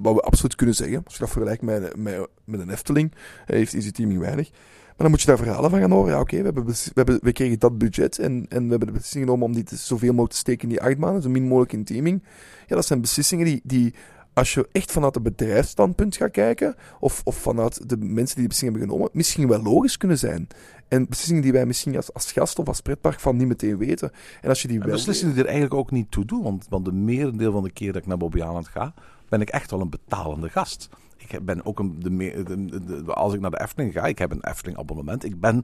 Wat 0.00 0.14
we 0.14 0.20
absoluut 0.20 0.54
kunnen 0.54 0.74
zeggen. 0.74 1.02
Als 1.04 1.12
je 1.12 1.20
dat 1.20 1.30
vergelijkt 1.30 1.62
met, 1.62 1.96
met, 1.96 2.28
met 2.44 2.60
een 2.60 2.70
Efteling, 2.70 3.12
heeft, 3.44 3.74
is 3.74 3.82
die 3.82 3.92
teaming 3.92 4.20
weinig. 4.20 4.50
Maar 4.96 5.06
dan 5.06 5.10
moet 5.10 5.20
je 5.20 5.26
daar 5.26 5.36
verhalen 5.36 5.70
van 5.70 5.80
gaan 5.80 5.90
horen. 5.90 6.12
Ja, 6.12 6.20
oké, 6.20 6.42
we, 6.42 6.52
we, 6.52 6.74
hebben, 6.94 7.18
we 7.22 7.32
kregen 7.32 7.58
dat 7.58 7.78
budget 7.78 8.18
en, 8.18 8.46
en 8.48 8.64
we 8.64 8.70
hebben 8.70 8.88
de 8.88 8.92
beslissing 8.92 9.24
genomen 9.24 9.46
om 9.46 9.52
die 9.52 9.62
te, 9.62 9.76
zoveel 9.76 10.08
mogelijk 10.08 10.32
te 10.32 10.38
steken 10.38 10.62
in 10.62 10.68
die 10.68 10.82
achtbaan, 10.82 11.22
zo 11.22 11.28
min 11.28 11.42
mogelijk 11.42 11.72
in 11.72 11.84
teaming. 11.84 12.22
Ja, 12.66 12.74
dat 12.74 12.86
zijn 12.86 13.00
beslissingen 13.00 13.44
die, 13.44 13.60
die 13.64 13.94
als 14.36 14.54
je 14.54 14.68
echt 14.72 14.92
vanuit 14.92 15.14
het 15.14 15.22
bedrijfsstandpunt 15.22 16.16
gaat 16.16 16.30
kijken, 16.30 16.74
of, 17.00 17.20
of 17.24 17.36
vanuit 17.36 17.88
de 17.88 17.96
mensen 17.96 18.14
die 18.14 18.34
die 18.34 18.46
beslissing 18.46 18.70
hebben 18.70 18.90
genomen, 18.90 19.10
misschien 19.12 19.48
wel 19.48 19.62
logisch 19.62 19.96
kunnen 19.96 20.18
zijn. 20.18 20.48
En 20.88 21.08
beslissingen 21.08 21.42
die 21.42 21.52
wij 21.52 21.66
misschien 21.66 21.96
als, 21.96 22.12
als 22.12 22.32
gast 22.32 22.58
of 22.58 22.66
als 22.66 22.80
pretpark 22.80 23.20
van 23.20 23.36
niet 23.36 23.46
meteen 23.46 23.78
weten. 23.78 24.12
En 24.40 24.48
als 24.48 24.62
je 24.62 24.68
die 24.68 24.80
en 24.80 24.90
beslissingen 24.90 25.34
die 25.34 25.42
er 25.42 25.48
eigenlijk 25.50 25.80
ook 25.80 25.90
niet 25.90 26.10
toe 26.10 26.24
doen, 26.24 26.42
want, 26.42 26.66
want 26.68 26.84
de 26.84 26.92
merendeel 26.92 27.52
van 27.52 27.62
de 27.62 27.70
keer 27.70 27.92
dat 27.92 28.02
ik 28.02 28.08
naar 28.08 28.16
Bobby 28.16 28.40
ga, 28.62 28.94
ben 29.28 29.40
ik 29.40 29.48
echt 29.48 29.70
wel 29.70 29.80
een 29.80 29.90
betalende 29.90 30.48
gast. 30.48 30.88
Ik 31.16 31.44
ben 31.44 31.64
ook 31.64 31.78
een, 31.78 31.96
de, 31.98 32.16
de, 32.44 32.84
de, 33.04 33.12
als 33.12 33.34
ik 33.34 33.40
naar 33.40 33.50
de 33.50 33.60
Efteling 33.60 33.92
ga, 33.92 34.04
ik 34.04 34.18
heb 34.18 34.30
een 34.30 34.44
Efteling 34.44 34.78
abonnement. 34.78 35.24
Ik 35.24 35.40
ben 35.40 35.62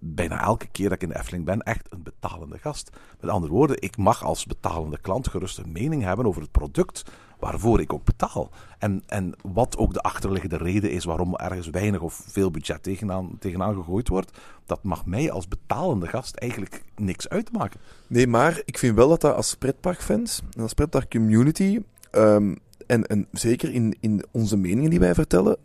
bijna 0.00 0.42
elke 0.42 0.68
keer 0.68 0.88
dat 0.88 1.02
ik 1.02 1.02
in 1.02 1.08
de 1.08 1.18
Efteling 1.18 1.44
ben 1.44 1.62
echt 1.62 1.86
een 1.92 2.02
betalende 2.02 2.58
gast. 2.58 2.90
Met 3.20 3.30
andere 3.30 3.52
woorden, 3.52 3.82
ik 3.82 3.96
mag 3.96 4.24
als 4.24 4.46
betalende 4.46 4.98
klant 5.00 5.28
gerust 5.28 5.58
een 5.58 5.72
mening 5.72 6.02
hebben 6.02 6.26
over 6.26 6.42
het 6.42 6.50
product 6.50 7.04
waarvoor 7.38 7.80
ik 7.80 7.92
ook 7.92 8.04
betaal. 8.04 8.50
En, 8.78 9.02
en 9.06 9.34
wat 9.42 9.76
ook 9.76 9.92
de 9.92 10.00
achterliggende 10.00 10.56
reden 10.56 10.90
is 10.90 11.04
waarom 11.04 11.36
ergens 11.36 11.70
weinig 11.70 12.00
of 12.00 12.22
veel 12.26 12.50
budget 12.50 12.82
tegenaan, 12.82 13.36
tegenaan 13.38 13.74
gegooid 13.74 14.08
wordt, 14.08 14.38
dat 14.66 14.82
mag 14.82 15.06
mij 15.06 15.30
als 15.30 15.48
betalende 15.48 16.06
gast 16.06 16.36
eigenlijk 16.36 16.82
niks 16.96 17.28
uitmaken. 17.28 17.80
Nee, 18.06 18.26
maar 18.26 18.62
ik 18.64 18.78
vind 18.78 18.96
wel 18.96 19.08
dat 19.08 19.20
dat 19.20 19.34
als 19.34 19.54
pretparkfans 19.54 20.42
en 20.56 20.62
als 20.62 20.74
pretparkcommunity 20.74 21.80
um, 22.12 22.58
en, 22.86 23.06
en 23.06 23.26
zeker 23.32 23.72
in, 23.72 23.96
in 24.00 24.24
onze 24.30 24.56
meningen 24.56 24.90
die 24.90 24.98
wij 24.98 25.14
vertellen, 25.14 25.56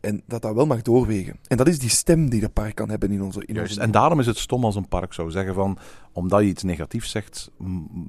en 0.00 0.22
dat 0.26 0.42
dat 0.42 0.54
wel 0.54 0.66
mag 0.66 0.82
doorwegen. 0.82 1.38
En 1.46 1.56
dat 1.56 1.68
is 1.68 1.78
die 1.78 1.90
stem 1.90 2.30
die 2.30 2.40
de 2.40 2.48
park 2.48 2.74
kan 2.74 2.90
hebben 2.90 3.10
in 3.10 3.22
onze... 3.22 3.46
In 3.46 3.54
Juist, 3.54 3.70
onze... 3.70 3.82
en 3.82 3.90
daarom 3.90 4.20
is 4.20 4.26
het 4.26 4.38
stom 4.38 4.64
als 4.64 4.76
een 4.76 4.88
park 4.88 5.12
zou 5.12 5.30
zeggen 5.30 5.54
van, 5.54 5.78
omdat 6.12 6.40
je 6.40 6.46
iets 6.46 6.62
negatiefs 6.62 7.10
zegt, 7.10 7.50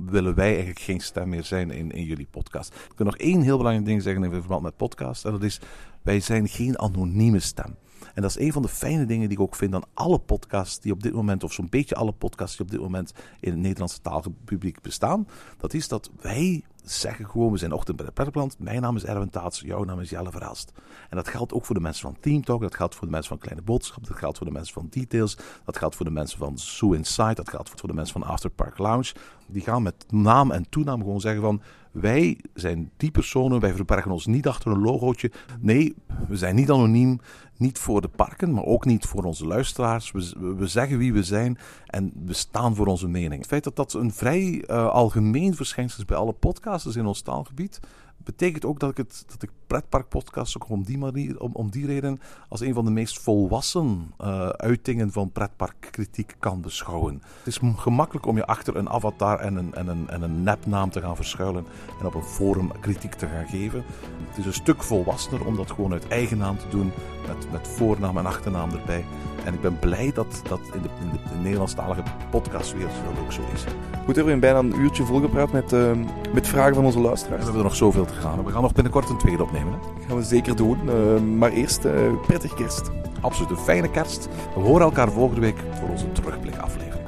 willen 0.05 0.35
wij 0.35 0.49
eigenlijk 0.49 0.79
geen 0.79 0.99
stem 0.99 1.29
meer 1.29 1.43
zijn 1.43 1.71
in, 1.71 1.91
in 1.91 2.03
jullie 2.03 2.27
podcast. 2.31 2.73
Ik 2.73 2.97
wil 2.97 3.05
nog 3.05 3.17
één 3.17 3.41
heel 3.41 3.57
belangrijk 3.57 3.87
ding 3.87 4.01
zeggen 4.01 4.23
in 4.23 4.31
verband 4.31 4.61
met 4.61 4.77
podcast, 4.77 5.25
en 5.25 5.31
dat 5.31 5.43
is, 5.43 5.59
wij 6.01 6.19
zijn 6.19 6.47
geen 6.47 6.79
anonieme 6.79 7.39
stem. 7.39 7.75
En 8.13 8.21
dat 8.21 8.31
is 8.31 8.39
een 8.39 8.51
van 8.51 8.61
de 8.61 8.67
fijne 8.67 9.05
dingen 9.05 9.29
die 9.29 9.37
ik 9.37 9.43
ook 9.43 9.55
vind 9.55 9.75
aan 9.75 9.83
alle 9.93 10.19
podcasts 10.19 10.79
die 10.79 10.91
op 10.91 11.03
dit 11.03 11.13
moment, 11.13 11.43
of 11.43 11.53
zo'n 11.53 11.69
beetje 11.69 11.95
alle 11.95 12.11
podcasts 12.11 12.57
die 12.57 12.65
op 12.65 12.71
dit 12.71 12.81
moment 12.81 13.13
in 13.39 13.51
het 13.51 13.59
Nederlandse 13.59 14.01
taalpubliek 14.01 14.81
bestaan. 14.81 15.27
Dat 15.57 15.73
is 15.73 15.87
dat 15.87 16.11
wij 16.21 16.63
zeggen 16.83 17.29
gewoon, 17.29 17.51
we 17.51 17.57
zijn 17.57 17.71
ochtend 17.71 17.97
bij 17.97 18.05
de 18.05 18.11
pretparkland. 18.11 18.59
Mijn 18.59 18.81
naam 18.81 18.95
is 18.95 19.05
Erwin 19.05 19.29
Taats, 19.29 19.59
jouw 19.59 19.83
naam 19.83 19.99
is 19.99 20.09
Jelle 20.09 20.31
Verhaast. 20.31 20.71
En 21.09 21.17
dat 21.17 21.27
geldt 21.27 21.53
ook 21.53 21.65
voor 21.65 21.75
de 21.75 21.81
mensen 21.81 22.01
van 22.01 22.17
Team 22.19 22.43
Talk, 22.43 22.61
dat 22.61 22.75
geldt 22.75 22.95
voor 22.95 23.05
de 23.05 23.11
mensen 23.11 23.29
van 23.29 23.39
Kleine 23.39 23.61
Boodschap, 23.61 24.07
dat 24.07 24.17
geldt 24.17 24.37
voor 24.37 24.47
de 24.47 24.53
mensen 24.53 24.73
van 24.73 24.87
Details, 24.89 25.37
dat 25.65 25.77
geldt 25.77 25.95
voor 25.95 26.05
de 26.05 26.11
mensen 26.11 26.37
van 26.37 26.57
Zoo 26.57 26.91
Inside, 26.91 27.33
dat 27.33 27.49
geldt 27.49 27.69
voor 27.69 27.89
de 27.89 27.95
mensen 27.95 28.21
van 28.21 28.29
After 28.29 28.49
Park 28.49 28.77
Lounge. 28.77 29.13
Die 29.47 29.61
gaan 29.61 29.83
met 29.83 30.05
naam 30.09 30.51
en 30.51 30.69
toenaam 30.69 30.99
gewoon 30.99 31.21
zeggen 31.21 31.41
van, 31.41 31.61
wij 31.91 32.37
zijn 32.53 32.91
die 32.97 33.11
personen, 33.11 33.59
wij 33.59 33.73
verbergen 33.73 34.11
ons 34.11 34.25
niet 34.25 34.47
achter 34.47 34.71
een 34.71 34.81
logootje. 34.81 35.31
Nee, 35.59 35.95
we 36.27 36.37
zijn 36.37 36.55
niet 36.55 36.69
anoniem, 36.69 37.19
niet 37.57 37.79
voor 37.79 38.01
de 38.01 38.07
parken, 38.07 38.53
maar 38.53 38.65
ook 38.65 38.85
niet 38.85 39.05
voor 39.05 39.23
onze 39.23 39.45
luisteraars. 39.45 40.11
We, 40.11 40.55
we 40.57 40.67
zeggen 40.67 40.97
wie 40.97 41.13
we 41.13 41.23
zijn 41.23 41.57
en 41.85 42.11
we 42.25 42.33
staan 42.33 42.75
voor 42.75 42.87
onze 42.87 43.07
mening. 43.07 43.41
Het 43.41 43.47
feit 43.47 43.63
dat 43.63 43.75
dat 43.75 43.93
een 43.93 44.13
vrij 44.13 44.63
uh, 44.67 44.87
algemeen 44.87 45.55
verschijnsel 45.55 45.99
is 45.99 46.05
bij 46.05 46.17
alle 46.17 46.33
podcasters 46.33 46.95
in 46.95 47.05
ons 47.05 47.21
taalgebied, 47.21 47.79
betekent 48.23 48.65
ook 48.65 48.79
dat 48.79 48.89
ik, 48.89 48.97
het, 48.97 49.23
dat 49.27 49.41
ik 49.41 49.49
pretparkpodcasts 49.67 50.55
ook 50.55 50.69
om 50.69 50.83
die, 50.83 50.97
manier, 50.97 51.39
om, 51.39 51.51
om 51.53 51.69
die 51.69 51.85
reden 51.85 52.19
als 52.49 52.59
een 52.59 52.73
van 52.73 52.85
de 52.85 52.91
meest 52.91 53.19
volwassen 53.19 54.13
uh, 54.21 54.47
uitingen 54.47 55.11
van 55.11 55.31
pretparkkritiek 55.31 56.35
kan 56.39 56.61
beschouwen. 56.61 57.21
Het 57.37 57.47
is 57.47 57.59
gemakkelijk 57.75 58.25
om 58.25 58.35
je 58.35 58.45
achter 58.45 58.75
een 58.75 58.89
avatar 58.89 59.39
en 59.39 59.55
een, 59.55 59.73
en, 59.73 59.87
een, 59.87 60.09
en 60.09 60.21
een 60.21 60.43
nepnaam 60.43 60.89
te 60.89 61.01
gaan 61.01 61.15
verschuilen 61.15 61.65
en 61.99 62.05
op 62.05 62.13
een 62.13 62.23
forum 62.23 62.71
kritiek 62.79 63.13
te 63.13 63.27
gaan 63.27 63.47
geven. 63.47 63.83
Het 64.27 64.37
is 64.37 64.45
een 64.45 64.53
stuk 64.53 64.83
volwassener 64.83 65.45
om 65.45 65.55
dat 65.55 65.71
gewoon 65.71 65.91
uit 65.91 66.07
eigen 66.07 66.37
naam 66.37 66.57
te 66.57 66.67
doen, 66.69 66.91
met, 67.27 67.51
met 67.51 67.67
voornaam 67.67 68.17
en 68.17 68.25
achternaam 68.25 68.71
erbij. 68.71 69.05
En 69.45 69.53
ik 69.53 69.61
ben 69.61 69.79
blij 69.79 70.11
dat 70.13 70.41
dat 70.47 70.59
in 70.73 70.81
de, 70.81 70.89
in 71.01 71.09
de, 71.09 71.17
in 71.17 71.37
de 71.37 71.43
Nederlandstalige 71.43 72.03
podcastwereld 72.29 72.93
ook 73.23 73.31
zo 73.31 73.41
is. 73.53 73.63
Goed, 74.05 74.15
we 74.15 74.21
hebben 74.21 74.39
bijna 74.39 74.59
een 74.59 74.79
uurtje 74.79 75.03
volgepraat 75.03 75.51
met, 75.51 75.73
uh, 75.73 75.91
met 76.33 76.47
vragen 76.47 76.75
van 76.75 76.85
onze 76.85 76.99
luisteraars. 76.99 77.39
We 77.39 77.43
hebben 77.43 77.61
er 77.61 77.67
nog 77.67 77.75
zoveel 77.75 78.05
gaan. 78.13 78.43
We 78.43 78.51
gaan 78.51 78.61
nog 78.61 78.73
binnenkort 78.73 79.09
een 79.09 79.17
tweede 79.17 79.43
opnemen. 79.43 79.73
Hè? 79.73 79.79
Dat 79.79 80.05
gaan 80.07 80.17
we 80.17 80.23
zeker 80.23 80.55
doen. 80.55 80.79
Uh, 80.85 81.21
maar 81.37 81.51
eerst 81.51 81.85
uh, 81.85 81.91
prettig 82.27 82.53
kerst. 82.53 82.89
Absoluut, 83.21 83.49
een 83.49 83.57
fijne 83.57 83.91
kerst. 83.91 84.27
We 84.55 84.61
horen 84.61 84.81
elkaar 84.81 85.11
volgende 85.11 85.41
week 85.41 85.57
voor 85.79 85.89
onze 85.89 86.11
terugblikaflevering. 86.11 87.07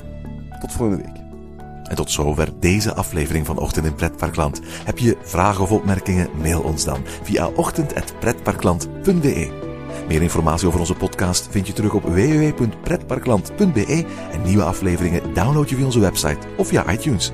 Tot 0.59 0.71
volgende 0.71 1.03
week. 1.03 1.21
En 1.83 1.95
tot 1.95 2.11
zover 2.11 2.49
deze 2.59 2.93
aflevering 2.93 3.45
van 3.45 3.57
Ochtend 3.57 3.85
in 3.85 3.95
Pretparkland. 3.95 4.61
Heb 4.65 4.97
je 4.97 5.17
vragen 5.21 5.63
of 5.63 5.71
opmerkingen? 5.71 6.29
Mail 6.41 6.61
ons 6.61 6.83
dan 6.83 7.01
via 7.23 7.47
ochtend.pretparkland.be. 7.47 9.61
Meer 10.07 10.21
informatie 10.21 10.67
over 10.67 10.79
onze 10.79 10.93
podcast 10.93 11.47
vind 11.51 11.67
je 11.67 11.73
terug 11.73 11.93
op 11.93 12.03
www.pretparkland.be 12.03 14.05
en 14.31 14.41
nieuwe 14.41 14.63
afleveringen 14.63 15.33
download 15.33 15.69
je 15.69 15.75
via 15.75 15.85
onze 15.85 15.99
website 15.99 16.47
of 16.57 16.67
via 16.67 16.91
iTunes. 16.91 17.33